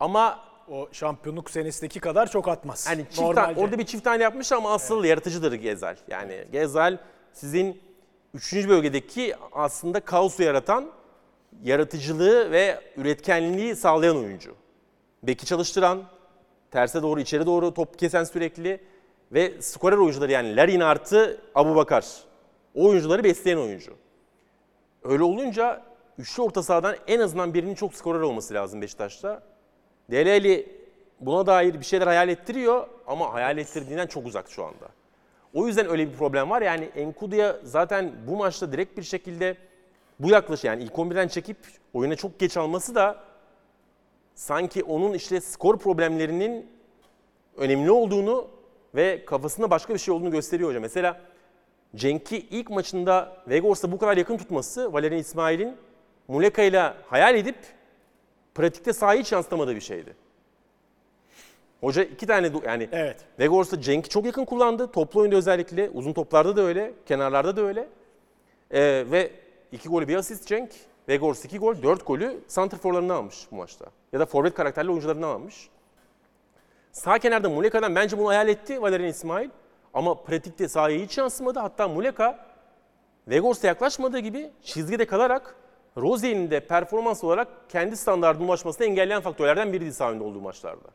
ama 0.00 0.48
O 0.70 0.88
şampiyonluk 0.92 1.50
senesindeki 1.50 2.00
kadar 2.00 2.30
çok 2.30 2.48
atmaz. 2.48 2.88
hani 2.88 3.04
çift 3.04 3.20
Normalde. 3.20 3.60
orada 3.60 3.78
bir 3.78 3.86
çift 3.86 4.04
tane 4.04 4.22
yapmış 4.22 4.52
ama 4.52 4.72
asıl 4.72 5.04
yaratıcıdır 5.04 5.52
Gezal. 5.52 5.96
Yani 6.08 6.44
Gezal 6.52 6.98
sizin 7.32 7.80
üçüncü 8.34 8.68
bölgedeki 8.68 9.34
aslında 9.52 10.00
kaosu 10.00 10.42
yaratan, 10.42 10.90
yaratıcılığı 11.62 12.50
ve 12.50 12.80
üretkenliği 12.96 13.76
sağlayan 13.76 14.16
oyuncu. 14.16 14.54
Beki 15.22 15.46
çalıştıran, 15.46 16.02
terse 16.70 17.02
doğru, 17.02 17.20
içeri 17.20 17.46
doğru 17.46 17.74
top 17.74 17.98
kesen 17.98 18.24
sürekli 18.24 18.80
ve 19.32 19.62
skorer 19.62 19.96
oyuncuları 19.96 20.32
yani 20.32 20.56
Larin 20.56 20.80
artı 20.80 21.40
Abu 21.54 21.74
Bakar. 21.74 22.06
O 22.74 22.88
oyuncuları 22.88 23.24
besleyen 23.24 23.56
oyuncu. 23.56 23.92
Öyle 25.02 25.22
olunca 25.22 25.82
üçlü 26.18 26.42
orta 26.42 26.62
sahadan 26.62 26.96
en 27.06 27.20
azından 27.20 27.54
birinin 27.54 27.74
çok 27.74 27.94
skorer 27.94 28.20
olması 28.20 28.54
lazım 28.54 28.82
Beşiktaş'ta. 28.82 29.42
Deleli 30.10 30.78
buna 31.20 31.46
dair 31.46 31.74
bir 31.74 31.84
şeyler 31.84 32.06
hayal 32.06 32.28
ettiriyor 32.28 32.86
ama 33.06 33.32
hayal 33.32 33.58
ettirdiğinden 33.58 34.06
çok 34.06 34.26
uzak 34.26 34.50
şu 34.50 34.64
anda. 34.64 34.88
O 35.54 35.66
yüzden 35.66 35.90
öyle 35.90 36.12
bir 36.12 36.16
problem 36.16 36.50
var. 36.50 36.62
Yani 36.62 36.84
Enkudu'ya 36.84 37.56
zaten 37.62 38.12
bu 38.26 38.36
maçta 38.36 38.72
direkt 38.72 38.98
bir 38.98 39.02
şekilde 39.02 39.56
bu 40.20 40.30
yaklaş 40.30 40.64
yani 40.64 40.82
ilk 40.84 40.92
11'den 40.92 41.28
çekip 41.28 41.56
oyuna 41.94 42.16
çok 42.16 42.38
geç 42.38 42.56
alması 42.56 42.94
da 42.94 43.24
sanki 44.34 44.84
onun 44.84 45.14
işte 45.14 45.40
skor 45.40 45.78
problemlerinin 45.78 46.70
önemli 47.56 47.90
olduğunu 47.90 48.48
ve 48.94 49.24
kafasında 49.24 49.70
başka 49.70 49.94
bir 49.94 49.98
şey 49.98 50.14
olduğunu 50.14 50.30
gösteriyor 50.30 50.68
hocam. 50.68 50.82
Mesela 50.82 51.20
Cenk'i 51.96 52.36
ilk 52.36 52.70
maçında 52.70 53.36
Vegors'a 53.48 53.92
bu 53.92 53.98
kadar 53.98 54.16
yakın 54.16 54.36
tutması 54.36 54.92
Valerian 54.92 55.20
İsmail'in 55.20 55.76
Muleka 56.28 56.62
ile 56.62 56.92
hayal 57.06 57.34
edip 57.34 57.56
pratikte 58.54 58.92
sahayı 58.92 59.20
hiç 59.20 59.32
yansıtamadığı 59.32 59.74
bir 59.74 59.80
şeydi. 59.80 60.16
Hoca 61.80 62.02
iki 62.04 62.26
tane 62.26 62.50
yani 62.66 62.88
Evet. 62.92 63.16
Vegors'ta 63.38 63.80
Cenk'i 63.80 64.08
çok 64.08 64.24
yakın 64.26 64.44
kullandı. 64.44 64.92
Toplu 64.92 65.20
oyunda 65.20 65.36
özellikle. 65.36 65.90
Uzun 65.90 66.12
toplarda 66.12 66.56
da 66.56 66.62
öyle. 66.62 66.92
Kenarlarda 67.06 67.56
da 67.56 67.62
öyle. 67.62 67.88
Ee, 68.70 69.04
ve 69.10 69.30
iki 69.72 69.88
golü 69.88 70.08
bir 70.08 70.16
asist 70.16 70.46
Cenk. 70.46 70.70
Vegors 71.08 71.44
iki 71.44 71.58
gol, 71.58 71.82
dört 71.82 72.06
golü 72.06 72.40
santrforlarından 72.48 73.16
almış 73.16 73.46
bu 73.50 73.56
maçta. 73.56 73.86
Ya 74.12 74.20
da 74.20 74.26
forvet 74.26 74.54
karakterli 74.54 74.90
oyuncularından 74.90 75.28
almış. 75.28 75.68
Sağ 76.92 77.18
kenarda 77.18 77.48
Muleka'dan 77.50 77.94
bence 77.94 78.18
bunu 78.18 78.28
hayal 78.28 78.48
etti 78.48 78.82
Valerian 78.82 79.08
İsmail. 79.08 79.50
Ama 79.94 80.14
pratikte 80.14 80.68
sahaya 80.68 80.98
hiç 80.98 81.18
yansımadı. 81.18 81.58
Hatta 81.58 81.88
Muleka 81.88 82.38
Vegors'a 83.28 83.66
yaklaşmadığı 83.66 84.18
gibi 84.18 84.50
çizgide 84.62 85.06
kalarak 85.06 85.54
Rozier'in 85.96 86.50
de 86.50 86.60
performans 86.60 87.24
olarak 87.24 87.48
kendi 87.68 87.96
standartına 87.96 88.46
ulaşmasını 88.46 88.86
engelleyen 88.86 89.20
faktörlerden 89.20 89.72
biriydi 89.72 89.92
sağ 89.92 90.10
önde 90.10 90.24
olduğu 90.24 90.40
maçlarda. 90.40 90.88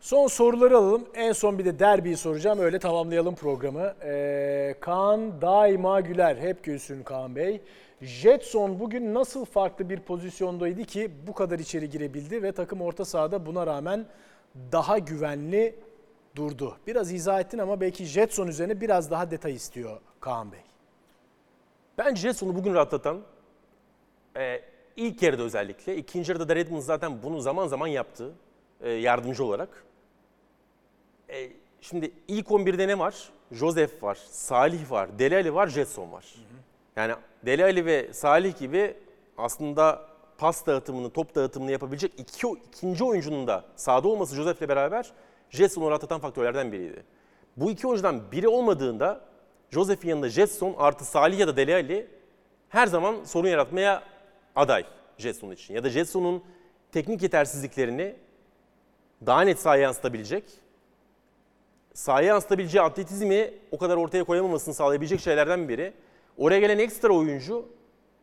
Son 0.00 0.26
soruları 0.26 0.76
alalım. 0.76 1.04
En 1.14 1.32
son 1.32 1.58
bir 1.58 1.64
de 1.64 1.78
derbiyi 1.78 2.16
soracağım. 2.16 2.58
Öyle 2.58 2.78
tamamlayalım 2.78 3.34
programı. 3.34 3.94
Ee, 4.04 4.74
Kaan 4.80 5.40
daima 5.42 6.00
güler. 6.00 6.36
Hep 6.36 6.64
gülsün 6.64 7.02
Kaan 7.02 7.36
Bey. 7.36 7.60
Jetson 8.00 8.80
bugün 8.80 9.14
nasıl 9.14 9.44
farklı 9.44 9.90
bir 9.90 10.00
pozisyondaydı 10.00 10.84
ki 10.84 11.10
bu 11.26 11.34
kadar 11.34 11.58
içeri 11.58 11.90
girebildi 11.90 12.42
ve 12.42 12.52
takım 12.52 12.80
orta 12.80 13.04
sahada 13.04 13.46
buna 13.46 13.66
rağmen 13.66 14.06
daha 14.72 14.98
güvenli 14.98 15.74
durdu. 16.36 16.78
Biraz 16.86 17.12
izah 17.12 17.40
ettin 17.40 17.58
ama 17.58 17.80
belki 17.80 18.04
Jetson 18.04 18.48
üzerine 18.48 18.80
biraz 18.80 19.10
daha 19.10 19.30
detay 19.30 19.54
istiyor 19.54 20.00
Kaan 20.20 20.52
Bey. 20.52 20.60
Bence 21.98 22.20
Jetson'u 22.20 22.54
bugün 22.54 22.74
rahatlatan 22.74 23.20
e, 24.36 24.60
ilk 24.96 25.22
yarıda 25.22 25.42
özellikle. 25.42 25.96
ikinci 25.96 26.32
yarıda 26.32 26.48
da 26.48 26.56
Redmond 26.56 26.82
zaten 26.82 27.22
bunu 27.22 27.40
zaman 27.40 27.66
zaman 27.66 27.86
yaptı 27.86 28.32
e, 28.80 28.90
yardımcı 28.90 29.44
olarak. 29.44 29.84
E, 31.28 31.50
şimdi 31.80 32.12
ilk 32.28 32.46
11'de 32.46 32.88
ne 32.88 32.98
var? 32.98 33.30
Joseph 33.52 34.02
var, 34.02 34.18
Salih 34.30 34.90
var, 34.90 35.18
Deli 35.18 35.36
Ali 35.36 35.54
var, 35.54 35.66
Jetson 35.68 36.12
var. 36.12 36.34
Yani 36.96 37.14
Deli 37.46 37.64
Ali 37.64 37.86
ve 37.86 38.12
Salih 38.12 38.58
gibi 38.58 38.96
aslında 39.38 40.13
pas 40.38 40.66
dağıtımını, 40.66 41.10
top 41.10 41.34
dağıtımını 41.34 41.70
yapabilecek 41.70 42.12
iki, 42.18 42.48
ikinci 42.68 43.04
oyuncunun 43.04 43.46
da 43.46 43.64
sahada 43.76 44.08
olması 44.08 44.36
Joseph'le 44.36 44.68
beraber 44.68 45.12
Jetson'u 45.50 45.90
rahatlatan 45.90 46.20
faktörlerden 46.20 46.72
biriydi. 46.72 47.04
Bu 47.56 47.70
iki 47.70 47.86
oyuncudan 47.86 48.32
biri 48.32 48.48
olmadığında 48.48 49.20
Joseph'in 49.70 50.08
yanında 50.08 50.28
Jetson 50.28 50.74
artı 50.78 51.04
Salih 51.04 51.38
ya 51.38 51.48
da 51.48 51.56
Deli 51.56 51.74
Ali 51.74 52.06
her 52.68 52.86
zaman 52.86 53.24
sorun 53.24 53.48
yaratmaya 53.48 54.02
aday 54.56 54.84
Jetson 55.18 55.50
için. 55.50 55.74
Ya 55.74 55.84
da 55.84 55.90
Jetson'un 55.90 56.42
teknik 56.92 57.22
yetersizliklerini 57.22 58.16
daha 59.26 59.40
net 59.42 59.58
sahaya 59.58 59.82
yansıtabilecek, 59.82 60.44
sahaya 61.94 62.28
yansıtabileceği 62.28 62.82
atletizmi 62.82 63.54
o 63.70 63.78
kadar 63.78 63.96
ortaya 63.96 64.24
koyamamasını 64.24 64.74
sağlayabilecek 64.74 65.20
şeylerden 65.20 65.68
biri. 65.68 65.92
Oraya 66.38 66.60
gelen 66.60 66.78
ekstra 66.78 67.12
oyuncu 67.12 67.66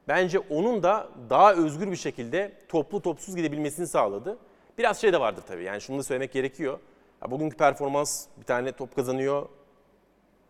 bence 0.07 0.39
onun 0.39 0.83
da 0.83 1.09
daha 1.29 1.53
özgür 1.53 1.91
bir 1.91 1.95
şekilde 1.95 2.51
toplu 2.69 3.01
topsuz 3.01 3.35
gidebilmesini 3.35 3.87
sağladı. 3.87 4.37
Biraz 4.77 5.01
şey 5.01 5.13
de 5.13 5.19
vardır 5.19 5.43
tabii 5.47 5.63
yani 5.63 5.81
şunu 5.81 5.97
da 5.99 6.03
söylemek 6.03 6.31
gerekiyor. 6.31 6.79
Ya 7.23 7.31
bugünkü 7.31 7.57
performans 7.57 8.25
bir 8.39 8.45
tane 8.45 8.71
top 8.71 8.95
kazanıyor, 8.95 9.49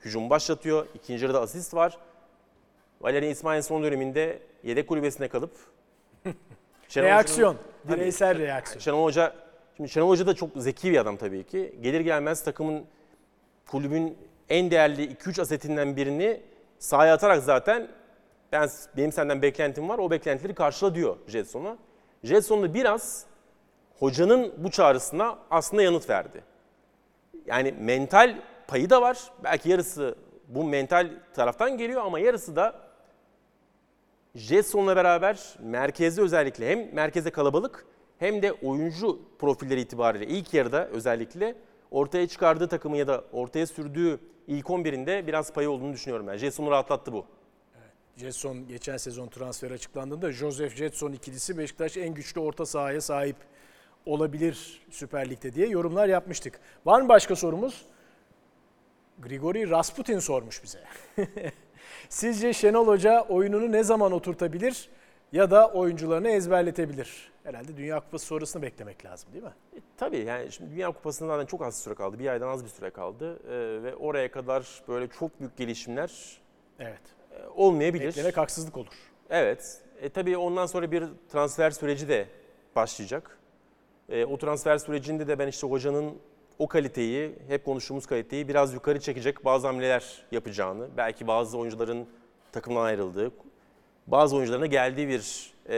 hücum 0.06 0.30
başlatıyor, 0.30 0.88
ikinci 0.96 1.24
yarıda 1.26 1.42
asist 1.42 1.74
var. 1.74 1.98
Valerian 3.02 3.32
İsmail'in 3.32 3.62
son 3.62 3.84
döneminde 3.84 4.40
yedek 4.64 4.88
kulübesine 4.88 5.28
kalıp 5.28 5.52
Şenol 6.88 7.08
Reaksiyon. 7.08 7.54
Hoca'nın-. 7.54 8.00
Bireysel 8.00 8.40
reaksiyon. 8.40 8.80
Şenol 8.80 9.04
Hoca, 9.04 9.34
şimdi 9.78 9.90
Şenol 9.90 10.10
Hoca 10.10 10.28
da 10.28 10.34
çok 10.34 10.50
zeki 10.56 10.92
bir 10.92 10.98
adam 10.98 11.18
tabii 11.18 11.44
ki. 11.44 11.76
Gelir 11.82 12.02
gelmez 12.02 12.44
takımın, 12.44 12.86
kulübün 13.68 14.18
en 14.50 14.72
değerli 14.72 15.14
2-3 15.14 15.42
asetinden 15.42 15.96
birini 15.96 16.42
sahaya 16.80 17.14
atarak 17.14 17.44
zaten 17.44 17.88
ben 18.52 18.70
benim 18.98 19.12
senden 19.12 19.42
beklentim 19.42 19.90
var, 19.90 19.98
o 19.98 20.12
beklentileri 20.12 20.56
karşıla 20.56 20.96
diyor 20.96 21.18
Jetson'a. 21.28 21.78
Jetson 22.24 22.64
da 22.64 22.74
biraz 22.74 23.26
hocanın 24.00 24.54
bu 24.58 24.72
çağrısına 24.72 25.40
aslında 25.52 25.84
yanıt 25.84 26.10
verdi. 26.10 26.44
Yani 27.46 27.76
mental 27.80 28.42
payı 28.68 28.90
da 28.90 29.02
var. 29.02 29.32
Belki 29.44 29.70
yarısı 29.70 30.16
bu 30.48 30.64
mental 30.64 31.10
taraftan 31.34 31.78
geliyor 31.78 32.06
ama 32.06 32.20
yarısı 32.20 32.56
da 32.56 32.76
Jetson'la 34.36 34.96
beraber 34.96 35.56
merkezde 35.60 36.22
özellikle 36.22 36.70
hem 36.70 36.94
merkeze 36.94 37.32
kalabalık 37.32 37.86
hem 38.20 38.42
de 38.42 38.54
oyuncu 38.54 39.20
profilleri 39.40 39.82
itibariyle 39.82 40.28
ilk 40.28 40.54
yarıda 40.54 40.88
özellikle 40.88 41.56
ortaya 41.92 42.28
çıkardığı 42.28 42.68
takımı 42.68 42.98
ya 42.98 43.08
da 43.08 43.24
ortaya 43.32 43.68
sürdüğü 43.68 44.20
ilk 44.48 44.66
11'inde 44.66 45.28
biraz 45.28 45.54
payı 45.54 45.70
olduğunu 45.70 45.94
düşünüyorum 45.94 46.28
ben. 46.28 46.38
Jetson'u 46.38 46.72
rahatlattı 46.72 47.14
bu. 47.14 47.26
Jetson 48.18 48.68
geçen 48.68 48.98
sezon 48.98 49.28
transfer 49.28 49.72
açıklandığında 49.72 50.32
Joseph 50.32 50.76
Jetson 50.76 51.12
ikilisi 51.12 51.58
Beşiktaş 51.58 51.98
en 51.98 52.14
güçlü 52.14 52.42
orta 52.42 52.66
sahaya 52.66 53.02
sahip 53.02 53.36
olabilir 54.06 54.82
Süper 54.90 55.30
Lig'de 55.30 55.54
diye 55.54 55.68
yorumlar 55.68 56.08
yapmıştık. 56.08 56.60
Var 56.86 57.02
mı 57.02 57.10
başka 57.10 57.36
sorumuz? 57.36 57.86
Grigori 59.20 59.70
Rasputin 59.70 60.20
sormuş 60.20 60.64
bize. 60.64 60.80
Sizce 62.10 62.54
Şenol 62.54 62.88
Hoca 62.88 63.22
oyununu 63.22 63.72
ne 63.72 63.84
zaman 63.84 64.12
oturtabilir 64.12 64.90
ya 65.32 65.52
da 65.52 65.68
oyuncularını 65.72 66.30
ezberletebilir? 66.30 67.32
Herhalde 67.44 67.78
Dünya 67.78 68.00
Kupası 68.00 68.26
sonrasını 68.26 68.62
beklemek 68.62 69.06
lazım 69.06 69.34
değil 69.34 69.44
mi? 69.44 69.54
E, 69.76 69.80
tabii 69.98 70.18
yani 70.18 70.52
şimdi 70.52 70.72
Dünya 70.72 70.92
Kupası'ndan 70.92 71.46
çok 71.46 71.62
az 71.62 71.80
süre 71.84 71.96
kaldı. 71.96 72.20
Bir 72.20 72.28
aydan 72.28 72.48
az 72.48 72.64
bir 72.64 72.70
süre 72.70 72.90
kaldı. 72.90 73.40
Ee, 73.48 73.84
ve 73.84 73.96
oraya 73.96 74.32
kadar 74.32 74.82
böyle 74.88 75.08
çok 75.08 75.40
büyük 75.40 75.58
gelişimler 75.58 76.42
Evet. 76.80 77.02
E, 77.32 77.48
olmayabilir. 77.56 78.08
Beklemek 78.08 78.38
haksızlık 78.38 78.78
olur. 78.78 78.94
Evet. 79.30 79.82
E, 80.02 80.10
tabii 80.10 80.38
ondan 80.38 80.66
sonra 80.66 80.92
bir 80.92 81.04
transfer 81.32 81.72
süreci 81.72 82.10
de 82.10 82.26
başlayacak. 82.76 83.38
E, 84.10 84.26
o 84.26 84.38
transfer 84.38 84.78
sürecinde 84.78 85.28
de 85.28 85.40
ben 85.40 85.48
işte 85.48 85.68
hocanın 85.68 86.14
o 86.60 86.68
kaliteyi, 86.68 87.36
hep 87.48 87.66
konuştuğumuz 87.66 88.06
kaliteyi 88.06 88.48
biraz 88.48 88.74
yukarı 88.74 89.00
çekecek 89.00 89.46
bazı 89.46 89.68
hamleler 89.68 90.24
yapacağını, 90.32 90.88
belki 90.98 91.28
bazı 91.28 91.58
oyuncuların 91.58 92.08
takımdan 92.52 92.82
ayrıldığı, 92.82 93.32
bazı 94.08 94.36
oyuncularına 94.36 94.66
geldiği 94.66 95.08
bir 95.08 95.54
e, 95.70 95.74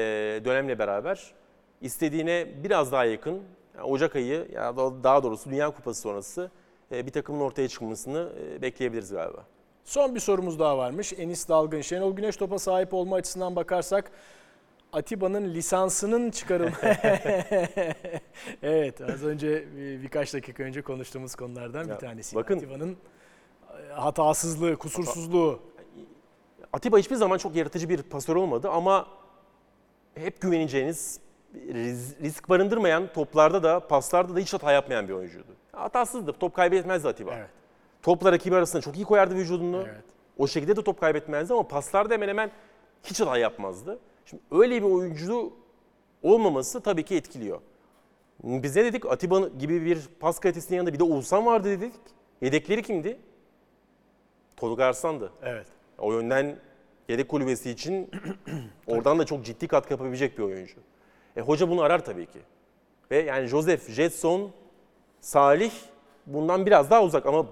dönemle 0.46 0.80
beraber 0.80 1.34
istediğine 1.82 2.48
biraz 2.64 2.92
daha 2.92 3.06
yakın, 3.06 3.42
yani 3.76 3.86
Ocak 3.86 4.16
ayı 4.16 4.48
ya 4.54 4.78
da 4.78 5.04
daha 5.04 5.24
doğrusu 5.24 5.50
Dünya 5.50 5.70
Kupası 5.70 6.02
sonrası 6.02 6.52
e, 6.92 7.06
bir 7.06 7.12
takımın 7.12 7.40
ortaya 7.40 7.68
çıkmasını 7.68 8.30
e, 8.42 8.62
bekleyebiliriz 8.62 9.12
galiba. 9.12 9.46
Son 9.86 10.16
bir 10.16 10.20
sorumuz 10.20 10.60
daha 10.60 10.78
varmış. 10.78 11.14
Enis 11.14 11.50
Dalgın, 11.50 11.82
Şenol 11.82 12.16
Güneş 12.16 12.38
topa 12.38 12.60
sahip 12.60 12.94
olma 12.94 13.16
açısından 13.16 13.56
bakarsak 13.56 14.12
Atiba'nın 14.94 15.54
lisansının 15.54 16.32
çıkarılma... 16.32 16.76
evet 18.64 19.02
az 19.02 19.24
önce 19.24 19.76
bir- 19.78 20.02
birkaç 20.04 20.34
dakika 20.34 20.64
önce 20.64 20.82
konuştuğumuz 20.82 21.36
konulardan 21.36 21.84
Ya, 21.88 21.96
bir 21.96 22.00
tanesi. 22.00 22.36
bakın- 22.36 22.58
Atiba'nın 22.58 22.98
e, 23.90 23.94
hatasızlığı, 23.94 24.76
kusursuzluğu. 24.76 25.60
Atiba 26.74 26.98
hiçbir 26.98 27.16
zaman 27.16 27.38
çok 27.38 27.56
yaratıcı 27.56 27.90
bir 27.90 28.04
pasör 28.04 28.36
olmadı 28.36 28.70
ama 28.70 29.08
hep 30.16 30.42
güveneceğiniz, 30.42 31.20
risk 32.22 32.50
barındırmayan 32.50 33.14
toplarda 33.14 33.64
da 33.64 33.88
paslarda 33.88 34.36
da 34.36 34.40
hiç 34.40 34.54
hata 34.54 34.72
yapmayan 34.72 35.08
bir 35.08 35.14
oyuncuydu. 35.14 35.48
Hatasızdı, 35.72 36.34
top 36.34 36.54
kaybetmezdi 36.54 37.08
Atiba. 37.08 37.36
Evet. 37.36 37.50
Topla 38.04 38.32
rakibi 38.32 38.56
arasında 38.56 38.82
çok 38.82 38.96
iyi 38.96 39.06
koyardı 39.06 39.36
vücudunu. 39.36 39.84
Evet. 39.88 40.04
O 40.38 40.48
şekilde 40.48 40.76
de 40.76 40.84
top 40.84 41.00
kaybetmezdi 41.00 41.54
ama 41.54 41.68
paslarda 41.68 42.14
hemen 42.14 42.28
hemen 42.28 42.52
hiç 43.04 43.22
hata 43.22 43.38
yapmazdı. 43.38 44.00
Şimdi 44.26 44.44
öyle 44.52 44.84
bir 44.84 44.88
oyuncu 44.88 45.54
olmaması 46.24 46.82
tabii 46.82 47.04
ki 47.04 47.16
etkiliyor. 47.16 47.62
Biz 48.44 48.76
ne 48.76 48.86
dedik? 48.86 49.06
Atiba 49.06 49.48
gibi 49.60 49.86
bir 49.86 50.10
pas 50.20 50.40
kalitesinin 50.40 50.78
yanında 50.78 50.94
bir 50.94 51.00
de 51.00 51.04
Oğuzhan 51.04 51.46
vardı 51.46 51.70
dedik. 51.70 51.94
Yedekleri 52.42 52.82
kimdi? 52.82 53.18
Tolga 54.58 54.86
Arslan'dı. 54.86 55.32
Evet. 55.44 55.68
O 55.98 56.14
yönden 56.14 56.60
yedek 57.10 57.30
kulübesi 57.30 57.70
için 57.70 58.12
oradan 58.88 59.20
da 59.20 59.26
çok 59.26 59.46
ciddi 59.46 59.68
katkı 59.68 59.94
yapabilecek 59.94 60.38
bir 60.38 60.44
oyuncu. 60.44 60.76
E, 61.36 61.42
hoca 61.42 61.70
bunu 61.70 61.82
arar 61.82 62.06
tabii 62.06 62.26
ki. 62.26 62.40
Ve 63.12 63.18
yani 63.22 63.48
Joseph, 63.48 63.90
Jetson, 63.90 64.52
Salih 65.22 65.72
bundan 66.26 66.66
biraz 66.66 66.90
daha 66.90 67.04
uzak 67.04 67.26
ama 67.26 67.46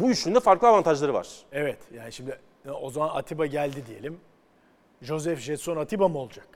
bu 0.00 0.10
üçünün 0.10 0.34
de 0.34 0.40
farklı 0.40 0.68
avantajları 0.68 1.14
var. 1.14 1.28
Evet. 1.52 1.78
Yani 1.94 2.12
şimdi 2.12 2.38
e, 2.66 2.70
o 2.70 2.90
zaman 2.90 3.08
Atiba 3.16 3.46
geldi 3.46 3.86
diyelim. 3.86 4.20
Joseph 5.02 5.38
Jetson 5.40 5.76
Atiba 5.76 6.08
mı 6.08 6.18
olacak? 6.18 6.48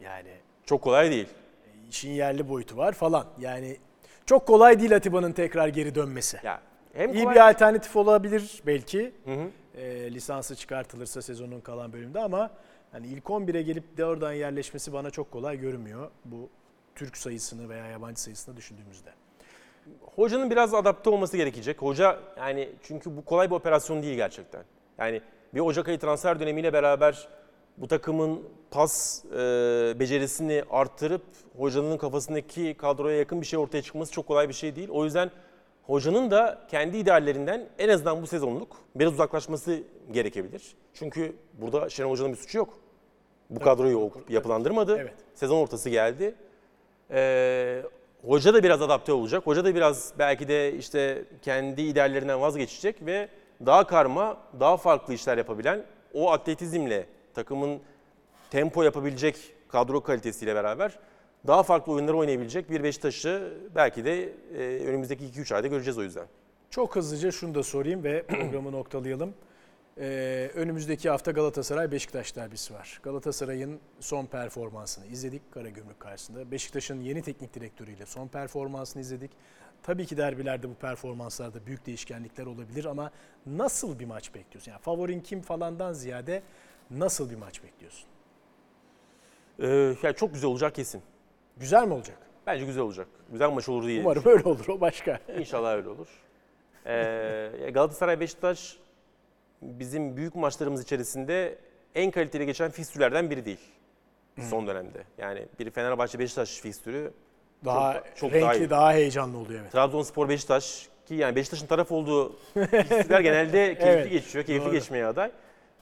Yani 0.00 0.30
Çok 0.66 0.82
kolay 0.82 1.10
değil. 1.10 1.28
işin 1.90 2.10
yerli 2.10 2.48
boyutu 2.48 2.76
var 2.76 2.92
falan. 2.92 3.26
Yani 3.38 3.76
çok 4.26 4.46
kolay 4.46 4.80
değil 4.80 4.96
Atiba'nın 4.96 5.32
tekrar 5.32 5.68
geri 5.68 5.94
dönmesi. 5.94 6.38
Ya 6.42 6.60
hem 6.92 7.14
İyi 7.14 7.24
kolay- 7.24 7.34
bir 7.34 7.50
alternatif 7.50 7.96
olabilir 7.96 8.62
belki. 8.66 9.12
Hı 9.24 9.30
hı. 9.34 9.50
E, 9.80 10.12
lisansı 10.14 10.56
çıkartılırsa 10.56 11.22
sezonun 11.22 11.60
kalan 11.60 11.92
bölümünde 11.92 12.20
ama 12.20 12.50
hani 12.92 13.06
ilk 13.06 13.24
11'e 13.24 13.62
gelip 13.62 13.96
de 13.96 14.04
oradan 14.04 14.32
yerleşmesi 14.32 14.92
bana 14.92 15.10
çok 15.10 15.30
kolay 15.30 15.58
görünmüyor. 15.60 16.10
Bu 16.24 16.48
Türk 16.94 17.16
sayısını 17.16 17.68
veya 17.68 17.86
yabancı 17.86 18.20
sayısını 18.22 18.56
düşündüğümüzde. 18.56 19.10
Hocanın 20.16 20.50
biraz 20.50 20.74
adapte 20.74 21.10
olması 21.10 21.36
gerekecek. 21.36 21.82
Hoca 21.82 22.18
yani 22.38 22.68
çünkü 22.82 23.16
bu 23.16 23.24
kolay 23.24 23.50
bir 23.50 23.54
operasyon 23.54 24.02
değil 24.02 24.16
gerçekten. 24.16 24.64
Yani 24.98 25.22
bir 25.54 25.60
Ocak 25.60 25.88
ayı 25.88 25.98
transfer 25.98 26.40
dönemiyle 26.40 26.72
beraber 26.72 27.28
bu 27.76 27.88
takımın 27.88 28.42
pas 28.70 29.24
e, 29.24 29.38
becerisini 30.00 30.64
arttırıp 30.70 31.22
hocanın 31.58 31.98
kafasındaki 31.98 32.74
kadroya 32.74 33.16
yakın 33.16 33.40
bir 33.40 33.46
şey 33.46 33.58
ortaya 33.58 33.82
çıkması 33.82 34.12
çok 34.12 34.26
kolay 34.26 34.48
bir 34.48 34.54
şey 34.54 34.76
değil. 34.76 34.88
O 34.88 35.04
yüzden 35.04 35.30
hocanın 35.82 36.30
da 36.30 36.66
kendi 36.70 36.96
ideallerinden 36.96 37.68
en 37.78 37.88
azından 37.88 38.22
bu 38.22 38.26
sezonluk 38.26 38.76
biraz 38.94 39.12
uzaklaşması 39.12 39.82
gerekebilir. 40.12 40.74
Çünkü 40.94 41.36
burada 41.52 41.88
Şenol 41.88 42.10
Hoca'nın 42.10 42.32
bir 42.32 42.36
suçu 42.36 42.58
yok. 42.58 42.78
Bu 43.50 43.60
kadroyu 43.60 44.10
yapılandırmadı. 44.28 44.96
Evet. 44.98 45.14
Sezon 45.34 45.56
ortası 45.56 45.90
geldi. 45.90 46.34
Ee, 47.10 47.82
hoca 48.26 48.54
da 48.54 48.62
biraz 48.62 48.82
adapte 48.82 49.12
olacak. 49.12 49.46
Hoca 49.46 49.64
da 49.64 49.74
biraz 49.74 50.12
belki 50.18 50.48
de 50.48 50.74
işte 50.74 51.24
kendi 51.42 51.82
ideallerinden 51.82 52.40
vazgeçecek 52.40 53.06
ve 53.06 53.28
daha 53.66 53.86
karma, 53.86 54.36
daha 54.60 54.76
farklı 54.76 55.14
işler 55.14 55.38
yapabilen 55.38 55.84
o 56.14 56.32
atletizmle 56.32 57.06
takımın 57.34 57.80
tempo 58.50 58.82
yapabilecek 58.82 59.36
kadro 59.68 60.00
kalitesiyle 60.00 60.54
beraber 60.54 60.98
daha 61.46 61.62
farklı 61.62 61.92
oyunları 61.92 62.16
oynayabilecek 62.16 62.70
bir 62.70 62.82
Beşiktaş'ı 62.82 63.54
belki 63.74 64.04
de 64.04 64.32
e, 64.56 64.86
önümüzdeki 64.86 65.24
2-3 65.24 65.54
ayda 65.54 65.66
göreceğiz 65.66 65.98
o 65.98 66.02
yüzden. 66.02 66.26
Çok 66.70 66.96
hızlıca 66.96 67.32
şunu 67.32 67.54
da 67.54 67.62
sorayım 67.62 68.04
ve 68.04 68.22
programı 68.28 68.72
noktalayalım. 68.72 69.34
Ee, 70.00 70.50
önümüzdeki 70.54 71.10
hafta 71.10 71.30
Galatasaray 71.30 71.92
Beşiktaş 71.92 72.36
derbisi 72.36 72.74
var. 72.74 73.00
Galatasaray'ın 73.02 73.80
son 74.00 74.26
performansını 74.26 75.06
izledik 75.06 75.52
Karagümrük 75.52 76.00
karşısında. 76.00 76.50
Beşiktaş'ın 76.50 77.00
yeni 77.00 77.22
teknik 77.22 77.54
direktörüyle 77.54 78.06
son 78.06 78.28
performansını 78.28 79.02
izledik. 79.02 79.30
Tabii 79.82 80.06
ki 80.06 80.16
derbilerde 80.16 80.68
bu 80.68 80.74
performanslarda 80.74 81.66
büyük 81.66 81.86
değişkenlikler 81.86 82.46
olabilir 82.46 82.84
ama 82.84 83.10
nasıl 83.46 83.98
bir 83.98 84.04
maç 84.04 84.34
bekliyorsun? 84.34 84.72
Yani 84.72 84.82
favorin 84.82 85.20
kim 85.20 85.42
falandan 85.42 85.92
ziyade 85.92 86.42
nasıl 86.90 87.30
bir 87.30 87.36
maç 87.36 87.62
bekliyorsun? 87.62 88.08
Ee, 89.58 89.66
yani 90.02 90.14
çok 90.16 90.34
güzel 90.34 90.50
olacak 90.50 90.74
kesin. 90.74 91.02
Güzel 91.56 91.86
mi 91.86 91.94
olacak? 91.94 92.18
Bence 92.46 92.64
güzel 92.64 92.82
olacak. 92.82 93.06
Güzel 93.32 93.50
maç 93.50 93.68
olur 93.68 93.86
diye. 93.86 94.00
Umarım 94.00 94.22
öyle 94.26 94.48
olur 94.48 94.68
o 94.68 94.80
başka. 94.80 95.20
İnşallah 95.38 95.74
öyle 95.74 95.88
olur. 95.88 96.08
Ee, 96.86 97.70
Galatasaray 97.74 98.20
Beşiktaş 98.20 98.79
bizim 99.62 100.16
büyük 100.16 100.34
maçlarımız 100.34 100.82
içerisinde 100.82 101.58
en 101.94 102.10
kaliteli 102.10 102.46
geçen 102.46 102.70
fikstürlerden 102.70 103.30
biri 103.30 103.44
değil. 103.44 103.60
Son 104.40 104.66
dönemde. 104.66 105.02
Yani 105.18 105.46
bir 105.58 105.70
Fenerbahçe 105.70 106.18
Beşiktaş 106.18 106.60
fikstürü 106.60 107.12
Daha 107.64 107.92
Çok- 107.94 108.16
çok 108.16 108.32
renkli, 108.32 108.42
daha 108.44 108.54
iyi. 108.54 108.70
daha 108.70 108.92
heyecanlı 108.92 109.38
oluyor 109.38 109.60
evet. 109.60 109.72
Trabzonspor 109.72 110.28
Beşiktaş 110.28 110.88
ki 111.06 111.14
yani 111.14 111.36
Beşiktaş'ın 111.36 111.66
taraf 111.66 111.92
olduğu 111.92 112.36
fikstürler 112.54 113.20
genelde 113.20 113.74
keyifli 113.78 113.84
Evet, 113.86 114.10
geçiyor. 114.10 114.44
Keyifli 114.44 114.64
doğru. 114.66 114.72
geçmeye 114.74 115.06
aday. 115.06 115.30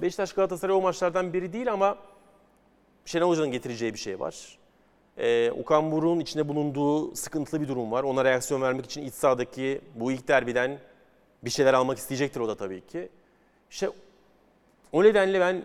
Beşiktaş 0.03 0.33
Galatasaray 0.33 0.77
o 0.77 0.81
maçlardan 0.81 1.33
biri 1.33 1.53
değil 1.53 1.73
ama 1.73 1.99
Şenol 3.05 3.31
Hoca'nın 3.31 3.51
getireceği 3.53 3.95
bir 3.95 3.99
şey 3.99 4.21
var. 4.21 4.59
Ee, 5.19 5.51
Okan 5.51 5.93
Buruk'un 5.93 6.21
içinde 6.21 6.49
bulunduğu 6.49 7.15
sıkıntılı 7.15 7.61
bir 7.61 7.69
durum 7.69 7.93
var. 7.93 8.03
Ona 8.03 8.25
reaksiyon 8.25 8.63
vermek 8.63 8.85
için 8.85 9.03
iç 9.03 9.15
sahadaki 9.15 9.81
bu 9.95 10.13
ilk 10.13 10.29
derbiden 10.29 10.79
bir 11.45 11.51
şeyler 11.51 11.75
almak 11.75 11.99
isteyecektir 11.99 12.41
o 12.41 12.49
da 12.49 12.55
tabii 12.57 12.87
ki. 12.87 13.09
İşte 13.71 13.91
o 14.93 15.05
nedenle 15.05 15.41
ben 15.41 15.63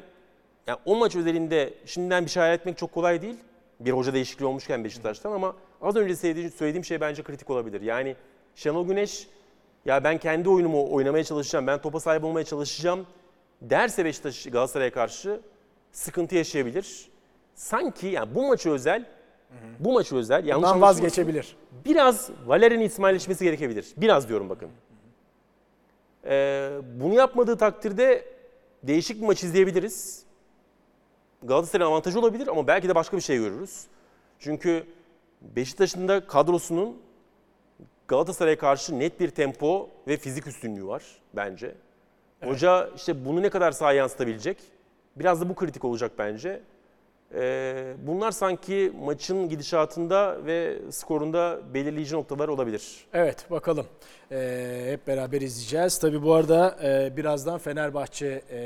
yani 0.68 0.80
o 0.86 0.95
maç 0.95 1.16
özelinde 1.16 1.74
şimdiden 1.86 2.26
bir 2.26 2.30
şey 2.30 2.41
hayal 2.41 2.56
etmek 2.56 2.78
çok 2.78 2.91
kolay 2.91 3.22
değil. 3.22 3.36
Bir 3.80 3.91
hoca 3.91 4.14
değişikliği 4.14 4.45
olmuşken 4.45 4.84
Beşiktaş'tan 4.84 5.32
ama 5.32 5.56
az 5.82 5.95
önce 5.95 6.16
söylediğim, 6.49 6.86
şey 6.86 7.01
bence 7.01 7.24
kritik 7.24 7.49
olabilir. 7.49 7.82
Yani 7.82 8.16
Şenol 8.56 8.88
Güneş 8.88 9.28
ya 9.86 10.04
ben 10.04 10.18
kendi 10.18 10.49
oyunumu 10.49 10.93
oynamaya 10.93 11.24
çalışacağım, 11.24 11.68
ben 11.68 11.82
topa 11.82 11.99
sahip 11.99 12.24
olmaya 12.24 12.45
çalışacağım 12.45 13.08
derse 13.62 14.06
Beşiktaş 14.06 14.43
Galatasaray'a 14.43 14.91
karşı 14.91 15.39
sıkıntı 15.91 16.36
yaşayabilir. 16.36 17.10
Sanki 17.56 18.08
yani 18.08 18.36
bu 18.36 18.47
maçı 18.47 18.70
özel, 18.70 19.06
bu 19.80 19.93
maçı 19.93 20.16
özel 20.16 20.45
yanlış 20.45 20.68
Bundan 20.68 20.82
vazgeçebilir. 20.82 21.56
Biraz 21.86 22.30
Valerian 22.45 22.82
İsmailleşmesi 22.82 23.43
gerekebilir. 23.43 23.88
Biraz 23.97 24.30
diyorum 24.30 24.49
bakın. 24.49 24.70
Ee, 26.26 26.69
bunu 26.99 27.13
yapmadığı 27.13 27.57
takdirde 27.57 28.26
değişik 28.84 29.21
bir 29.21 29.26
maç 29.26 29.43
izleyebiliriz. 29.43 30.24
Galatasaray'ın 31.43 31.91
avantajı 31.91 32.19
olabilir 32.19 32.47
ama 32.47 32.67
belki 32.67 32.89
de 32.89 32.95
başka 32.95 33.17
bir 33.17 33.21
şey 33.21 33.38
görürüz. 33.38 33.84
Çünkü 34.39 34.86
Beşiktaş'ın 35.41 36.07
da 36.07 36.28
kadrosunun 36.28 36.97
Galatasaray'a 38.07 38.57
karşı 38.57 38.99
net 38.99 39.19
bir 39.19 39.30
tempo 39.30 39.89
ve 40.07 40.17
fizik 40.17 40.47
üstünlüğü 40.47 40.88
var 40.88 41.03
bence. 41.34 41.76
Hoca 42.43 42.89
işte 42.95 43.26
bunu 43.26 43.41
ne 43.41 43.49
kadar 43.49 43.71
sahaya 43.71 43.97
yansıtabilecek? 43.97 44.57
Biraz 45.15 45.41
da 45.41 45.49
bu 45.49 45.55
kritik 45.55 45.86
olacak 45.86 46.11
bence. 46.17 46.61
Ee, 47.36 47.93
bunlar 48.07 48.31
sanki 48.31 48.91
maçın 49.01 49.49
gidişatında 49.49 50.45
ve 50.45 50.79
skorunda 50.91 51.59
belirleyici 51.73 52.15
noktalar 52.15 52.47
olabilir. 52.47 53.05
Evet 53.13 53.51
bakalım. 53.51 53.86
Ee, 54.31 54.86
hep 54.89 55.07
beraber 55.07 55.41
izleyeceğiz. 55.41 55.97
Tabi 55.99 56.23
bu 56.23 56.34
arada 56.34 56.77
e, 56.84 57.17
birazdan 57.17 57.57
Fenerbahçe 57.57 58.41
e, 58.51 58.61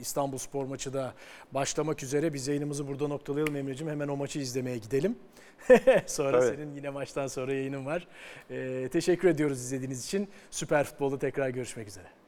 İstanbul 0.00 0.38
Spor 0.38 0.64
maçı 0.64 0.92
da 0.92 1.14
başlamak 1.52 2.02
üzere. 2.02 2.34
Biz 2.34 2.48
yayınımızı 2.48 2.88
burada 2.88 3.08
noktalayalım 3.08 3.56
Emre'cim. 3.56 3.88
Hemen 3.88 4.08
o 4.08 4.16
maçı 4.16 4.38
izlemeye 4.38 4.78
gidelim. 4.78 5.16
sonra 6.06 6.40
Tabii. 6.40 6.56
senin 6.56 6.74
yine 6.74 6.90
maçtan 6.90 7.26
sonra 7.26 7.52
yayının 7.52 7.86
var. 7.86 8.06
Ee, 8.50 8.88
teşekkür 8.92 9.28
ediyoruz 9.28 9.60
izlediğiniz 9.60 10.04
için. 10.04 10.28
Süper 10.50 10.84
Futbol'da 10.84 11.18
tekrar 11.18 11.48
görüşmek 11.48 11.88
üzere. 11.88 12.23